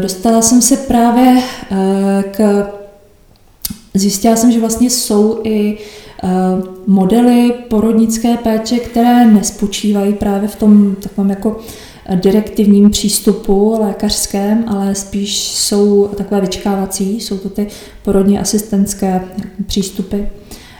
dostala 0.00 0.42
jsem 0.42 0.62
se 0.62 0.76
právě 0.76 1.42
k 2.30 2.66
Zjistila 3.94 4.36
jsem, 4.36 4.52
že 4.52 4.60
vlastně 4.60 4.90
jsou 4.90 5.40
i 5.44 5.78
eh, 6.22 6.28
modely 6.86 7.54
porodnické 7.68 8.36
péče, 8.36 8.78
které 8.78 9.26
nespočívají 9.26 10.12
právě 10.12 10.48
v 10.48 10.56
tom 10.56 10.94
takovém 10.94 11.30
jako 11.30 11.60
direktivním 12.14 12.90
přístupu 12.90 13.76
lékařském, 13.80 14.64
ale 14.66 14.94
spíš 14.94 15.42
jsou 15.42 16.08
takové 16.16 16.40
vyčkávací, 16.40 17.20
jsou 17.20 17.38
to 17.38 17.48
ty 17.48 17.66
porodně 18.02 18.40
asistentské 18.40 19.20
přístupy. 19.66 20.20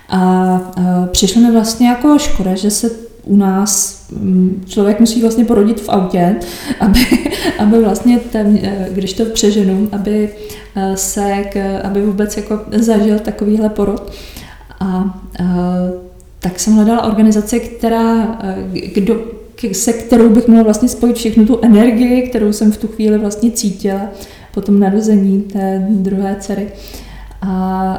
A 0.08 0.72
eh, 0.78 0.82
přišlo 1.06 1.42
mi 1.42 1.52
vlastně 1.52 1.88
jako 1.88 2.18
škoda, 2.18 2.54
že 2.54 2.70
se 2.70 3.03
u 3.24 3.36
nás 3.36 4.02
mm, 4.12 4.64
člověk 4.66 5.00
musí 5.00 5.20
vlastně 5.20 5.44
porodit 5.44 5.80
v 5.80 5.88
autě, 5.88 6.36
aby, 6.80 7.00
aby 7.58 7.78
vlastně, 7.78 8.18
ten, 8.18 8.58
eh, 8.62 8.88
když 8.92 9.12
to 9.12 9.24
přeženu, 9.24 9.88
aby 9.92 10.28
eh, 10.76 10.96
se, 10.96 11.44
k, 11.52 11.80
aby 11.84 12.02
vůbec 12.02 12.36
jako 12.36 12.60
zažil 12.72 13.18
takovýhle 13.18 13.68
porod. 13.68 14.12
A, 14.80 14.86
a 14.86 15.14
eh, 15.40 15.92
tak 16.40 16.60
jsem 16.60 16.74
hledala 16.74 17.04
organizaci, 17.04 17.60
která, 17.60 18.38
kdo, 18.94 19.20
se 19.72 19.92
kterou 19.92 20.28
bych 20.28 20.48
mohla 20.48 20.62
vlastně 20.62 20.88
spojit 20.88 21.16
všechnu 21.16 21.46
tu 21.46 21.58
energii, 21.62 22.22
kterou 22.22 22.52
jsem 22.52 22.72
v 22.72 22.76
tu 22.76 22.88
chvíli 22.88 23.18
vlastně 23.18 23.50
cítila 23.50 24.00
po 24.54 24.60
tom 24.60 24.80
narození 24.80 25.42
té 25.42 25.86
druhé 25.88 26.36
dcery. 26.40 26.68
A, 27.42 27.48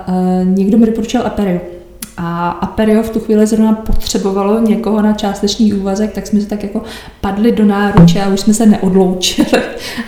a 0.07 0.13
někdo 0.43 0.77
mi 0.77 0.85
doporučil 0.85 1.21
Aperio. 1.21 1.74
A 2.17 2.49
Aperio 2.49 3.03
v 3.03 3.09
tu 3.09 3.19
chvíli 3.19 3.47
zrovna 3.47 3.73
potřebovalo 3.73 4.59
někoho 4.59 5.01
na 5.01 5.13
částečný 5.13 5.73
úvazek, 5.73 6.11
tak 6.13 6.27
jsme 6.27 6.41
se 6.41 6.47
tak 6.47 6.63
jako 6.63 6.81
padli 7.21 7.51
do 7.51 7.65
náruče 7.65 8.21
a 8.21 8.29
už 8.29 8.39
jsme 8.39 8.53
se 8.53 8.65
neodloučili. 8.65 9.61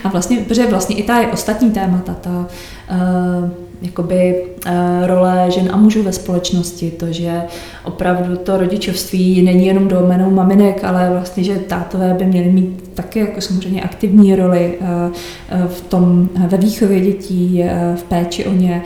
A 0.04 0.08
vlastně, 0.08 0.36
protože 0.36 0.66
vlastně 0.66 0.96
i 0.96 1.02
ta 1.02 1.32
ostatní 1.32 1.70
témata, 1.70 2.14
ta 2.20 2.30
uh, 2.30 3.50
jakoby 3.82 4.44
uh, 4.66 4.72
role 5.06 5.46
žen 5.48 5.68
a 5.72 5.76
mužů 5.76 6.02
ve 6.02 6.12
společnosti, 6.12 6.90
to, 6.90 7.12
že 7.12 7.42
opravdu 7.84 8.36
to 8.36 8.56
rodičovství 8.56 9.42
není 9.42 9.66
jenom 9.66 9.88
domenou 9.88 10.30
maminek, 10.30 10.84
ale 10.84 11.10
vlastně, 11.10 11.44
že 11.44 11.54
tátové 11.54 12.14
by 12.18 12.24
měli 12.24 12.48
mít 12.48 12.90
taky 12.94 13.18
jako 13.18 13.40
samozřejmě 13.40 13.82
aktivní 13.82 14.36
roli 14.36 14.78
uh, 14.80 15.66
v 15.66 15.80
tom, 15.80 16.28
ve 16.48 16.58
výchově 16.58 17.00
dětí, 17.00 17.64
v 17.96 18.02
péči 18.02 18.46
o 18.46 18.52
ně, 18.52 18.82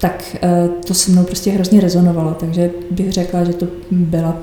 tak 0.00 0.36
eh, 0.42 0.68
to 0.86 0.94
se 0.94 1.10
mnou 1.10 1.24
prostě 1.24 1.50
hrozně 1.50 1.80
rezonovalo, 1.80 2.34
takže 2.40 2.70
bych 2.90 3.12
řekla, 3.12 3.44
že 3.44 3.52
to 3.52 3.66
byla 3.90 4.36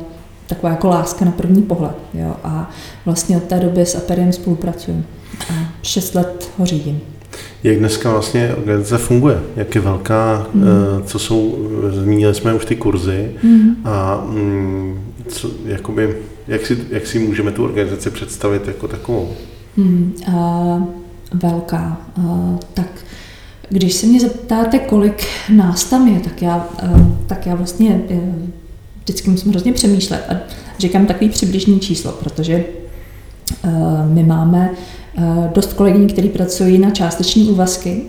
taková 0.48 0.72
jako 0.72 0.88
láska 0.88 1.26
na 1.26 1.32
první 1.32 1.62
pohled. 1.62 1.96
Jo? 2.14 2.36
A 2.44 2.70
vlastně 3.06 3.38
od 3.38 3.44
té 3.44 3.60
doby 3.60 3.82
s 3.82 3.96
Aperiem 3.96 4.34
spolupracuju. 4.34 5.04
A 5.50 5.54
šest 5.82 6.16
let 6.16 6.50
ho 6.58 6.66
řídím. 6.66 7.02
Jak 7.64 7.80
dneska 7.80 8.12
vlastně 8.12 8.54
organizace 8.58 8.98
funguje? 8.98 9.40
Jak 9.56 9.76
je 9.76 9.82
velká? 9.82 10.48
Mm. 10.54 10.64
Co 11.06 11.20
jsou, 11.20 11.70
zmínili 11.92 12.36
jsme 12.36 12.54
už 12.54 12.66
ty 12.66 12.76
kurzy 12.76 13.32
mm. 13.44 13.76
a 13.86 14.26
co, 15.28 15.50
jakoby, 15.66 16.16
jak, 16.48 16.66
si, 16.66 16.78
jak 16.90 17.08
si 17.08 17.20
můžeme 17.20 17.52
tu 17.52 17.64
organizaci 17.64 18.10
představit 18.10 18.68
jako 18.68 18.88
takovou? 18.88 19.30
Mm. 19.78 20.14
A, 20.36 20.84
velká. 21.34 21.98
A, 22.22 22.56
tak 22.74 22.88
když 23.70 23.94
se 23.94 24.08
mě 24.08 24.20
zeptáte, 24.20 24.80
kolik 24.80 25.26
nás 25.50 25.84
tam 25.84 26.08
je, 26.08 26.20
tak 26.20 26.42
já, 26.42 26.70
eh, 26.84 26.90
tak 27.28 27.46
já 27.46 27.56
vlastně 27.56 28.02
eh, 28.10 28.20
vždycky 29.04 29.30
musím 29.30 29.52
hrozně 29.52 29.74
přemýšlet 29.74 30.26
a 30.30 30.36
říkám 30.80 31.06
takový 31.06 31.30
přibližný 31.30 31.80
číslo, 31.80 32.12
protože 32.12 32.54
eh, 33.64 33.70
my 34.06 34.24
máme 34.24 34.72
dost 35.54 35.74
kolegyň, 35.74 36.10
kteří 36.10 36.30
pracují 36.30 36.78
na 36.78 36.90
částeční 36.90 37.50
úvazky 37.50 38.02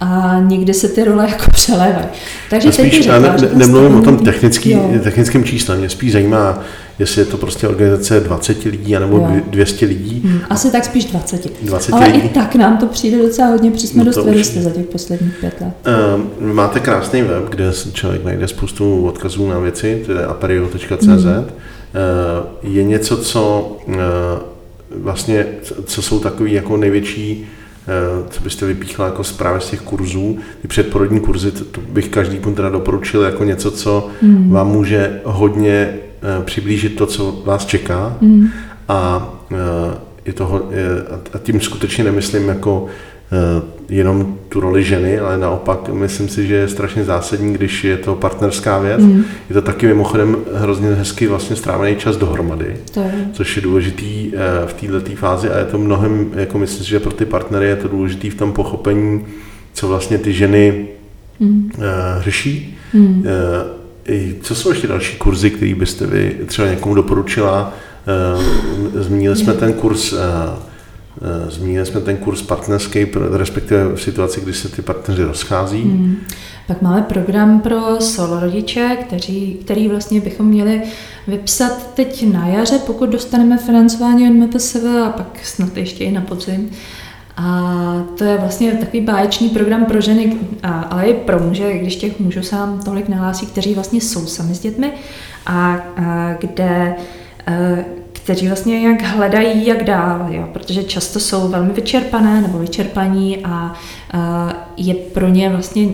a 0.00 0.40
někdy 0.40 0.74
se 0.74 0.88
ty 0.88 1.04
role 1.04 1.28
jako 1.30 1.50
přelévají. 1.50 2.06
Takže 2.50 2.72
spíš, 2.72 2.90
teď 2.90 3.02
řekla, 3.02 3.18
ne, 3.18 3.36
nemluvím 3.54 3.96
o 3.96 4.02
tom 4.02 4.16
technický, 4.16 4.76
technickém 5.02 5.44
čísle, 5.44 5.76
mě 5.76 5.88
spíš 5.88 6.12
zajímá, 6.12 6.62
jestli 6.98 7.20
je 7.20 7.24
to 7.24 7.36
prostě 7.36 7.68
organizace 7.68 8.20
20 8.20 8.64
lidí 8.64 8.92
nebo 8.92 9.16
jo. 9.16 9.40
200 9.50 9.86
lidí. 9.86 10.22
Hmm, 10.24 10.40
asi 10.50 10.70
tak 10.70 10.84
spíš 10.84 11.04
20. 11.04 11.62
20 11.62 11.92
Ale 11.92 12.06
lidí. 12.06 12.18
i 12.18 12.28
tak 12.28 12.54
nám 12.54 12.78
to 12.78 12.86
přijde 12.86 13.18
docela 13.18 13.48
hodně, 13.48 13.70
protože 13.70 13.86
jsme 13.86 13.98
no 13.98 14.04
dost 14.04 14.24
vyrostli 14.24 14.62
za 14.62 14.70
těch 14.70 14.86
posledních 14.86 15.34
pět 15.40 15.60
let. 15.60 15.72
Uh, 16.38 16.52
máte 16.52 16.80
krásný 16.80 17.22
web, 17.22 17.50
kde 17.50 17.72
člověk 17.92 18.24
najde 18.24 18.48
spoustu 18.48 19.06
odkazů 19.06 19.48
na 19.48 19.58
věci, 19.58 20.02
to 20.06 20.12
je 20.12 20.26
aperio.cz. 20.26 21.06
Hmm. 21.06 21.38
Uh, 21.38 21.44
je 22.62 22.84
něco, 22.84 23.16
co 23.16 23.72
uh, 23.86 23.94
vlastně, 24.90 25.46
co 25.84 26.02
jsou 26.02 26.18
takové 26.18 26.50
jako 26.50 26.76
největší 26.76 27.46
co 28.30 28.40
byste 28.40 28.66
vypíchla 28.66 29.04
jako 29.06 29.22
právě 29.38 29.60
z 29.60 29.70
těch 29.70 29.80
kurzů, 29.80 30.38
ty 30.62 30.68
předporodní 30.68 31.20
kurzy, 31.20 31.50
to, 31.50 31.64
to 31.64 31.80
bych 31.80 32.08
každý 32.08 32.38
pun 32.38 32.54
teda 32.54 32.68
doporučil 32.68 33.22
jako 33.22 33.44
něco, 33.44 33.70
co 33.70 34.08
mm. 34.22 34.50
vám 34.50 34.68
může 34.68 35.20
hodně 35.24 35.72
eh, 35.72 36.44
přiblížit 36.44 36.96
to, 36.96 37.06
co 37.06 37.42
vás 37.44 37.66
čeká 37.66 38.16
mm. 38.20 38.48
a 38.88 39.30
eh, 39.52 39.56
je 40.24 40.32
toho, 40.32 40.62
a 41.34 41.38
tím 41.38 41.60
skutečně 41.60 42.04
nemyslím 42.04 42.48
jako 42.48 42.86
Eh, 42.86 43.15
jenom 43.88 44.36
tu 44.48 44.60
roli 44.60 44.84
ženy, 44.84 45.18
ale 45.18 45.38
naopak 45.38 45.88
myslím 45.88 46.28
si, 46.28 46.46
že 46.46 46.54
je 46.54 46.68
strašně 46.68 47.04
zásadní, 47.04 47.54
když 47.54 47.84
je 47.84 47.96
to 47.96 48.14
partnerská 48.14 48.78
věc. 48.78 49.00
Mm. 49.00 49.24
Je 49.48 49.54
to 49.54 49.62
taky 49.62 49.86
mimochodem 49.86 50.36
hrozně 50.54 50.88
hezky 50.88 51.26
vlastně 51.26 51.56
strávený 51.56 51.96
čas 51.96 52.16
dohromady, 52.16 52.76
to 52.94 53.00
je. 53.00 53.28
což 53.32 53.56
je 53.56 53.62
důležitý 53.62 54.32
eh, 54.34 54.66
v 54.66 54.72
této 54.72 55.16
fázi 55.16 55.50
a 55.50 55.58
je 55.58 55.64
to 55.64 55.78
mnohem, 55.78 56.30
jako 56.34 56.58
myslím 56.58 56.84
si, 56.84 56.90
že 56.90 57.00
pro 57.00 57.12
ty 57.12 57.24
partnery 57.24 57.66
je 57.66 57.76
to 57.76 57.88
důležitý 57.88 58.30
v 58.30 58.34
tom 58.34 58.52
pochopení, 58.52 59.24
co 59.72 59.88
vlastně 59.88 60.18
ty 60.18 60.32
ženy 60.32 60.86
mm. 61.40 61.70
řeší. 62.20 62.78
Mm. 62.92 63.24
Co 64.40 64.54
jsou 64.54 64.70
ještě 64.70 64.86
další 64.86 65.16
kurzy, 65.16 65.50
které 65.50 65.74
byste 65.74 66.06
vy 66.06 66.36
třeba 66.46 66.68
někomu 66.68 66.94
doporučila? 66.94 67.74
Zmínili 68.94 69.36
jsme 69.36 69.52
ten 69.52 69.72
kurz 69.72 70.14
Zmínili 71.48 71.86
jsme 71.86 72.00
ten 72.00 72.16
kurz 72.16 72.42
partnerský, 72.42 73.06
respektive 73.30 73.84
v 73.94 74.02
situaci, 74.02 74.40
kdy 74.40 74.52
se 74.52 74.68
ty 74.68 74.82
partneři 74.82 75.22
rozchází. 75.22 75.82
Hmm. 75.82 76.16
Pak 76.66 76.82
máme 76.82 77.02
program 77.02 77.60
pro 77.60 78.00
solo 78.00 78.40
rodiče, 78.40 78.96
který, 79.06 79.54
který 79.54 79.88
vlastně 79.88 80.20
bychom 80.20 80.46
měli 80.46 80.82
vypsat 81.26 81.94
teď 81.94 82.32
na 82.32 82.46
jaře, 82.46 82.78
pokud 82.86 83.08
dostaneme 83.08 83.58
financování 83.58 84.30
od 84.30 84.46
MPSV 84.46 84.84
a 85.04 85.10
pak 85.10 85.38
snad 85.42 85.76
ještě 85.76 86.04
i 86.04 86.12
na 86.12 86.20
podzim. 86.20 86.70
A 87.36 88.06
to 88.18 88.24
je 88.24 88.38
vlastně 88.38 88.72
takový 88.72 89.00
báječný 89.00 89.48
program 89.48 89.84
pro 89.84 90.00
ženy, 90.00 90.36
ale 90.62 91.06
i 91.06 91.14
pro 91.14 91.38
muže, 91.38 91.78
když 91.78 91.96
těch 91.96 92.20
mužů 92.20 92.42
sám 92.42 92.80
tolik 92.84 93.08
nahlásí, 93.08 93.46
kteří 93.46 93.74
vlastně 93.74 94.00
jsou 94.00 94.26
sami 94.26 94.54
s 94.54 94.60
dětmi 94.60 94.92
a, 95.46 95.78
kde 96.40 96.96
e, 97.46 97.84
kteří 98.26 98.46
vlastně 98.46 98.88
jak 98.88 99.02
hledají, 99.02 99.66
jak 99.66 99.84
dál, 99.84 100.26
jo, 100.30 100.48
protože 100.52 100.84
často 100.84 101.20
jsou 101.20 101.48
velmi 101.48 101.72
vyčerpané 101.72 102.40
nebo 102.40 102.58
vyčerpaní 102.58 103.44
a, 103.44 103.74
a 104.12 104.52
je 104.76 104.94
pro 104.94 105.28
ně 105.28 105.50
vlastně 105.50 105.88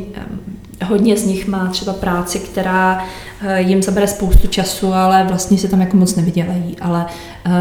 hodně 0.85 1.17
z 1.17 1.27
nich 1.27 1.49
má 1.49 1.67
třeba 1.67 1.93
práci, 1.93 2.39
která 2.39 3.05
eh, 3.43 3.61
jim 3.61 3.83
zabere 3.83 4.07
spoustu 4.07 4.49
času, 4.49 4.95
ale 4.95 5.25
vlastně 5.29 5.59
se 5.59 5.69
tam 5.69 5.81
jako 5.81 5.97
moc 5.97 6.17
nevydělají. 6.17 6.77
Ale 6.81 7.07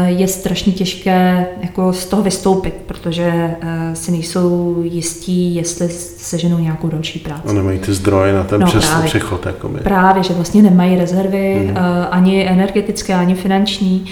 je 0.06 0.28
strašně 0.28 0.72
těžké 0.72 1.46
jako 1.62 1.92
z 1.92 2.06
toho 2.06 2.22
vystoupit, 2.22 2.74
protože 2.86 3.32
eh, 3.60 3.94
si 3.94 4.12
nejsou 4.12 4.76
jistí, 4.82 5.54
jestli 5.54 5.88
seženou 5.88 6.58
nějakou 6.58 6.88
další 6.88 7.18
práci. 7.18 7.48
A 7.48 7.52
nemají 7.52 7.78
ty 7.78 7.92
zdroje 7.92 8.32
na 8.32 8.44
ten 8.44 8.60
no, 8.60 8.66
přes 8.66 8.88
právě, 8.88 9.06
přechod. 9.06 9.46
Jakoby. 9.46 9.80
Právě, 9.80 10.22
že 10.22 10.34
vlastně 10.34 10.62
nemají 10.62 10.96
rezervy, 10.96 11.68
mm. 11.70 11.76
ani 12.10 12.48
energetické, 12.48 13.14
ani 13.14 13.34
finanční, 13.34 14.06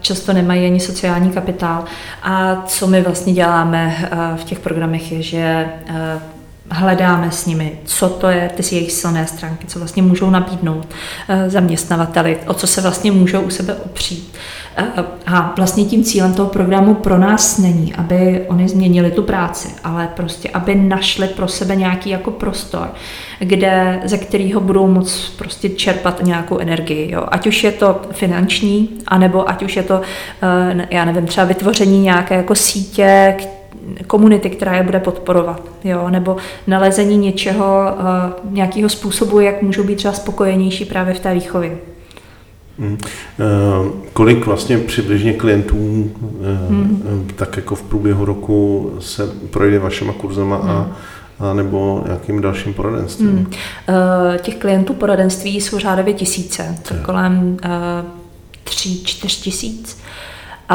často 0.00 0.32
nemají 0.32 0.66
ani 0.66 0.80
sociální 0.80 1.30
kapitál. 1.30 1.84
A 2.22 2.62
co 2.66 2.86
my 2.86 3.02
vlastně 3.02 3.32
děláme 3.32 4.08
v 4.36 4.44
těch 4.44 4.58
programech 4.58 5.12
je, 5.12 5.22
že 5.22 5.66
hledáme 6.70 7.30
s 7.30 7.46
nimi, 7.46 7.78
co 7.84 8.08
to 8.08 8.28
je 8.28 8.50
ty 8.54 8.74
jejich 8.74 8.92
silné 8.92 9.26
stránky, 9.26 9.66
co 9.66 9.78
vlastně 9.78 10.02
můžou 10.02 10.30
nabídnout 10.30 10.88
eh, 11.28 11.50
zaměstnavateli, 11.50 12.38
o 12.46 12.54
co 12.54 12.66
se 12.66 12.80
vlastně 12.80 13.12
můžou 13.12 13.40
u 13.40 13.50
sebe 13.50 13.74
opřít. 13.74 14.34
Eh, 14.76 14.84
a 15.26 15.52
vlastně 15.56 15.84
tím 15.84 16.04
cílem 16.04 16.34
toho 16.34 16.48
programu 16.48 16.94
pro 16.94 17.18
nás 17.18 17.58
není, 17.58 17.94
aby 17.94 18.44
oni 18.48 18.68
změnili 18.68 19.10
tu 19.10 19.22
práci, 19.22 19.68
ale 19.84 20.08
prostě, 20.16 20.48
aby 20.48 20.74
našli 20.74 21.28
pro 21.28 21.48
sebe 21.48 21.76
nějaký 21.76 22.10
jako 22.10 22.30
prostor, 22.30 22.90
kde, 23.38 24.00
ze 24.04 24.18
kterého 24.18 24.60
budou 24.60 24.86
moc 24.86 25.28
prostě 25.38 25.68
čerpat 25.68 26.22
nějakou 26.22 26.58
energii. 26.58 27.12
Jo. 27.12 27.24
Ať 27.28 27.46
už 27.46 27.64
je 27.64 27.72
to 27.72 28.00
finanční, 28.12 28.88
anebo 29.06 29.48
ať 29.48 29.62
už 29.62 29.76
je 29.76 29.82
to, 29.82 30.00
eh, 30.42 30.86
já 30.90 31.04
nevím, 31.04 31.26
třeba 31.26 31.46
vytvoření 31.46 32.00
nějaké 32.00 32.34
jako 32.34 32.54
sítě, 32.54 33.36
komunity, 34.06 34.50
která 34.50 34.76
je 34.76 34.82
bude 34.82 35.00
podporovat, 35.00 35.62
jo, 35.84 36.10
nebo 36.10 36.36
nalezení 36.66 37.16
něčeho, 37.16 37.96
uh, 38.44 38.52
nějakého 38.54 38.88
způsobu, 38.88 39.40
jak 39.40 39.62
můžou 39.62 39.84
být 39.84 39.96
třeba 39.96 40.14
spokojenější 40.14 40.84
právě 40.84 41.14
v 41.14 41.20
té 41.20 41.34
výchově. 41.34 41.78
Hmm. 42.78 42.92
Uh, 42.92 43.86
kolik 44.12 44.46
vlastně 44.46 44.78
přibližně 44.78 45.32
klientů 45.32 45.76
uh, 45.76 46.10
hmm. 46.68 47.28
tak 47.36 47.56
jako 47.56 47.74
v 47.74 47.82
průběhu 47.82 48.24
roku 48.24 48.92
se 49.00 49.22
projde 49.50 49.78
vašima 49.78 50.12
kurzama 50.12 50.56
hmm. 50.56 50.70
a 50.70 50.96
a 51.38 51.54
nebo 51.54 52.02
nějakým 52.06 52.40
dalším 52.40 52.74
poradenstvím? 52.74 53.28
Hmm. 53.28 53.46
Těch 54.38 54.56
klientů 54.56 54.94
poradenství 54.94 55.60
jsou 55.60 55.78
řádově 55.78 56.14
tisíce, 56.14 56.78
to 56.88 56.94
kolem 57.02 57.56
tři, 58.64 59.04
čtyř 59.04 59.40
tisíc. 59.40 59.98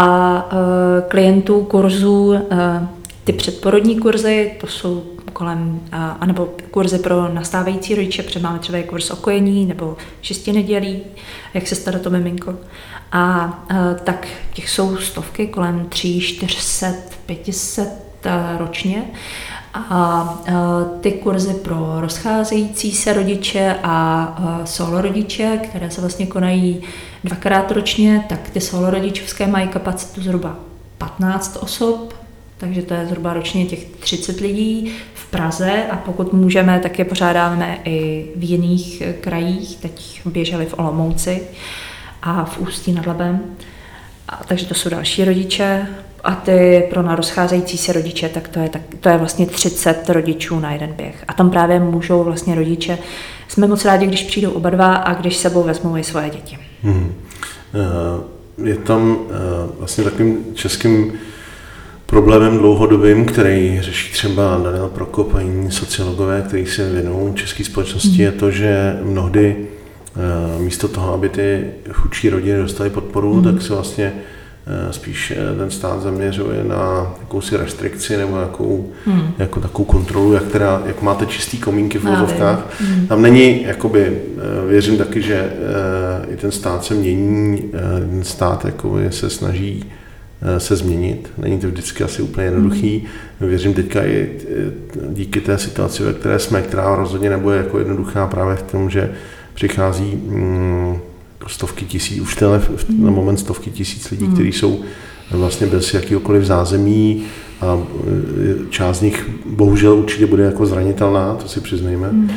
A 0.01 0.49
uh, 0.53 1.09
klientů 1.09 1.63
kurzů 1.63 2.27
uh, 2.27 2.37
ty 3.23 3.33
předporodní 3.33 3.99
kurzy, 3.99 4.51
to 4.61 4.67
jsou 4.67 5.03
kolem, 5.33 5.79
anebo 6.19 6.49
kurzy 6.71 6.99
pro 6.99 7.33
nastávající 7.33 7.95
rodiče, 7.95 8.23
protože 8.23 8.39
máme 8.39 8.59
třeba 8.59 8.83
kurz 8.83 9.11
o 9.11 9.15
kojení 9.15 9.65
nebo 9.65 9.97
šesti 10.21 10.53
nedělí, 10.53 11.01
jak 11.53 11.67
se 11.67 11.75
starat 11.75 12.05
o 12.05 12.09
miminko. 12.09 12.55
A, 13.11 13.19
a 13.21 13.59
tak 14.03 14.27
těch 14.53 14.69
jsou 14.69 14.97
stovky, 14.97 15.47
kolem 15.47 15.85
tří, 15.89 16.21
400, 16.21 16.87
500 17.25 17.89
ročně. 18.57 19.03
A, 19.73 20.41
ty 21.01 21.11
kurzy 21.11 21.53
pro 21.53 22.01
rozcházející 22.01 22.91
se 22.91 23.13
rodiče 23.13 23.75
a, 23.83 24.61
solo 24.65 25.01
rodiče, 25.01 25.59
které 25.63 25.91
se 25.91 26.01
vlastně 26.01 26.25
konají 26.25 26.81
dvakrát 27.23 27.71
ročně, 27.71 28.25
tak 28.29 28.49
ty 28.49 28.61
solo 28.61 28.89
rodičovské 28.89 29.47
mají 29.47 29.67
kapacitu 29.67 30.21
zhruba 30.21 30.55
15 30.97 31.57
osob 31.61 32.19
takže 32.59 32.81
to 32.81 32.93
je 32.93 33.05
zhruba 33.05 33.33
ročně 33.33 33.65
těch 33.65 33.85
30 33.85 34.39
lidí 34.39 34.91
v 35.13 35.31
Praze 35.31 35.83
a 35.91 35.97
pokud 35.97 36.33
můžeme, 36.33 36.79
tak 36.79 36.99
je 36.99 37.05
pořádáme 37.05 37.77
i 37.85 38.27
v 38.35 38.43
jiných 38.43 39.03
krajích. 39.21 39.77
Teď 39.77 40.21
běželi 40.25 40.65
v 40.65 40.79
Olomouci 40.79 41.41
a 42.21 42.45
v 42.45 42.59
Ústí 42.59 42.91
nad 42.91 43.07
Labem. 43.07 43.39
A, 44.27 44.43
takže 44.47 44.65
to 44.65 44.73
jsou 44.73 44.89
další 44.89 45.25
rodiče. 45.25 45.87
A 46.23 46.35
ty 46.35 46.87
pro 46.89 47.01
narozcházející 47.01 47.77
se 47.77 47.93
rodiče, 47.93 48.29
tak 48.29 48.47
to 48.47 48.59
je, 48.59 48.69
tak, 48.69 48.81
to 48.99 49.09
je 49.09 49.17
vlastně 49.17 49.45
30 49.45 50.09
rodičů 50.09 50.59
na 50.59 50.71
jeden 50.71 50.93
běh. 50.93 51.23
A 51.27 51.33
tam 51.33 51.49
právě 51.49 51.79
můžou 51.79 52.23
vlastně 52.23 52.55
rodiče, 52.55 52.97
jsme 53.47 53.67
moc 53.67 53.85
rádi, 53.85 54.07
když 54.07 54.23
přijdou 54.23 54.51
oba 54.51 54.69
dva 54.69 54.95
a 54.95 55.13
když 55.13 55.37
sebou 55.37 55.63
vezmou 55.63 55.97
i 55.97 56.03
svoje 56.03 56.29
děti. 56.29 56.57
Hmm. 56.83 57.13
Je 58.63 58.75
tam 58.75 59.17
vlastně 59.79 60.03
takovým 60.03 60.45
českým 60.53 61.19
Problémem 62.09 62.57
dlouhodobým, 62.57 63.25
který 63.25 63.77
řeší 63.81 64.13
třeba 64.13 64.61
Daniel 64.63 64.89
Prokop 64.89 65.35
a 65.35 65.41
jiní 65.41 65.71
sociologové, 65.71 66.43
kteří 66.47 66.65
se 66.65 66.91
věnují 66.91 67.33
české 67.33 67.63
společnosti, 67.63 68.21
je 68.21 68.31
to, 68.31 68.51
že 68.51 68.97
mnohdy 69.03 69.55
eh, 69.57 70.61
místo 70.61 70.87
toho, 70.87 71.13
aby 71.13 71.29
ty 71.29 71.65
chudší 71.91 72.29
rodiny 72.29 72.57
dostaly 72.57 72.89
podporu, 72.89 73.33
mm. 73.33 73.43
tak 73.43 73.61
se 73.61 73.73
vlastně 73.73 74.13
eh, 74.15 74.38
spíš 74.91 75.31
eh, 75.31 75.57
ten 75.57 75.71
stát 75.71 76.01
zaměřuje 76.01 76.63
na 76.63 77.13
jakousi 77.19 77.57
restrikci 77.57 78.17
nebo 78.17 78.37
jakou, 78.37 78.91
mm. 79.05 79.31
jako 79.37 79.59
takovou 79.59 79.85
kontrolu, 79.85 80.33
jak, 80.33 80.47
teda, 80.47 80.81
jak 80.85 81.01
máte 81.01 81.25
čistý 81.25 81.57
komínky 81.57 81.97
v 81.97 82.03
vozovkách. 82.03 82.81
Mm. 82.81 83.07
Tam 83.07 83.21
není, 83.21 83.63
jakoby, 83.63 84.21
věřím 84.67 84.97
taky, 84.97 85.21
že 85.21 85.53
i 86.29 86.35
ten 86.35 86.51
stát 86.51 86.83
se 86.83 86.93
mění, 86.93 87.71
ten 87.99 88.23
stát 88.23 88.65
jakoby 88.65 89.11
se 89.11 89.29
snaží 89.29 89.85
Eh, 90.41 90.59
se 90.59 90.75
změnit. 90.75 91.29
Není 91.37 91.59
to 91.59 91.67
vždycky 91.67 92.03
asi 92.03 92.21
úplně 92.21 92.47
jednoduchý. 92.47 93.07
Věřím 93.39 93.73
teďka 93.73 94.03
i 94.03 94.29
eh, 94.41 94.71
díky 95.09 95.41
té 95.41 95.57
situaci, 95.57 96.03
ve 96.03 96.13
které 96.13 96.39
jsme, 96.39 96.61
která 96.61 96.95
rozhodně 96.95 97.29
nebude 97.29 97.57
jako 97.57 97.79
jednoduchá 97.79 98.27
právě 98.27 98.55
v 98.55 98.63
tom, 98.63 98.89
že 98.89 99.11
přichází 99.53 100.15
mm, 100.15 100.99
stovky 101.47 101.85
tisíc, 101.85 102.21
už 102.21 102.35
tenhle, 102.35 102.61
na 102.97 103.07
hmm. 103.07 103.15
moment 103.15 103.37
stovky 103.37 103.71
tisíc 103.71 104.09
lidí, 104.11 104.25
hmm. 104.25 104.33
kteří 104.33 104.51
jsou 104.51 104.81
vlastně 105.31 105.67
bez 105.67 105.93
jakýkoliv 105.93 106.43
zázemí 106.43 107.23
a 107.61 107.77
eh, 107.77 108.69
část 108.69 108.97
z 108.97 109.01
nich 109.01 109.29
bohužel 109.45 109.93
určitě 109.93 110.25
bude 110.25 110.43
jako 110.43 110.65
zranitelná, 110.65 111.33
to 111.35 111.47
si 111.47 111.61
přiznejme. 111.61 112.11
Mm. 112.11 112.29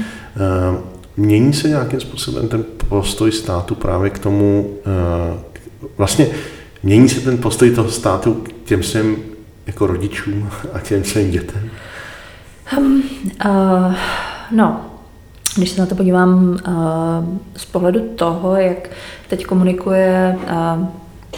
Mění 1.17 1.53
se 1.53 1.69
nějakým 1.69 2.01
způsobem 2.01 2.49
ten 2.49 2.65
postoj 2.89 3.33
státu 3.33 3.75
právě 3.75 4.11
k 4.11 4.19
tomu, 4.19 4.77
vlastně 5.99 6.27
Mění 6.83 7.09
se 7.09 7.21
ten 7.21 7.39
postoj 7.39 7.71
toho 7.71 7.91
státu 7.91 8.35
k 8.35 8.53
těm 8.65 8.83
svým 8.83 9.17
jako 9.67 9.87
rodičům 9.87 10.51
a 10.73 10.79
těm 10.79 11.05
svým 11.05 11.31
dětem? 11.31 11.71
Um, 12.79 13.03
uh, 13.47 13.95
no, 14.51 14.92
když 15.57 15.71
se 15.71 15.81
na 15.81 15.87
to 15.87 15.95
podívám 15.95 16.51
uh, 16.51 16.75
z 17.57 17.65
pohledu 17.65 18.01
toho, 18.01 18.57
jak 18.57 18.91
teď 19.29 19.45
komunikuje 19.45 20.39
uh, 20.43 20.87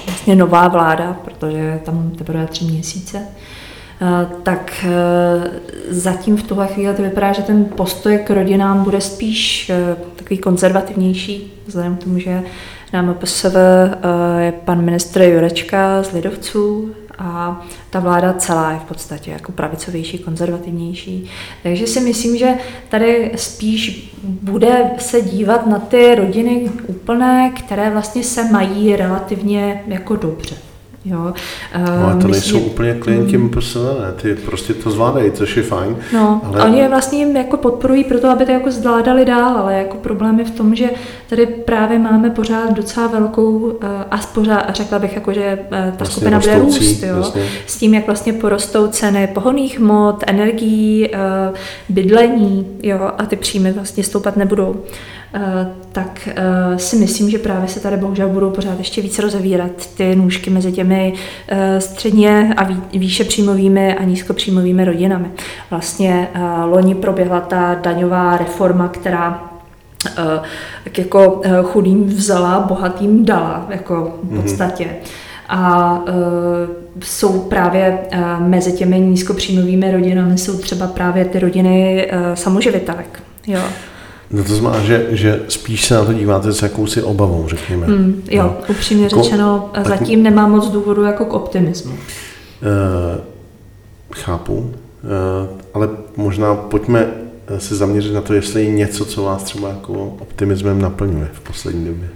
vlastně 0.06 0.36
nová 0.36 0.68
vláda, 0.68 1.16
protože 1.24 1.80
tam 1.84 2.10
teprve 2.10 2.46
tři 2.46 2.64
měsíce, 2.64 3.18
uh, 3.18 4.32
tak 4.42 4.86
zatím 5.88 6.36
v 6.36 6.42
tuhle 6.42 6.66
chvíli 6.66 6.94
to 6.94 7.02
vypadá, 7.02 7.32
že 7.32 7.42
ten 7.42 7.64
postoj 7.64 8.18
k 8.18 8.30
rodinám 8.30 8.84
bude 8.84 9.00
spíš 9.00 9.72
takový 10.16 10.38
konzervativnější, 10.38 11.52
vzhledem 11.66 11.96
k 11.96 12.04
tomu, 12.04 12.18
že 12.18 12.42
na 12.94 13.02
MPSV 13.02 13.56
eh, 13.56 14.44
je 14.44 14.52
pan 14.52 14.84
ministr 14.84 15.22
Jurečka 15.22 16.02
z 16.02 16.12
Lidovců 16.12 16.94
a 17.18 17.62
ta 17.90 18.00
vláda 18.00 18.32
celá 18.32 18.72
je 18.72 18.78
v 18.78 18.84
podstatě 18.84 19.30
jako 19.30 19.52
pravicovější, 19.52 20.18
konzervativnější. 20.18 21.30
Takže 21.62 21.86
si 21.86 22.00
myslím, 22.00 22.36
že 22.36 22.54
tady 22.88 23.32
spíš 23.36 24.14
bude 24.22 24.90
se 24.98 25.20
dívat 25.20 25.66
na 25.66 25.78
ty 25.78 26.14
rodiny 26.14 26.70
úplné, 26.86 27.50
které 27.50 27.90
vlastně 27.90 28.24
se 28.24 28.44
mají 28.44 28.96
relativně 28.96 29.84
jako 29.86 30.16
dobře. 30.16 30.56
Jo. 31.04 31.32
No, 31.78 32.04
ale 32.04 32.22
to 32.22 32.28
nejsou 32.28 32.58
úplně 32.58 32.94
klienti. 32.94 33.38
MPSV, 33.38 33.76
ne? 33.76 34.12
Ty 34.22 34.34
prostě 34.34 34.74
to 34.74 34.90
zvládají, 34.90 35.30
což 35.30 35.56
je 35.56 35.62
fajn. 35.62 35.96
No, 36.12 36.40
ale... 36.44 36.64
oni 36.64 36.78
je 36.78 36.88
vlastně 36.88 37.18
jim 37.18 37.36
jako 37.36 37.56
podporují 37.56 38.04
pro 38.04 38.20
to, 38.20 38.30
aby 38.30 38.46
to 38.46 38.52
jako 38.52 38.70
zvládali 38.70 39.24
dál, 39.24 39.56
ale 39.56 39.74
jako 39.74 39.96
problém 39.96 40.38
je 40.38 40.44
v 40.44 40.50
tom, 40.50 40.74
že 40.74 40.90
tady 41.28 41.46
právě 41.46 41.98
máme 41.98 42.30
pořád 42.30 42.72
docela 42.72 43.06
velkou, 43.06 43.78
a 44.10 44.16
pořád 44.34 44.76
řekla 44.76 44.98
bych, 44.98 45.14
jako, 45.14 45.32
že 45.32 45.58
ta 45.70 45.92
vlastně 45.98 46.06
skupina 46.06 46.38
bude 46.38 46.58
růst, 46.58 47.02
jo? 47.02 47.14
Vlastně. 47.14 47.42
s 47.66 47.76
tím, 47.78 47.94
jak 47.94 48.06
vlastně 48.06 48.32
porostou 48.32 48.86
ceny 48.86 49.26
pohonných 49.26 49.80
hmot, 49.80 50.24
energií, 50.26 51.10
bydlení, 51.88 52.66
jo, 52.82 53.10
a 53.18 53.26
ty 53.26 53.36
příjmy 53.36 53.72
vlastně 53.72 54.04
stoupat 54.04 54.36
nebudou. 54.36 54.76
Eh, 55.36 55.66
tak 55.92 56.28
eh, 56.28 56.78
si 56.78 56.96
myslím, 56.96 57.30
že 57.30 57.38
právě 57.38 57.68
se 57.68 57.80
tady 57.80 57.96
bohužel 57.96 58.28
budou 58.28 58.50
pořád 58.50 58.78
ještě 58.78 59.02
více 59.02 59.22
rozevírat 59.22 59.86
ty 59.96 60.16
nůžky 60.16 60.50
mezi 60.50 60.72
těmi 60.72 61.14
eh, 61.48 61.80
středně 61.80 62.54
a 62.56 62.68
výše 62.92 63.24
příjmovými 63.24 63.94
a 63.94 64.04
nízkopříjmovými 64.04 64.84
rodinami. 64.84 65.26
Vlastně 65.70 66.28
loni 66.64 66.94
proběhla 66.94 67.40
ta 67.40 67.74
daňová 67.74 68.36
reforma, 68.36 68.88
která 68.88 69.50
tak 70.84 70.98
jako 70.98 71.42
chudým 71.64 72.04
vzala, 72.04 72.60
bohatým 72.60 73.24
dala, 73.24 73.66
jako 73.68 74.18
v 74.22 74.32
mhm. 74.32 74.42
podstatě. 74.42 74.90
A 75.48 75.98
uh, 75.98 77.02
jsou 77.02 77.40
právě 77.40 77.98
uh, 78.12 78.48
mezi 78.48 78.72
těmi 78.72 79.00
nízkopříjmovými 79.00 79.92
rodinami 79.92 80.38
jsou 80.38 80.58
třeba 80.58 80.86
právě 80.86 81.24
ty 81.24 81.38
rodiny 81.38 82.06
uh, 82.12 82.34
samoživitelek. 82.34 83.22
Jo. 83.46 83.60
No 84.30 84.44
to 84.44 84.54
znamená, 84.54 84.84
že, 84.84 85.06
že 85.10 85.42
spíš 85.48 85.84
se 85.84 85.94
na 85.94 86.04
to 86.04 86.12
díváte 86.12 86.52
s 86.52 86.62
jakousi 86.62 87.02
obavou, 87.02 87.48
řekněme. 87.48 87.86
Mm, 87.86 88.22
jo, 88.30 88.42
no. 88.42 88.56
upřímně 88.68 89.04
jako, 89.04 89.22
řečeno, 89.22 89.70
tak, 89.72 89.88
zatím 89.88 90.22
nemám 90.22 90.50
moc 90.50 90.68
důvodu 90.68 91.02
jako 91.02 91.24
k 91.24 91.32
optimismu. 91.32 91.92
Uh, 91.92 91.98
chápu, 94.14 94.54
uh, 94.54 94.70
ale 95.74 95.88
možná 96.16 96.54
pojďme 96.54 97.06
se 97.58 97.76
zaměřit 97.76 98.12
na 98.12 98.20
to, 98.20 98.34
jestli 98.34 98.64
je 98.64 98.70
něco, 98.70 99.04
co 99.04 99.22
vás 99.22 99.42
třeba 99.42 99.68
jako 99.68 99.92
optimismem 100.20 100.82
naplňuje 100.82 101.28
v 101.32 101.40
poslední 101.40 101.84
době. 101.84 102.08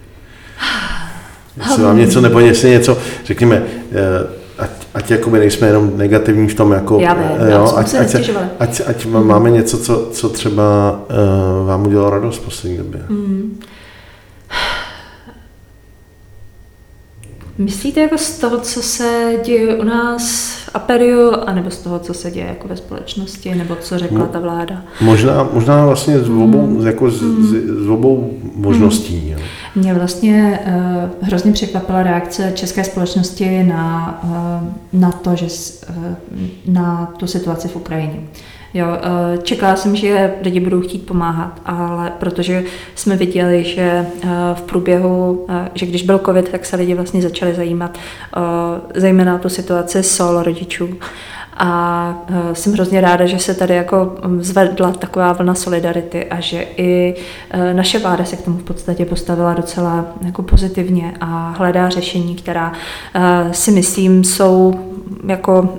Jestli 1.57 1.83
vám 1.83 1.99
něco, 1.99 2.21
nebo 2.21 2.41
jestli 2.41 2.71
něco, 2.71 2.99
řekněme, 3.25 3.63
uh, 3.63 4.38
ať, 4.59 4.71
ať 4.95 5.11
jakoby 5.11 5.39
nejsme 5.39 5.67
jenom 5.67 5.93
negativní 5.97 6.49
v 6.49 6.55
tom, 6.55 6.73
jako, 6.73 6.99
já 7.01 7.15
vím, 7.15 7.49
jo, 7.51 7.73
ať, 7.77 7.95
ať, 7.95 8.15
ať, 8.15 8.31
ať, 8.59 8.81
ať 8.87 9.07
máme 9.07 9.51
něco, 9.51 9.79
co, 9.79 10.09
co 10.13 10.29
třeba 10.29 11.01
uh, 11.11 11.69
vám 11.69 11.87
udělalo 11.87 12.11
radost 12.11 12.39
v 12.39 12.45
poslední 12.45 12.79
době. 12.79 13.01
Mm. 13.09 13.61
Myslíte 17.59 18.01
jako 18.01 18.19
z 18.19 18.39
toho, 18.39 18.59
co 18.59 18.83
se 18.83 19.33
děje 19.45 19.77
u 19.77 19.85
nás 19.85 20.51
v 20.51 20.71
Aperiu, 20.75 21.33
anebo 21.47 21.71
z 21.71 21.79
toho, 21.79 21.99
co 21.99 22.15
se 22.15 22.31
děje 22.31 22.47
jako 22.47 22.69
ve 22.69 22.77
společnosti, 22.77 23.55
nebo 23.55 23.77
co 23.77 23.99
řekla 23.99 24.27
ta 24.27 24.39
vláda? 24.39 24.83
Možná, 25.01 25.49
možná 25.53 25.87
vlastně 25.87 26.19
z 26.19 26.29
obou, 26.31 26.67
mm. 26.67 26.87
jako 26.87 27.11
z, 27.11 27.21
z, 27.21 27.85
z 27.85 27.89
obou 27.89 28.31
možností. 28.55 29.35
Mm. 29.37 29.83
Mě 29.83 29.95
vlastně 29.95 30.61
uh, 30.67 31.27
hrozně 31.29 31.53
překvapila 31.53 32.03
reakce 32.03 32.53
české 32.55 32.85
společnosti 32.85 33.63
na, 33.63 34.21
uh, 34.25 35.01
na 35.01 35.13
to, 35.13 35.37
že 35.37 35.47
uh, 35.47 36.05
na 36.67 37.15
tu 37.17 37.27
situaci 37.27 37.69
v 37.69 37.77
Ukrajině. 37.77 38.21
Jo, 38.75 38.87
čekala 39.43 39.77
jsem, 39.77 39.97
že 39.97 40.35
lidi 40.43 40.61
budou 40.61 40.81
chtít 40.81 41.07
pomáhat, 41.07 41.61
ale 41.67 42.13
protože 42.19 42.65
jsme 42.95 43.17
viděli, 43.17 43.65
že 43.65 44.07
v 44.55 44.63
průběhu, 44.63 45.47
že 45.75 45.87
když 45.87 46.03
byl 46.03 46.19
covid, 46.19 46.49
tak 46.49 46.67
se 46.67 46.77
lidi 46.77 46.95
vlastně 46.95 47.23
začali 47.23 47.55
zajímat 47.55 47.99
zejména 48.95 49.39
tu 49.39 49.49
situaci 49.49 50.03
sol 50.03 50.43
rodičů 50.43 50.89
a 51.57 52.15
jsem 52.53 52.73
hrozně 52.73 53.01
ráda, 53.01 53.27
že 53.27 53.39
se 53.39 53.55
tady 53.55 53.75
jako 53.75 54.15
mm, 54.27 54.43
zvedla 54.43 54.93
taková 54.93 55.33
vlna 55.33 55.55
solidarity 55.55 56.25
a 56.25 56.41
že 56.41 56.67
i 56.77 57.15
naše 57.73 57.99
vláda 57.99 58.25
se 58.25 58.37
k 58.37 58.43
tomu 58.43 58.59
v 58.59 58.63
podstatě 58.63 59.05
postavila 59.05 59.55
docela 59.55 60.05
jako 60.25 60.43
pozitivně 60.43 61.15
a 61.21 61.55
hledá 61.59 61.89
řešení, 61.89 62.37
která 62.37 62.73
si 63.53 63.71
myslím 63.71 64.25
jsou 64.25 64.75
jako 65.27 65.79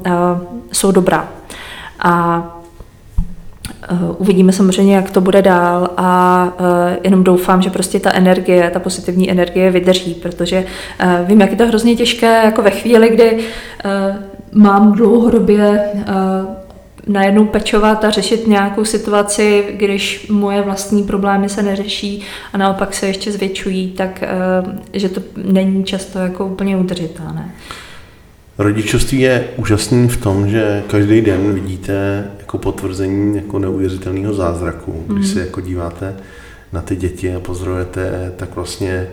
jsou 0.72 0.92
dobrá. 0.92 1.30
A 2.00 2.59
Uvidíme 4.18 4.52
samozřejmě, 4.52 4.96
jak 4.96 5.12
to 5.12 5.22
bude 5.22 5.42
dál 5.42 5.90
a 5.98 6.44
uh, 6.60 6.66
jenom 7.04 7.24
doufám, 7.24 7.62
že 7.62 7.70
prostě 7.70 8.00
ta 8.00 8.14
energie, 8.14 8.70
ta 8.74 8.80
pozitivní 8.80 9.32
energie 9.32 9.72
vydrží, 9.72 10.14
protože 10.14 10.66
uh, 11.04 11.28
vím, 11.28 11.42
jak 11.42 11.52
je 11.52 11.58
to 11.58 11.68
hrozně 11.68 11.96
těžké 11.96 12.42
jako 12.46 12.62
ve 12.62 12.72
chvíli, 12.72 13.10
kdy 13.10 13.38
mám 14.52 14.94
dlouhodobě 14.94 15.82
uh, 15.96 16.06
najednou 17.08 17.46
pečovat 17.46 18.06
a 18.06 18.10
řešit 18.10 18.48
nějakou 18.48 18.86
situaci, 18.86 19.66
když 19.72 20.28
moje 20.30 20.62
vlastní 20.62 21.04
problémy 21.04 21.50
se 21.50 21.64
neřeší 21.64 22.22
a 22.54 22.58
naopak 22.58 22.94
se 22.94 23.08
ještě 23.08 23.32
zvětšují, 23.32 23.92
tak 23.92 24.24
že 24.94 25.10
to 25.10 25.22
není 25.38 25.84
často 25.84 26.20
jako 26.20 26.46
úplně 26.46 26.78
udržitelné. 26.78 27.52
Rodičovství 28.60 29.20
je 29.20 29.48
úžasný 29.58 30.08
v 30.08 30.18
tom, 30.18 30.50
že 30.50 30.84
každý 30.88 31.22
den 31.22 31.54
vidíte 31.54 32.28
jako 32.40 32.58
potvrzení 32.58 33.36
jako 33.36 33.60
neuvěřitelného 33.60 34.34
zázraku. 34.34 35.04
Když 35.08 35.28
mm. 35.28 35.34
se 35.34 35.40
jako 35.40 35.62
díváte 35.62 36.16
na 36.74 36.82
ty 36.82 36.96
děti 36.96 37.36
a 37.36 37.40
pozorujete, 37.40 38.34
tak 38.36 38.56
vlastně 38.56 39.08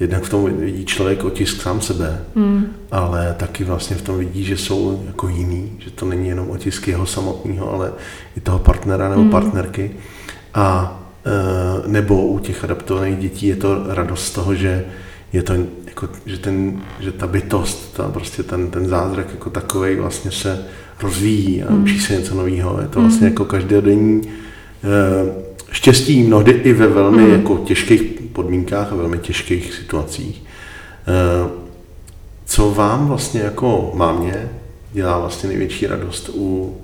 jednak 0.00 0.22
v 0.22 0.28
tom 0.28 0.56
vidí 0.56 0.84
člověk 0.84 1.24
otisk 1.24 1.62
sám 1.62 1.80
sebe, 1.80 2.20
mm. 2.34 2.66
ale 2.90 3.34
taky 3.38 3.64
vlastně 3.64 3.96
v 3.96 4.02
tom 4.02 4.18
vidí, 4.18 4.44
že 4.44 4.56
jsou 4.56 5.02
jako 5.06 5.28
jiný, 5.28 5.72
že 5.78 5.90
to 5.90 6.06
není 6.06 6.28
jenom 6.28 6.50
otisk 6.50 6.88
jeho 6.88 7.06
samotného, 7.06 7.72
ale 7.72 7.92
i 8.36 8.40
toho 8.40 8.58
partnera 8.58 9.08
nebo 9.08 9.22
mm. 9.22 9.30
partnerky. 9.30 9.90
A 10.54 10.98
e, 11.26 11.88
nebo 11.88 12.26
u 12.26 12.38
těch 12.38 12.64
adaptovaných 12.64 13.18
dětí 13.18 13.46
je 13.46 13.56
to 13.56 13.94
radost 13.94 14.26
z 14.26 14.30
toho, 14.30 14.54
že 14.54 14.84
je 15.36 15.42
to 15.42 15.52
jako, 15.86 16.08
že, 16.26 16.38
ten, 16.38 16.80
že 17.00 17.12
ta 17.12 17.26
bytost, 17.26 17.96
ta, 17.96 18.08
prostě 18.08 18.42
ten, 18.42 18.70
ten 18.70 18.86
zázrak 18.86 19.26
jako 19.30 19.50
takový 19.50 19.96
vlastně 19.96 20.30
se 20.30 20.64
rozvíjí 21.02 21.62
a 21.62 21.72
mm. 21.72 21.82
učí 21.82 22.00
se 22.00 22.16
něco 22.16 22.34
nového. 22.34 22.80
Je 22.80 22.88
to 22.88 23.00
vlastně 23.00 23.26
mm. 23.26 23.32
jako 23.32 23.44
každodenní 23.44 24.22
e, 24.24 24.30
štěstí 25.70 26.22
mnohdy 26.22 26.52
i 26.52 26.72
ve 26.72 26.86
velmi 26.86 27.22
mm. 27.22 27.32
jako 27.32 27.58
těžkých 27.58 28.02
podmínkách 28.32 28.92
a 28.92 28.96
velmi 28.96 29.18
těžkých 29.18 29.74
situacích. 29.74 30.42
E, 30.42 31.48
co 32.44 32.70
vám 32.70 33.08
vlastně 33.08 33.40
jako 33.40 33.92
mámě 33.94 34.48
dělá 34.92 35.18
vlastně 35.18 35.48
největší 35.48 35.86
radost 35.86 36.30
u 36.34 36.76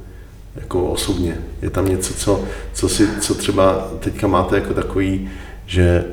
jako 0.57 0.87
osobně? 0.87 1.39
Je 1.63 1.71
tam 1.71 1.89
něco, 1.89 2.15
co, 2.15 2.45
co, 2.73 2.89
si, 2.89 3.09
co 3.21 3.35
třeba 3.35 3.89
teďka 4.01 4.27
máte 4.27 4.57
jako 4.57 4.75
takový, 4.75 5.31
že 5.67 6.05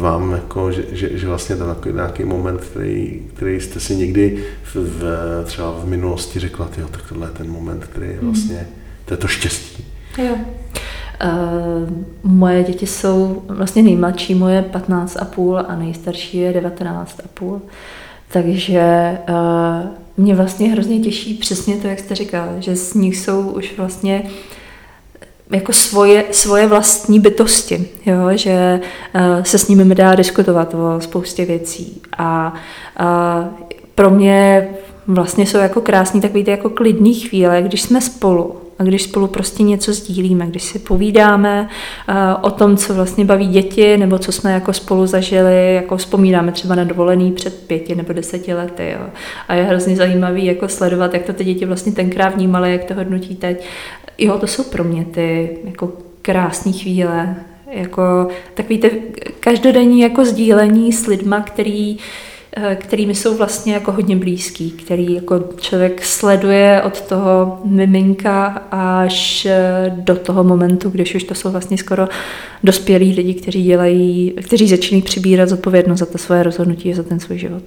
vám 0.00 0.32
jako, 0.32 0.72
že, 0.72 0.84
že, 0.92 1.18
že 1.18 1.26
vlastně 1.26 1.56
ten 1.56 1.66
takový 1.66 1.94
nějaký 1.94 2.24
moment, 2.24 2.60
který, 2.60 3.22
který 3.34 3.60
jste 3.60 3.80
si 3.80 3.96
někdy 3.96 4.44
v, 4.62 4.76
v, 4.76 5.04
třeba 5.44 5.70
v 5.70 5.86
minulosti 5.86 6.38
řekla, 6.38 6.66
tyjo, 6.66 6.88
tak 6.88 7.02
tohle 7.08 7.26
je 7.26 7.32
ten 7.32 7.50
moment, 7.50 7.84
který 7.84 8.06
je 8.06 8.18
hmm. 8.18 8.30
vlastně, 8.30 8.68
to 9.04 9.14
je 9.14 9.18
to 9.18 9.28
štěstí. 9.28 9.84
Jo. 10.18 10.34
Uh, 11.24 11.90
moje 12.22 12.64
děti 12.64 12.86
jsou 12.86 13.42
vlastně 13.48 13.82
nejmladší, 13.82 14.34
moje 14.34 14.62
15 14.62 15.16
a 15.16 15.24
půl 15.24 15.58
a 15.58 15.76
nejstarší 15.76 16.38
je 16.38 16.52
19 16.52 17.20
a 17.24 17.28
půl. 17.34 17.62
Takže 18.32 19.18
uh, 19.28 19.90
mě 20.16 20.34
vlastně 20.34 20.68
hrozně 20.68 21.00
těší 21.00 21.34
přesně 21.34 21.76
to, 21.76 21.86
jak 21.86 21.98
jste 21.98 22.14
říkal, 22.14 22.48
že 22.58 22.76
z 22.76 22.94
nich 22.94 23.16
jsou 23.16 23.50
už 23.50 23.74
vlastně 23.76 24.22
uh, 24.24 24.30
jako 25.50 25.72
svoje, 25.72 26.24
svoje 26.30 26.66
vlastní 26.66 27.20
bytosti, 27.20 27.88
jo? 28.06 28.28
že 28.34 28.80
uh, 29.14 29.42
se 29.42 29.58
s 29.58 29.68
nimi 29.68 29.94
dá 29.94 30.14
diskutovat 30.14 30.74
o 30.74 31.00
spoustě 31.00 31.44
věcí. 31.44 32.02
A 32.18 32.54
uh, 33.00 33.46
pro 33.94 34.10
mě 34.10 34.68
vlastně 35.06 35.46
jsou 35.46 35.58
jako 35.58 35.80
krásný 35.80 36.20
takový 36.20 36.44
ty 36.44 36.50
jako 36.50 36.70
klidný 36.70 37.14
chvíle, 37.14 37.62
když 37.62 37.82
jsme 37.82 38.00
spolu 38.00 38.56
a 38.78 38.82
když 38.82 39.02
spolu 39.02 39.26
prostě 39.26 39.62
něco 39.62 39.92
sdílíme, 39.92 40.46
když 40.46 40.62
si 40.62 40.78
povídáme 40.78 41.68
uh, 42.08 42.14
o 42.40 42.50
tom, 42.50 42.76
co 42.76 42.94
vlastně 42.94 43.24
baví 43.24 43.46
děti, 43.46 43.96
nebo 43.96 44.18
co 44.18 44.32
jsme 44.32 44.52
jako 44.52 44.72
spolu 44.72 45.06
zažili, 45.06 45.74
jako 45.74 45.96
vzpomínáme 45.96 46.52
třeba 46.52 46.74
na 46.74 46.84
dovolený 46.84 47.32
před 47.32 47.66
pěti 47.66 47.94
nebo 47.94 48.12
deseti 48.12 48.54
lety. 48.54 48.90
Jo. 48.90 49.06
A 49.48 49.54
je 49.54 49.64
hrozně 49.64 49.96
zajímavý 49.96 50.46
jako 50.46 50.68
sledovat, 50.68 51.14
jak 51.14 51.22
to 51.22 51.32
ty 51.32 51.44
děti 51.44 51.64
vlastně 51.66 51.92
tenkrát 51.92 52.34
vnímaly, 52.34 52.72
jak 52.72 52.84
to 52.84 52.94
hodnotí 52.94 53.36
teď. 53.36 53.64
Jo, 54.18 54.38
to 54.38 54.46
jsou 54.46 54.62
pro 54.64 54.84
mě 54.84 55.04
ty 55.04 55.58
jako 55.64 55.92
krásné 56.22 56.72
chvíle, 56.72 57.36
jako 57.70 58.28
takový 58.54 58.78
ty 58.78 59.02
každodenní 59.40 60.00
jako 60.00 60.24
sdílení 60.24 60.92
s 60.92 61.06
lidma, 61.06 61.40
který 61.40 61.96
eh, 61.96 62.27
kterými 62.74 63.14
jsou 63.14 63.36
vlastně 63.36 63.74
jako 63.74 63.92
hodně 63.92 64.16
blízký, 64.16 64.70
který 64.70 65.14
jako 65.14 65.44
člověk 65.60 66.04
sleduje 66.04 66.82
od 66.82 67.00
toho 67.00 67.60
miminka 67.64 68.46
až 68.70 69.46
eh, 69.46 69.92
do 69.96 70.16
toho 70.16 70.44
momentu, 70.44 70.90
když 70.90 71.14
už 71.14 71.24
to 71.24 71.34
jsou 71.34 71.50
vlastně 71.50 71.78
skoro 71.78 72.08
dospělí 72.64 73.14
lidi, 73.14 73.34
kteří 73.34 73.64
dělají, 73.64 74.34
kteří 74.46 74.68
začínají 74.68 75.02
přibírat 75.02 75.48
zodpovědnost 75.48 75.98
za 75.98 76.06
to 76.06 76.18
svoje 76.18 76.42
rozhodnutí, 76.42 76.94
za 76.94 77.02
ten 77.02 77.20
svůj 77.20 77.38
život. 77.38 77.62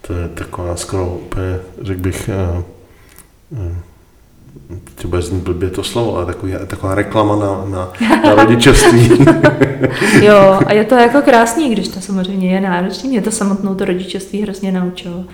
to 0.00 0.12
je 0.12 0.28
taková 0.28 0.76
skoro 0.76 1.06
úplně, 1.06 1.58
řekl 1.82 2.00
bych, 2.00 2.30
uh, 3.52 3.58
uh, 3.60 3.76
třeba 4.94 5.20
znít 5.20 5.42
blbě 5.42 5.70
to 5.70 5.84
slovo, 5.84 6.16
ale 6.16 6.26
takový, 6.26 6.52
taková 6.66 6.94
reklama 6.94 7.36
na, 7.36 7.64
na, 7.70 7.92
na 8.24 8.34
rodičovství. 8.34 9.10
jo, 10.22 10.60
a 10.66 10.72
je 10.72 10.84
to 10.84 10.94
jako 10.94 11.22
krásný, 11.22 11.70
když 11.70 11.88
to 11.88 12.00
samozřejmě 12.00 12.54
je 12.54 12.60
náročný. 12.60 13.08
Mě 13.08 13.22
to 13.22 13.30
samotnou 13.30 13.74
to 13.74 13.84
rodičovství 13.84 14.42
hrozně 14.42 14.72
naučilo. 14.72 15.24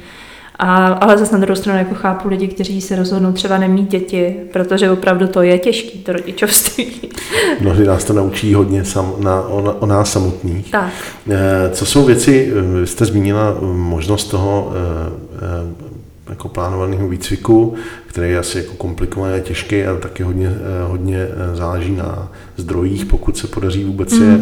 A, 0.58 0.86
ale 0.86 1.18
zase 1.18 1.32
na 1.32 1.40
druhou 1.40 1.56
stranu 1.56 1.78
jako 1.78 1.94
chápu 1.94 2.28
lidi, 2.28 2.48
kteří 2.48 2.80
se 2.80 2.96
rozhodnou 2.96 3.32
třeba 3.32 3.58
nemít 3.58 3.90
děti, 3.90 4.36
protože 4.52 4.90
opravdu 4.90 5.26
to 5.26 5.42
je 5.42 5.58
těžké, 5.58 5.98
to 5.98 6.12
rodičovství. 6.12 6.86
Mnohdy 7.60 7.86
nás 7.86 8.04
to 8.04 8.12
naučí 8.12 8.54
hodně 8.54 8.84
sam, 8.84 9.12
na, 9.18 9.40
o, 9.42 9.76
o 9.78 9.86
nás 9.86 10.12
samotných. 10.12 10.70
Tak. 10.70 10.92
Eh, 11.30 11.70
co 11.70 11.86
jsou 11.86 12.04
věci, 12.04 12.52
eh, 12.52 12.80
vy 12.80 12.86
jste 12.86 13.04
zmínila 13.04 13.56
možnost 13.72 14.24
toho 14.24 14.72
eh, 14.72 15.93
jako 16.34 16.48
plánovaného 16.48 17.08
výcviku, 17.08 17.74
který 18.06 18.30
je 18.30 18.38
asi 18.38 18.58
jako 18.58 18.74
komplikovaný 18.74 19.34
a 19.34 19.40
těžký 19.40 19.84
a 19.84 19.96
taky 19.96 20.22
hodně, 20.22 20.48
eh, 20.48 20.88
hodně 20.88 21.16
eh, 21.16 21.56
záleží 21.56 21.92
na 21.96 22.32
zdrojích, 22.56 23.04
pokud 23.04 23.36
se 23.36 23.46
podaří 23.46 23.84
vůbec 23.84 24.12
mm. 24.12 24.22
je 24.22 24.38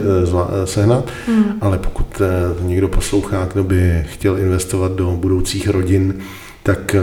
eh, 0.63 0.67
sehnat. 0.67 1.09
Mm. 1.29 1.45
Ale 1.61 1.79
pokud 1.79 2.23
někdo 2.61 2.89
poslouchá, 2.89 3.49
kdo 3.53 3.65
by 3.65 4.05
chtěl 4.09 4.39
investovat 4.39 4.93
do 4.93 5.11
budoucích 5.11 5.69
rodin, 5.69 6.15
tak, 6.63 6.97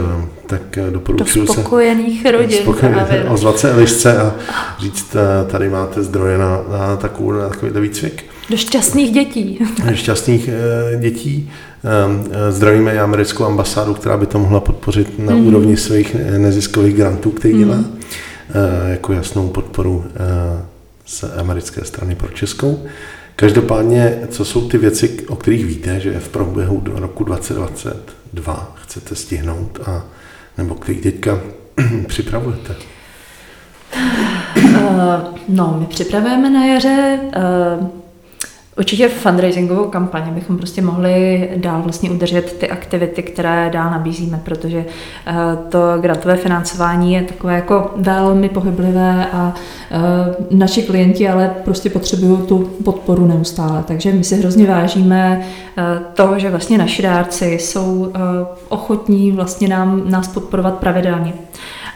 tak 0.46 0.78
doporučuji 0.90 1.46
se... 1.46 1.46
Do 1.46 1.52
spokojených 1.52 2.22
se, 2.22 2.30
rodin. 2.30 2.58
Spokojených, 2.62 3.06
ozvat 3.28 3.58
se 3.58 3.70
Elišce 3.70 4.18
a 4.18 4.34
říct, 4.78 5.16
tady 5.46 5.68
máte 5.68 6.02
zdroje 6.02 6.38
na, 6.38 6.60
na, 6.70 6.96
takovou, 6.96 7.32
na 7.32 7.48
takový 7.48 7.80
výcvik. 7.80 8.24
Do 8.50 8.56
šťastných 8.56 9.12
dětí. 9.12 9.58
Do 9.90 9.96
šťastných 9.96 10.50
dětí. 11.00 11.50
Ehm, 11.84 12.24
eh, 12.30 12.52
zdravíme 12.52 12.94
i 12.94 12.98
americkou 12.98 13.44
ambasádu, 13.44 13.94
která 13.94 14.16
by 14.16 14.26
to 14.26 14.38
mohla 14.38 14.60
podpořit 14.60 15.18
na 15.18 15.34
mm. 15.34 15.46
úrovni 15.46 15.76
svých 15.76 16.14
eh, 16.14 16.38
neziskových 16.38 16.94
grantů, 16.94 17.30
který 17.30 17.58
dělá, 17.58 17.76
mm. 17.76 18.00
jako 18.88 19.12
jasnou 19.12 19.48
podporu 19.48 20.04
z 21.04 21.24
americké 21.36 21.84
strany 21.84 22.14
pro 22.14 22.28
Českou. 22.28 22.84
Každopádně, 23.36 24.18
co 24.28 24.44
jsou 24.44 24.68
ty 24.68 24.78
věci, 24.78 25.26
o 25.28 25.36
kterých 25.36 25.66
víte, 25.66 26.00
že 26.00 26.20
v 26.20 26.28
průběhu 26.28 26.82
roku 26.86 27.24
2022 27.24 28.76
chcete 28.82 29.14
stihnout 29.14 29.78
a 29.86 30.04
nebo 30.58 30.74
který 30.74 30.98
teďka 30.98 31.40
připravujete? 32.06 32.74
no, 35.48 35.76
my 35.80 35.86
připravujeme 35.86 36.50
na 36.50 36.66
jaře 36.66 37.18
Určitě 38.80 39.08
fundraisingovou 39.08 39.84
kampaně 39.84 40.32
bychom 40.32 40.56
prostě 40.56 40.82
mohli 40.82 41.48
dál 41.56 41.82
vlastně 41.82 42.10
udržet 42.10 42.58
ty 42.58 42.70
aktivity, 42.70 43.22
které 43.22 43.70
dál 43.72 43.90
nabízíme, 43.90 44.40
protože 44.44 44.84
eh, 45.26 45.34
to 45.68 45.78
grantové 46.00 46.36
financování 46.36 47.12
je 47.12 47.22
takové 47.22 47.54
jako 47.54 47.94
velmi 47.96 48.48
pohyblivé 48.48 49.26
a 49.32 49.54
eh, 49.90 49.96
naši 50.50 50.82
klienti 50.82 51.28
ale 51.28 51.54
prostě 51.64 51.90
potřebují 51.90 52.38
tu 52.46 52.58
podporu 52.58 53.26
neustále. 53.26 53.84
Takže 53.86 54.12
my 54.12 54.24
si 54.24 54.36
hrozně 54.36 54.66
vážíme 54.66 55.40
eh, 55.76 55.82
to, 56.14 56.34
že 56.36 56.50
vlastně 56.50 56.78
naši 56.78 57.02
dárci 57.02 57.46
jsou 57.46 58.12
ochotní 58.68 59.32
vlastně 59.32 59.68
nám, 59.68 60.10
nás 60.10 60.28
podporovat 60.28 60.74
pravidelně. 60.74 61.32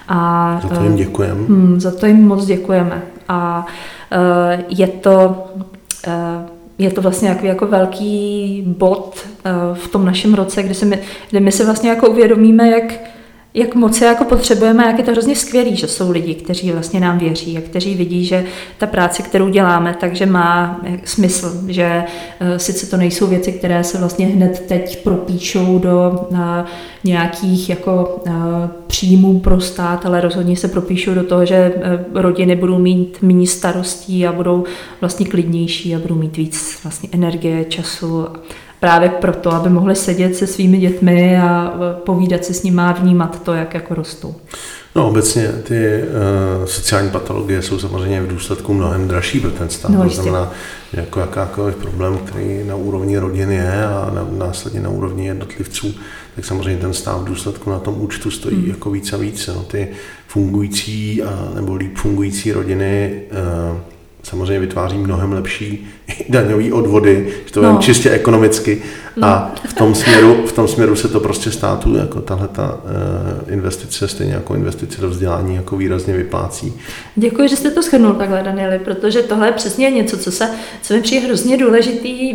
A, 0.09 0.61
za 0.62 0.68
to 0.68 0.85
jim 0.85 0.97
děkujeme. 0.97 1.41
Hmm, 1.41 1.80
za 1.80 1.91
to 1.91 2.07
jim 2.07 2.28
moc 2.28 2.47
děkujeme. 2.47 3.03
A 3.28 3.66
je 4.68 4.87
to 4.87 5.45
je 6.79 6.91
to 6.91 7.01
vlastně 7.03 7.29
jako, 7.29 7.47
jako 7.47 7.66
velký 7.66 8.62
bod 8.66 9.27
uh, 9.47 9.77
v 9.77 9.89
tom 9.89 10.05
našem 10.05 10.35
roce, 10.35 10.62
kdy, 10.62 10.75
se 10.75 10.87
my, 10.87 10.99
kdy 11.31 11.41
my 11.41 11.53
si 11.53 11.64
vlastně 11.64 11.91
jako 11.91 12.11
uvědomíme, 12.11 12.70
jak, 12.70 12.95
jak 13.57 13.75
moc 13.75 13.99
se 13.99 14.05
jako 14.05 14.25
potřebujeme, 14.25 14.87
jak 14.87 14.99
je 14.99 15.05
to 15.05 15.11
hrozně 15.11 15.37
skvělý, 15.37 15.77
že 15.77 15.89
jsou 15.89 16.11
lidi, 16.11 16.35
kteří 16.35 16.73
vlastně 16.73 17.01
nám 17.01 17.19
věří 17.19 17.59
a 17.59 17.61
kteří 17.61 17.95
vidí, 17.95 18.25
že 18.25 18.45
ta 18.79 18.87
práce, 18.87 19.23
kterou 19.23 19.49
děláme, 19.49 19.97
takže 20.01 20.27
má 20.27 20.81
eh, 20.85 20.99
smysl, 21.05 21.61
že 21.69 22.05
uh, 22.41 22.57
sice 22.57 22.87
to 22.87 22.97
nejsou 22.97 23.27
věci, 23.27 23.53
které 23.53 23.85
se 23.85 23.99
vlastně 23.99 24.27
hned 24.27 24.65
teď 24.69 25.03
propíšou 25.03 25.79
do 25.79 26.27
uh, 26.31 26.39
nějakých 27.05 27.69
jako 27.71 28.23
příjmů 28.87 29.41
pro 29.41 29.61
stát, 29.61 30.07
ale 30.07 30.21
rozhodně 30.21 30.57
se 30.57 30.69
propíšou 30.69 31.15
do 31.15 31.25
toho, 31.25 31.47
že 31.47 31.73
rodiny 32.15 32.57
budou 32.57 32.79
mít 32.79 33.19
méně 33.23 33.47
starostí 33.47 34.27
a 34.27 34.33
budou 34.33 34.65
vlastně 35.01 35.27
klidnější 35.27 35.95
a 35.95 35.99
budou 35.99 36.15
mít 36.15 36.37
víc 36.37 36.79
vlastně 36.83 37.09
energie, 37.13 37.65
času 37.65 38.27
právě 38.85 39.09
proto, 39.09 39.53
aby 39.53 39.68
mohli 39.70 39.97
sedět 39.97 40.37
se 40.37 40.47
svými 40.47 40.78
dětmi 40.78 41.39
a 41.41 41.74
e, 41.74 42.01
povídat 42.05 42.45
si 42.45 42.55
s 42.55 42.62
nimi 42.62 42.80
a 42.80 42.93
vnímat 42.93 43.43
to, 43.43 43.55
jak 43.55 43.74
jako 43.74 43.95
rostou. 43.95 44.35
No 44.97 45.09
obecně 45.09 45.49
ty 45.49 46.01
uh, 46.03 46.64
sociální 46.64 47.11
patologie 47.11 47.62
jsou 47.62 47.78
samozřejmě 47.78 48.22
v 48.22 48.26
důsledku 48.26 48.74
mnohem 48.74 49.09
dražší 49.09 49.41
pro 49.41 49.51
ten 49.51 49.68
stát. 49.68 49.89
No, 49.89 50.03
to 50.03 50.09
znamená, 50.09 50.53
jako 50.93 51.20
jakákoliv 51.20 51.76
problém, 51.76 52.18
který 52.18 52.64
na 52.64 52.76
úrovni 52.76 53.18
rodiny 53.18 53.55
je 53.55 53.85
a 53.85 54.11
na, 54.14 54.47
následně 54.47 54.80
na 54.80 54.89
úrovni 54.89 55.26
jednotlivců, 55.26 55.95
tak 56.37 56.45
samozřejmě 56.45 56.80
ten 56.80 56.93
stát 56.93 57.20
v 57.20 57.24
důsledku 57.24 57.70
na 57.70 57.78
tom 57.78 57.95
účtu 57.99 58.30
stojí 58.30 58.57
mm. 58.57 58.70
jako 58.70 58.91
víc 58.91 59.12
a 59.12 59.16
víc. 59.16 59.47
No, 59.47 59.62
ty 59.62 59.89
fungující 60.26 61.22
a, 61.22 61.49
nebo 61.55 61.74
líp 61.74 61.97
fungující 61.97 62.53
rodiny 62.53 63.22
uh, 63.72 63.78
samozřejmě 64.25 64.61
vytváří 64.61 64.99
mnohem 64.99 65.33
lepší 65.33 65.87
daňové 66.29 66.72
odvody, 66.72 67.29
že 67.47 67.53
to 67.53 67.62
no. 67.62 67.79
čistě 67.79 68.11
ekonomicky 68.11 68.83
no. 69.16 69.27
a 69.27 69.55
v 69.68 69.75
tom, 69.75 69.95
směru, 69.95 70.47
v 70.47 70.53
tom 70.53 70.68
směru 70.68 70.97
se 70.97 71.09
to 71.09 71.20
prostě 71.20 71.51
státu 71.51 71.97
jako 71.97 72.20
tahle 72.20 72.49
ta 72.49 72.75
uh, 72.75 73.53
investice, 73.53 74.09
stejně 74.09 74.33
jako 74.33 74.55
investice 74.55 75.01
do 75.01 75.09
vzdělání, 75.09 75.57
jako 75.57 75.77
výrazně 75.77 76.16
vyplácí. 76.16 76.72
Děkuji, 77.16 77.49
že 77.49 77.57
jste 77.57 77.70
to 77.70 77.83
shrnul 77.83 78.12
takhle, 78.12 78.43
Danieli, 78.43 78.79
protože 78.79 79.22
tohle 79.22 79.49
je 79.49 79.53
přesně 79.53 79.91
něco, 79.91 80.18
co, 80.18 80.33
se, 80.33 80.51
co 80.83 80.95
mi 80.95 81.01
přijde 81.01 81.27
hrozně 81.27 81.57
důležitý 81.57 82.35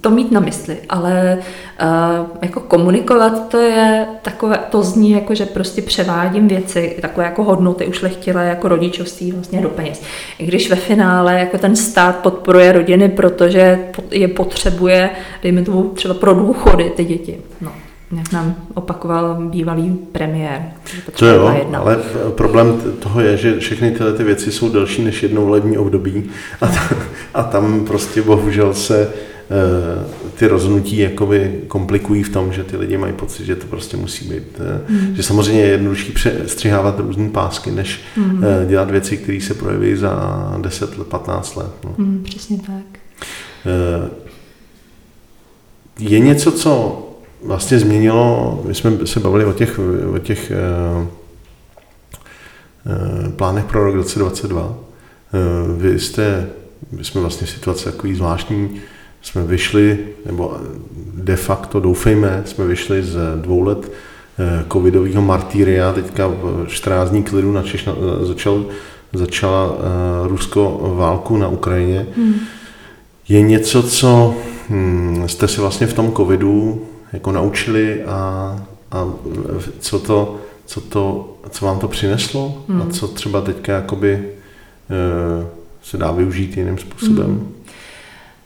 to 0.00 0.10
mít 0.10 0.32
na 0.32 0.40
mysli, 0.40 0.76
ale 0.88 1.38
uh, 1.82 2.26
jako 2.42 2.60
komunikovat 2.60 3.48
to 3.48 3.58
je 3.58 4.06
takové, 4.22 4.58
to 4.70 4.82
zní 4.82 5.10
jako, 5.10 5.34
že 5.34 5.46
prostě 5.46 5.82
převádím 5.82 6.48
věci, 6.48 6.96
takové 7.00 7.26
jako 7.26 7.44
hodnoty 7.44 7.86
ušlechtilé 7.86 8.46
jako 8.46 8.68
rodičovství 8.68 9.32
vlastně 9.32 9.60
do 9.60 9.68
peněz. 9.68 10.02
I 10.38 10.46
když 10.46 10.70
ve 10.70 10.76
finále 10.76 11.27
jako 11.32 11.58
ten 11.58 11.76
stát 11.76 12.16
podporuje 12.16 12.72
rodiny, 12.72 13.08
protože 13.08 13.78
je 14.10 14.28
potřebuje, 14.28 15.10
dejme 15.42 15.62
tomu 15.62 15.82
třeba 15.82 16.14
pro 16.14 16.34
důchody 16.34 16.92
ty 16.96 17.04
děti. 17.04 17.38
No 17.60 17.72
jak 18.16 18.32
nám 18.32 18.54
opakoval 18.74 19.36
bývalý 19.40 19.98
premiér. 20.12 20.62
To 21.18 21.26
jo, 21.26 21.54
jedna. 21.58 21.78
ale 21.78 21.98
problém 22.30 22.80
toho 22.98 23.20
je, 23.20 23.36
že 23.36 23.58
všechny 23.58 23.90
tyhle 23.90 24.12
ty 24.12 24.24
věci 24.24 24.52
jsou 24.52 24.68
delší 24.68 25.04
než 25.04 25.22
jednou 25.22 25.46
volební 25.46 25.78
období 25.78 26.30
a, 26.60 26.66
tam, 26.66 26.98
a 27.34 27.42
tam 27.42 27.84
prostě 27.84 28.22
bohužel 28.22 28.74
se 28.74 29.12
ty 30.34 30.46
rozhodnutí 30.46 30.98
jakoby 30.98 31.60
komplikují 31.68 32.22
v 32.22 32.28
tom, 32.28 32.52
že 32.52 32.64
ty 32.64 32.76
lidi 32.76 32.96
mají 32.96 33.12
pocit, 33.12 33.44
že 33.44 33.56
to 33.56 33.66
prostě 33.66 33.96
musí 33.96 34.28
být. 34.28 34.60
Mm. 34.88 35.16
Že 35.16 35.22
samozřejmě 35.22 35.60
je 35.60 35.68
jednodušší 35.68 36.14
střihávat 36.46 37.00
různé 37.00 37.28
pásky, 37.28 37.70
než 37.70 38.00
mm. 38.16 38.44
dělat 38.68 38.90
věci, 38.90 39.16
které 39.16 39.40
se 39.40 39.54
projeví 39.54 39.96
za 39.96 40.54
10 40.60 40.98
let, 40.98 41.08
15 41.08 41.56
let. 41.56 41.70
No. 41.84 41.94
Mm, 41.98 42.22
přesně 42.24 42.58
tak. 42.58 43.00
Je 45.98 46.18
něco, 46.18 46.52
co 46.52 47.04
vlastně 47.44 47.78
změnilo, 47.78 48.62
my 48.66 48.74
jsme 48.74 49.06
se 49.06 49.20
bavili 49.20 49.44
o 49.44 49.52
těch, 49.52 49.80
o 50.14 50.18
těch 50.18 50.52
plánech 53.36 53.64
pro 53.64 53.84
rok 53.84 53.94
2022. 53.94 54.78
Vy 55.76 55.98
jste, 55.98 56.48
my 56.92 57.04
jsme 57.04 57.20
vlastně 57.20 57.46
v 57.46 57.50
situaci 57.50 57.84
takový 57.84 58.14
zvláštní, 58.14 58.80
jsme 59.28 59.42
vyšli, 59.42 59.98
nebo 60.26 60.56
de 61.14 61.36
facto 61.36 61.80
doufejme, 61.80 62.42
jsme 62.44 62.66
vyšli 62.66 63.02
z 63.02 63.16
dvou 63.36 63.62
let 63.62 63.92
eh, 64.38 64.64
covidového 64.72 65.22
martýria, 65.22 65.92
teďka 65.92 66.30
14 66.66 67.10
dní 67.10 67.22
klidu 67.22 67.52
načež 67.52 67.88
začal, 68.22 68.64
začala 69.12 69.70
uh, 69.70 69.76
Rusko 70.26 70.94
válku 70.96 71.36
na 71.36 71.48
Ukrajině. 71.48 72.06
Hmm. 72.16 72.34
Je 73.28 73.42
něco, 73.42 73.82
co 73.82 74.34
hm, 74.70 75.24
jste 75.26 75.48
si 75.48 75.60
vlastně 75.60 75.86
v 75.86 75.92
tom 75.92 76.12
covidu 76.12 76.86
jako 77.12 77.32
naučili 77.32 78.04
a, 78.04 78.16
a 78.90 79.08
co 79.80 79.98
to, 79.98 80.36
co 80.66 80.80
to, 80.80 81.34
co 81.50 81.66
vám 81.66 81.78
to 81.78 81.88
přineslo 81.88 82.64
hmm. 82.68 82.82
a 82.82 82.86
co 82.92 83.08
třeba 83.08 83.40
teďka 83.40 83.72
jakoby 83.72 84.28
se 85.82 85.96
dá 85.96 86.12
využít 86.12 86.56
jiným 86.56 86.78
způsobem? 86.78 87.26
Hmm. 87.26 87.57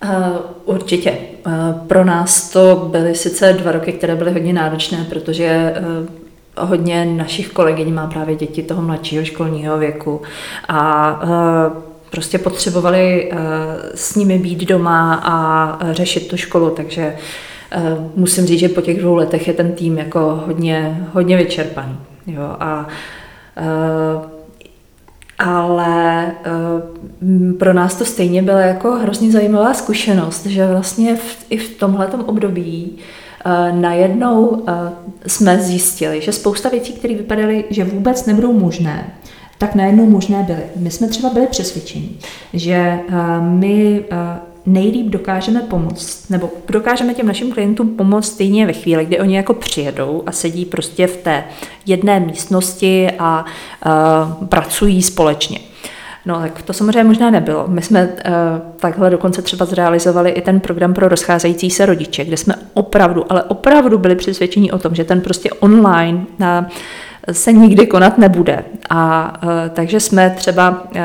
Uh, 0.04 0.36
určitě. 0.64 1.18
Uh, 1.46 1.52
pro 1.86 2.04
nás 2.04 2.50
to 2.50 2.88
byly 2.90 3.14
sice 3.14 3.52
dva 3.52 3.72
roky, 3.72 3.92
které 3.92 4.16
byly 4.16 4.32
hodně 4.32 4.52
náročné, 4.52 5.06
protože 5.10 5.74
uh, 5.78 6.68
hodně 6.68 7.04
našich 7.04 7.50
kolegyň 7.52 7.94
má 7.94 8.06
právě 8.06 8.36
děti 8.36 8.62
toho 8.62 8.82
mladšího 8.82 9.24
školního 9.24 9.78
věku 9.78 10.22
a 10.68 11.20
prostě 12.10 12.38
potřebovali 12.38 13.32
s 13.94 14.14
nimi 14.14 14.38
být 14.38 14.68
doma 14.68 15.20
a 15.24 15.78
řešit 15.92 16.28
tu 16.28 16.36
školu, 16.36 16.70
takže 16.70 17.16
musím 18.16 18.46
říct, 18.46 18.60
že 18.60 18.68
po 18.68 18.80
těch 18.80 19.00
dvou 19.00 19.14
letech 19.14 19.48
je 19.48 19.54
ten 19.54 19.72
tým 19.72 19.98
jako 19.98 20.42
hodně, 20.46 21.06
hodně 21.12 21.36
vyčerpaný. 21.36 21.96
Jo, 22.26 22.56
a 22.60 22.86
ale 25.38 26.32
pro 27.58 27.72
nás 27.72 27.94
to 27.94 28.04
stejně 28.04 28.42
byla 28.42 28.60
jako 28.60 28.90
hrozně 28.90 29.32
zajímavá 29.32 29.74
zkušenost, 29.74 30.46
že 30.46 30.66
vlastně 30.66 31.16
v, 31.16 31.46
i 31.50 31.56
v 31.56 31.78
tomhletom 31.78 32.20
období 32.20 32.98
najednou 33.72 34.66
jsme 35.26 35.58
zjistili, 35.58 36.20
že 36.20 36.32
spousta 36.32 36.68
věcí, 36.68 36.92
které 36.92 37.14
vypadaly, 37.14 37.64
že 37.70 37.84
vůbec 37.84 38.26
nebudou 38.26 38.52
možné, 38.52 39.14
tak 39.58 39.74
najednou 39.74 40.06
možné 40.06 40.42
byly. 40.42 40.62
My 40.76 40.90
jsme 40.90 41.08
třeba 41.08 41.30
byli 41.30 41.46
přesvědčeni, 41.46 42.10
že 42.52 42.98
my 43.40 44.04
nejlíp 44.66 45.06
dokážeme 45.06 45.60
pomoct, 45.60 46.30
nebo 46.30 46.50
dokážeme 46.68 47.14
těm 47.14 47.26
našim 47.26 47.52
klientům 47.52 47.96
pomoct 47.96 48.26
stejně 48.26 48.66
ve 48.66 48.72
chvíli, 48.72 49.06
kdy 49.06 49.20
oni 49.20 49.36
jako 49.36 49.54
přijedou 49.54 50.22
a 50.26 50.32
sedí 50.32 50.64
prostě 50.64 51.06
v 51.06 51.16
té 51.16 51.44
jedné 51.86 52.20
místnosti 52.20 53.10
a 53.18 53.44
uh, 53.86 54.46
pracují 54.46 55.02
společně. 55.02 55.58
No 56.26 56.40
tak 56.40 56.62
to 56.62 56.72
samozřejmě 56.72 57.04
možná 57.04 57.30
nebylo. 57.30 57.64
My 57.68 57.82
jsme 57.82 58.04
uh, 58.04 58.12
takhle 58.76 59.10
dokonce 59.10 59.42
třeba 59.42 59.66
zrealizovali 59.66 60.30
i 60.30 60.40
ten 60.40 60.60
program 60.60 60.94
pro 60.94 61.08
rozcházející 61.08 61.70
se 61.70 61.86
rodiče, 61.86 62.24
kde 62.24 62.36
jsme 62.36 62.54
opravdu, 62.74 63.32
ale 63.32 63.42
opravdu 63.42 63.98
byli 63.98 64.16
přesvědčeni 64.16 64.72
o 64.72 64.78
tom, 64.78 64.94
že 64.94 65.04
ten 65.04 65.20
prostě 65.20 65.50
online 65.50 66.24
na, 66.38 66.68
se 67.32 67.52
nikdy 67.52 67.86
konat 67.86 68.18
nebude. 68.18 68.64
A 68.90 69.32
uh, 69.42 69.50
takže 69.72 70.00
jsme 70.00 70.30
třeba 70.30 70.70
uh, 70.70 71.00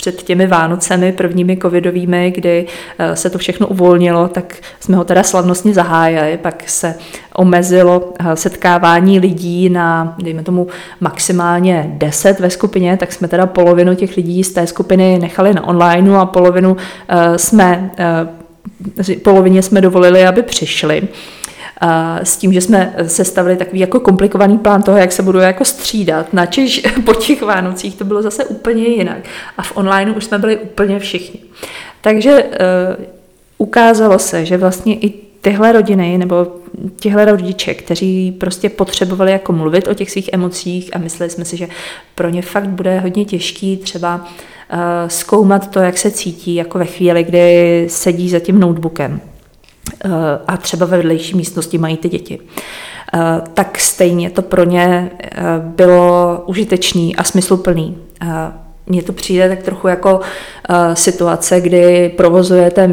před 0.00 0.22
těmi 0.22 0.46
Vánocemi 0.46 1.12
prvními 1.12 1.56
covidovými, 1.56 2.32
kdy 2.36 2.66
eh, 2.98 3.16
se 3.16 3.30
to 3.30 3.38
všechno 3.38 3.66
uvolnilo, 3.66 4.28
tak 4.28 4.56
jsme 4.80 4.96
ho 4.96 5.04
teda 5.04 5.22
slavnostně 5.22 5.74
zahájili, 5.74 6.38
pak 6.42 6.62
se 6.66 6.94
omezilo 7.34 8.12
eh, 8.18 8.36
setkávání 8.36 9.18
lidí 9.18 9.68
na, 9.68 10.16
dejme 10.22 10.42
tomu, 10.42 10.66
maximálně 11.00 11.90
10 11.92 12.40
ve 12.40 12.50
skupině, 12.50 12.96
tak 12.96 13.12
jsme 13.12 13.28
teda 13.28 13.46
polovinu 13.46 13.94
těch 13.94 14.16
lidí 14.16 14.44
z 14.44 14.52
té 14.52 14.66
skupiny 14.66 15.18
nechali 15.18 15.54
na 15.54 15.66
online 15.68 16.18
a 16.18 16.26
polovinu 16.26 16.76
eh, 17.08 17.38
jsme 17.38 17.90
polovině 19.22 19.62
jsme 19.62 19.80
dovolili, 19.80 20.26
aby 20.26 20.42
přišli 20.42 21.08
s 22.22 22.36
tím, 22.36 22.52
že 22.52 22.60
jsme 22.60 22.94
sestavili 23.06 23.56
takový 23.56 23.80
jako 23.80 24.00
komplikovaný 24.00 24.58
plán 24.58 24.82
toho, 24.82 24.98
jak 24.98 25.12
se 25.12 25.22
budou 25.22 25.38
jako 25.38 25.64
střídat, 25.64 26.32
načež 26.32 26.82
po 27.04 27.14
těch 27.14 27.42
Vánocích 27.42 27.96
to 27.96 28.04
bylo 28.04 28.22
zase 28.22 28.44
úplně 28.44 28.86
jinak. 28.86 29.18
A 29.58 29.62
v 29.62 29.76
online 29.76 30.12
už 30.12 30.24
jsme 30.24 30.38
byli 30.38 30.56
úplně 30.56 30.98
všichni. 30.98 31.40
Takže 32.00 32.44
uh, 32.44 33.04
ukázalo 33.58 34.18
se, 34.18 34.44
že 34.44 34.56
vlastně 34.56 34.94
i 34.94 35.12
tyhle 35.40 35.72
rodiny 35.72 36.18
nebo 36.18 36.46
těhle 37.00 37.24
rodiče, 37.24 37.74
kteří 37.74 38.32
prostě 38.32 38.68
potřebovali 38.68 39.32
jako 39.32 39.52
mluvit 39.52 39.88
o 39.88 39.94
těch 39.94 40.10
svých 40.10 40.30
emocích 40.32 40.96
a 40.96 40.98
mysleli 40.98 41.30
jsme 41.30 41.44
si, 41.44 41.56
že 41.56 41.68
pro 42.14 42.28
ně 42.28 42.42
fakt 42.42 42.68
bude 42.68 43.00
hodně 43.00 43.24
těžký 43.24 43.76
třeba 43.76 44.16
uh, 44.16 44.78
zkoumat 45.08 45.70
to, 45.70 45.78
jak 45.78 45.98
se 45.98 46.10
cítí, 46.10 46.54
jako 46.54 46.78
ve 46.78 46.84
chvíli, 46.84 47.24
kdy 47.24 47.86
sedí 47.88 48.28
za 48.28 48.38
tím 48.38 48.60
notebookem 48.60 49.20
a 50.46 50.56
třeba 50.56 50.86
ve 50.86 50.96
vedlejší 50.96 51.36
místnosti 51.36 51.78
mají 51.78 51.96
ty 51.96 52.08
děti, 52.08 52.38
eh, 53.14 53.18
tak 53.54 53.80
stejně 53.80 54.30
to 54.30 54.42
pro 54.42 54.64
ně 54.64 55.10
eh, 55.22 55.42
bylo 55.62 56.42
užitečný 56.46 57.16
a 57.16 57.24
smysluplný. 57.24 57.98
Eh, 58.22 58.26
mně 58.86 59.02
to 59.02 59.12
přijde 59.12 59.48
tak 59.48 59.62
trochu 59.62 59.88
jako 59.88 60.20
situace, 60.94 61.60
kdy 61.60 62.12
provozujete 62.16 62.88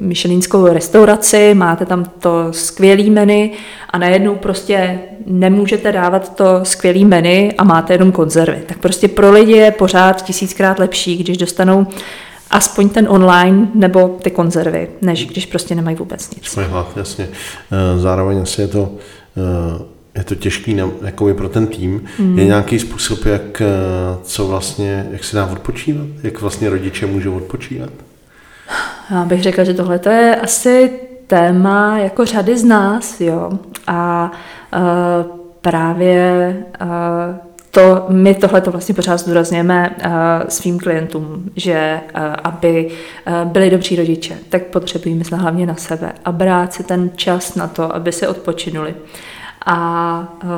myšelínskou 0.00 0.66
restauraci, 0.66 1.54
máte 1.54 1.86
tam 1.86 2.04
to 2.04 2.46
skvělý 2.50 3.10
menu 3.10 3.50
a 3.90 3.98
najednou 3.98 4.34
prostě 4.34 5.00
nemůžete 5.26 5.92
dávat 5.92 6.36
to 6.36 6.60
skvělý 6.62 7.04
menu 7.04 7.50
a 7.58 7.64
máte 7.64 7.94
jenom 7.94 8.12
konzervy. 8.12 8.62
Tak 8.66 8.78
prostě 8.78 9.08
pro 9.08 9.32
lidi 9.32 9.52
je 9.52 9.70
pořád 9.70 10.22
tisíckrát 10.22 10.78
lepší, 10.78 11.16
když 11.16 11.36
dostanou 11.36 11.86
aspoň 12.50 12.88
ten 12.88 13.06
online 13.10 13.68
nebo 13.74 14.18
ty 14.22 14.30
konzervy, 14.30 14.88
než 15.02 15.26
když 15.26 15.46
prostě 15.46 15.74
nemají 15.74 15.96
vůbec 15.96 16.30
nic. 16.30 16.44
Svůj 16.44 16.64
hlad, 16.64 16.96
jasně. 16.96 17.28
Eh, 17.28 17.98
zároveň 17.98 18.40
asi 18.42 18.60
je 18.60 18.68
to, 18.68 18.92
eh, 19.36 19.84
je 20.18 20.24
to 20.24 20.34
těžký 20.34 20.80
jako 21.02 21.34
pro 21.34 21.48
ten 21.48 21.66
tým. 21.66 22.04
Mm. 22.18 22.38
Je 22.38 22.44
nějaký 22.44 22.78
způsob, 22.78 23.24
jak, 23.24 23.60
eh, 23.60 23.66
co 24.22 24.46
vlastně, 24.46 25.06
jak 25.10 25.24
se 25.24 25.36
dá 25.36 25.46
odpočívat? 25.46 26.06
Jak 26.22 26.40
vlastně 26.40 26.70
rodiče 26.70 27.06
můžou 27.06 27.36
odpočívat? 27.36 27.90
Já 29.10 29.24
bych 29.24 29.42
řekla, 29.42 29.64
že 29.64 29.74
tohle 29.74 30.00
je 30.08 30.36
asi 30.36 30.90
téma 31.26 31.98
jako 31.98 32.24
řady 32.24 32.58
z 32.58 32.64
nás, 32.64 33.20
jo. 33.20 33.50
A 33.86 34.30
uh, 34.76 34.80
právě 35.60 36.56
uh, 36.82 36.88
to, 37.70 38.06
my 38.08 38.34
tohle 38.34 38.60
to 38.60 38.70
vlastně 38.70 38.94
pořád 38.94 39.16
zdůrazněme 39.16 39.96
uh, 40.04 40.12
svým 40.48 40.78
klientům, 40.78 41.50
že 41.56 42.00
uh, 42.14 42.22
aby 42.44 42.90
uh, 43.26 43.44
byli 43.44 43.70
dobří 43.70 43.96
rodiče, 43.96 44.38
tak 44.48 44.62
potřebují 44.62 45.14
myslet 45.14 45.38
hlavně 45.38 45.66
na 45.66 45.74
sebe 45.74 46.12
a 46.24 46.32
brát 46.32 46.72
si 46.72 46.82
ten 46.82 47.10
čas 47.16 47.54
na 47.54 47.66
to, 47.68 47.94
aby 47.94 48.12
se 48.12 48.28
odpočinuli. 48.28 48.94
A 49.66 50.38
uh, 50.44 50.50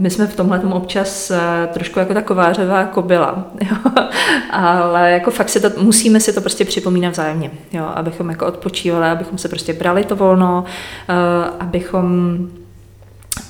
my 0.00 0.10
jsme 0.10 0.26
v 0.26 0.36
tomhle 0.36 0.58
občas 0.58 1.30
uh, 1.30 1.36
trošku 1.72 1.98
jako 1.98 2.14
ta 2.14 2.22
kovářová 2.22 2.84
kobila, 2.84 3.44
jo? 3.70 3.76
ale 4.50 5.10
jako 5.10 5.30
fakt 5.30 5.48
si 5.48 5.60
to, 5.60 5.70
musíme 5.80 6.20
si 6.20 6.32
to 6.32 6.40
prostě 6.40 6.64
připomínat 6.64 7.10
vzájemně, 7.10 7.50
jo? 7.72 7.84
abychom 7.94 8.30
jako 8.30 8.46
odpočívali, 8.46 9.06
abychom 9.06 9.38
se 9.38 9.48
prostě 9.48 9.72
brali 9.72 10.04
to 10.04 10.16
volno, 10.16 10.64
uh, 10.64 11.54
abychom 11.60 12.38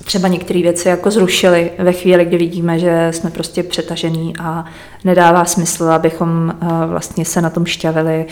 třeba 0.04 0.28
některé 0.28 0.62
věci 0.62 0.88
jako 0.88 1.10
zrušili 1.10 1.70
ve 1.78 1.92
chvíli, 1.92 2.24
kdy 2.24 2.36
vidíme, 2.36 2.78
že 2.78 3.08
jsme 3.10 3.30
prostě 3.30 3.62
přetažený 3.62 4.34
a 4.40 4.64
nedává 5.04 5.44
smysl, 5.44 5.84
abychom 5.84 6.54
eh, 6.60 6.66
vlastně 6.86 7.24
se 7.24 7.40
na 7.40 7.50
tom 7.50 7.66
šťavili, 7.66 8.26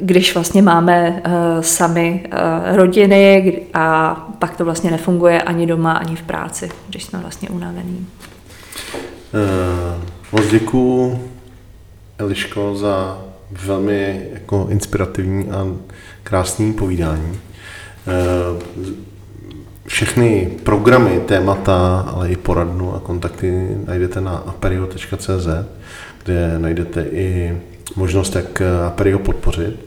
když 0.00 0.34
vlastně 0.34 0.62
máme 0.62 1.22
uh, 1.26 1.32
sami 1.60 2.24
uh, 2.26 2.76
rodiny 2.76 3.62
a 3.74 4.14
pak 4.38 4.56
to 4.56 4.64
vlastně 4.64 4.90
nefunguje 4.90 5.42
ani 5.42 5.66
doma, 5.66 5.92
ani 5.92 6.16
v 6.16 6.22
práci, 6.22 6.68
když 6.88 7.04
jsme 7.04 7.18
vlastně 7.18 7.48
unavení. 7.48 8.06
Uh, 9.34 10.04
moc 10.32 10.46
děkuju, 10.50 11.20
Eliško, 12.18 12.76
za 12.76 13.18
velmi 13.66 14.28
jako 14.32 14.66
inspirativní 14.70 15.50
a 15.50 15.66
krásný 16.22 16.72
povídání. 16.72 17.40
Uh, 18.76 18.92
všechny 19.86 20.50
programy, 20.64 21.20
témata, 21.26 22.08
ale 22.14 22.30
i 22.30 22.36
poradnu 22.36 22.94
a 22.94 23.00
kontakty 23.00 23.76
najdete 23.86 24.20
na 24.20 24.36
aperio.cz, 24.36 25.48
kde 26.24 26.58
najdete 26.58 27.02
i 27.02 27.56
možnost, 27.96 28.36
jak 28.36 28.62
Aperio 28.86 29.18
podpořit. 29.18 29.86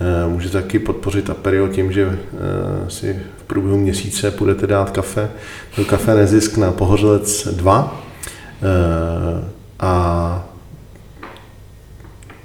Eh, 0.00 0.28
můžete 0.28 0.62
taky 0.62 0.78
podpořit 0.78 1.30
Aperio 1.30 1.68
tím, 1.68 1.92
že 1.92 2.18
eh, 2.18 2.90
si 2.90 3.22
v 3.38 3.42
průběhu 3.42 3.78
měsíce 3.78 4.30
budete 4.30 4.66
dát 4.66 4.90
kafe 4.90 5.30
kafe 5.86 6.14
Nezisk 6.14 6.56
na 6.56 6.72
Pohořelec 6.72 7.48
2 7.48 8.02
eh, 8.62 9.44
a 9.80 10.53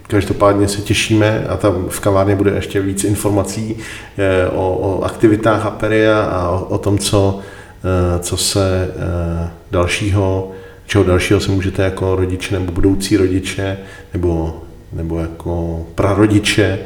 Každopádně 0.10 0.68
se 0.68 0.82
těšíme 0.82 1.45
a 1.49 1.57
tam 1.57 1.86
v 1.89 1.99
kavárně 1.99 2.36
bude 2.36 2.51
ještě 2.51 2.82
víc 2.82 3.03
informací 3.03 3.78
eh, 4.18 4.47
o, 4.47 4.78
o 4.78 5.03
aktivitách 5.03 5.66
Aperia 5.66 6.22
a 6.24 6.49
o, 6.49 6.66
o 6.66 6.78
tom, 6.78 6.97
co, 6.97 7.39
eh, 7.39 8.20
co 8.20 8.38
se 8.38 8.89
eh, 8.89 9.49
dalšího, 9.72 10.51
čeho 10.86 11.03
dalšího 11.03 11.39
se 11.39 11.51
můžete 11.51 11.84
jako 11.84 12.16
rodiče 12.16 12.60
nebo 12.60 12.72
budoucí 12.72 13.18
rodiče 13.18 13.78
nebo, 14.14 14.62
nebo 14.93 15.20
jako 15.20 15.86
prarodiče 15.95 16.80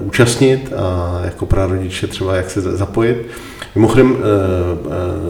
účastnit 0.00 0.72
a 0.76 1.20
jako 1.24 1.46
prarodiče 1.46 2.06
třeba 2.06 2.36
jak 2.36 2.50
se 2.50 2.60
zapojit. 2.60 3.26
Mimochodem, 3.74 4.16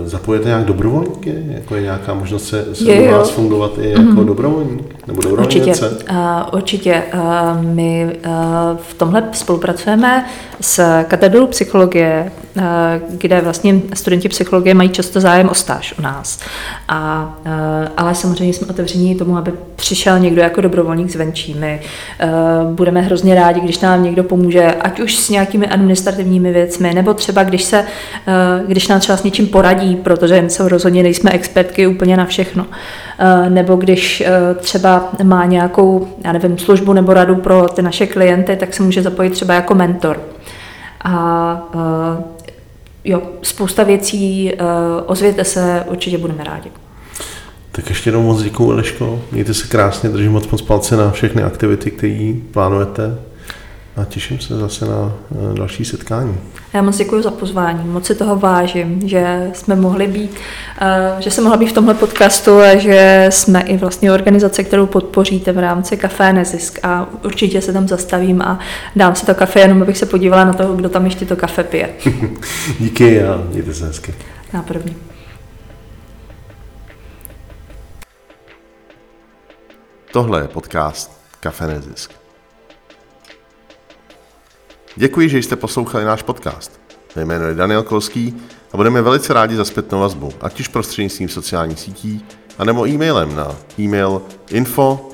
zapojete 0.05 0.49
nějak 0.49 0.65
dobrovolníky? 0.65 1.35
Jako 1.49 1.75
je 1.75 1.83
nějaká 1.83 2.15
možnost 2.15 2.49
se, 2.49 2.75
se 2.75 2.85
je, 2.85 3.09
u 3.09 3.13
vás 3.13 3.31
fungovat 3.31 3.73
i 3.81 3.91
jako 3.91 4.03
mm-hmm. 4.03 4.25
dobrovolník? 4.25 5.07
Nebo 5.07 5.31
určitě, 5.31 5.73
uh, 6.11 6.17
určitě. 6.53 7.03
Uh, 7.15 7.65
my 7.65 8.19
uh, 8.27 8.33
v 8.77 8.95
tomhle 8.95 9.23
spolupracujeme 9.33 10.27
s 10.61 11.03
katedrou 11.05 11.47
psychologie, 11.47 12.33
kde 13.11 13.41
vlastně 13.41 13.81
studenti 13.95 14.29
psychologie 14.29 14.75
mají 14.75 14.89
často 14.89 15.21
zájem 15.21 15.49
o 15.49 15.55
stáž 15.55 15.95
u 15.99 16.03
nás. 16.03 16.39
A, 16.89 17.31
uh, 17.47 17.53
ale 17.97 18.15
samozřejmě 18.15 18.55
jsme 18.55 18.67
otevření 18.67 19.15
tomu, 19.15 19.37
aby 19.37 19.53
přišel 19.77 20.19
někdo 20.19 20.41
jako 20.41 20.61
dobrovolník 20.61 21.11
zvenčí. 21.11 21.55
My 21.55 21.81
uh, 21.81 22.73
budeme 22.73 23.01
hrozně 23.01 23.35
rádi, 23.35 23.61
když 23.61 23.81
nám 23.81 24.03
někdo 24.03 24.25
pomůže, 24.25 24.67
ať 24.67 25.01
už 25.01 25.17
s 25.17 25.31
nějakými 25.31 25.67
administrativními 25.67 26.53
věcmi, 26.53 26.95
nebo 26.95 27.15
třeba 27.15 27.43
když, 27.43 27.65
se, 27.65 27.85
když 28.67 28.89
nám 28.89 29.01
třeba 29.01 29.19
s 29.19 29.23
něčím 29.23 29.47
poradí, 29.47 29.97
protože 29.97 30.45
se 30.49 30.69
rozhodně 30.69 31.03
nejsme 31.03 31.31
expertky 31.31 31.87
úplně 31.87 32.17
na 32.17 32.25
všechno. 32.27 32.67
Nebo 33.49 33.77
když 33.77 34.23
třeba 34.61 35.09
má 35.23 35.45
nějakou, 35.45 36.09
já 36.25 36.33
nevím, 36.33 36.59
službu 36.59 36.93
nebo 36.93 37.15
radu 37.15 37.37
pro 37.37 37.69
ty 37.69 37.83
naše 37.83 38.07
klienty, 38.07 38.57
tak 38.57 38.75
se 38.75 38.83
může 38.83 39.03
zapojit 39.03 39.31
třeba 39.31 39.55
jako 39.55 39.75
mentor. 39.75 40.21
A 41.05 41.63
jo, 43.05 43.23
spousta 43.43 43.83
věcí, 43.83 44.53
uh, 44.53 44.67
ozvěte 45.07 45.45
se, 45.45 45.85
určitě 45.91 46.19
budeme 46.19 46.45
rádi. 46.45 46.71
Tak 47.73 47.89
ještě 47.89 48.09
jednou 48.09 48.23
moc 48.23 48.43
děkuju, 48.43 48.73
Aleško. 48.73 49.23
Mějte 49.33 49.55
se 49.55 49.69
krásně, 49.69 50.09
držím 50.11 50.33
moc 50.33 50.49
moc 50.49 50.63
palce 50.63 50.97
na 50.97 51.11
všechny 51.11 51.43
aktivity, 51.43 51.91
které 51.91 52.33
plánujete 52.51 53.19
a 53.97 54.05
těším 54.05 54.41
se 54.41 54.59
zase 54.59 54.87
na 54.87 55.13
eh, 55.33 55.55
další 55.59 55.85
setkání. 55.85 56.39
Já 56.73 56.83
moc 56.83 56.97
děkuji 56.97 57.23
za 57.23 57.31
pozvání, 57.31 57.85
moc 57.85 58.07
si 58.07 58.15
toho 58.15 58.37
vážím, 58.37 59.09
že 59.09 59.51
jsme 59.53 59.77
mohli 59.77 60.07
být, 60.07 60.31
eh, 60.81 61.17
že 61.19 61.31
jsem 61.31 61.45
mohla 61.45 61.57
být 61.57 61.67
v 61.67 61.73
tomhle 61.73 61.95
podcastu 61.95 62.59
a 62.59 62.77
že 62.77 63.27
jsme 63.31 63.61
i 63.61 63.77
vlastně 63.77 64.13
organizace, 64.13 64.65
kterou 64.65 64.87
podpoříte 64.87 65.53
v 65.53 65.59
rámci 65.59 65.97
Café 65.97 66.33
Nezisk 66.33 66.79
a 66.83 67.09
určitě 67.25 67.61
se 67.61 67.73
tam 67.73 67.89
zastavím 67.89 68.43
a 68.43 68.59
dám 68.97 69.15
si 69.15 69.27
to 69.27 69.35
kafe, 69.35 69.61
jenom 69.61 69.83
abych 69.83 69.99
se 69.99 70.07
podívala 70.07 70.45
na 70.45 70.53
toho, 70.53 70.75
kdo 70.75 70.89
tam 70.89 71.05
ještě 71.05 71.27
to 71.27 71.37
kafe 71.37 71.65
pije. 71.65 71.89
Díky 72.81 73.23
a 73.23 73.43
mějte 73.51 73.75
se 73.75 73.87
hezky. 73.87 74.15
Na 74.53 74.63
první. 74.63 74.97
Tohle 80.13 80.41
je 80.41 80.49
podcast 80.49 81.21
Kafe 81.41 81.67
Nezisk. 81.67 82.20
Děkuji, 84.97 85.29
že 85.29 85.39
jste 85.39 85.57
poslouchali 85.57 86.05
náš 86.05 86.23
podcast. 86.23 86.81
Mé 87.17 87.25
jméno 87.25 87.45
je 87.45 87.55
Daniel 87.55 87.83
Kolský 87.83 88.37
a 88.73 88.77
budeme 88.77 89.03
velice 89.03 89.33
rádi 89.33 89.57
za 89.57 89.65
zpětnou 89.65 90.01
vazbu, 90.01 90.33
ať 90.41 90.61
už 90.61 90.69
prostřednictvím 90.69 91.29
sociálních 91.29 91.81
sítí, 91.81 92.25
anebo 92.59 92.89
e-mailem 92.89 93.37
na 93.37 93.57
e-mail 93.79 94.23
info 94.51 95.11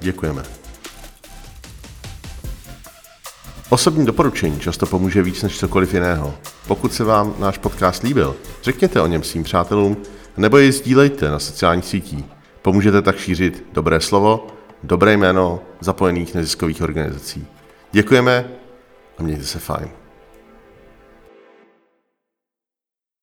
Děkujeme. 0.00 0.42
Osobní 3.70 4.06
doporučení 4.06 4.60
často 4.60 4.86
pomůže 4.86 5.22
víc 5.22 5.42
než 5.42 5.58
cokoliv 5.58 5.94
jiného. 5.94 6.34
Pokud 6.66 6.94
se 6.94 7.04
vám 7.04 7.34
náš 7.38 7.58
podcast 7.58 8.02
líbil, 8.02 8.36
řekněte 8.62 9.00
o 9.00 9.06
něm 9.06 9.22
svým 9.22 9.42
přátelům 9.42 9.96
nebo 10.36 10.58
jej 10.58 10.72
sdílejte 10.72 11.30
na 11.30 11.38
sociálních 11.38 11.84
sítích. 11.84 12.24
Pomůžete 12.62 13.02
tak 13.02 13.18
šířit 13.18 13.64
dobré 13.72 14.00
slovo, 14.00 14.46
dobré 14.84 15.12
jméno 15.12 15.60
zapojených 15.80 16.34
neziskových 16.34 16.82
organizací. 16.82 17.46
Děkujeme 17.92 18.44
a 19.18 19.22
mějte 19.22 19.44
se 19.44 19.58
fajn. 19.58 20.03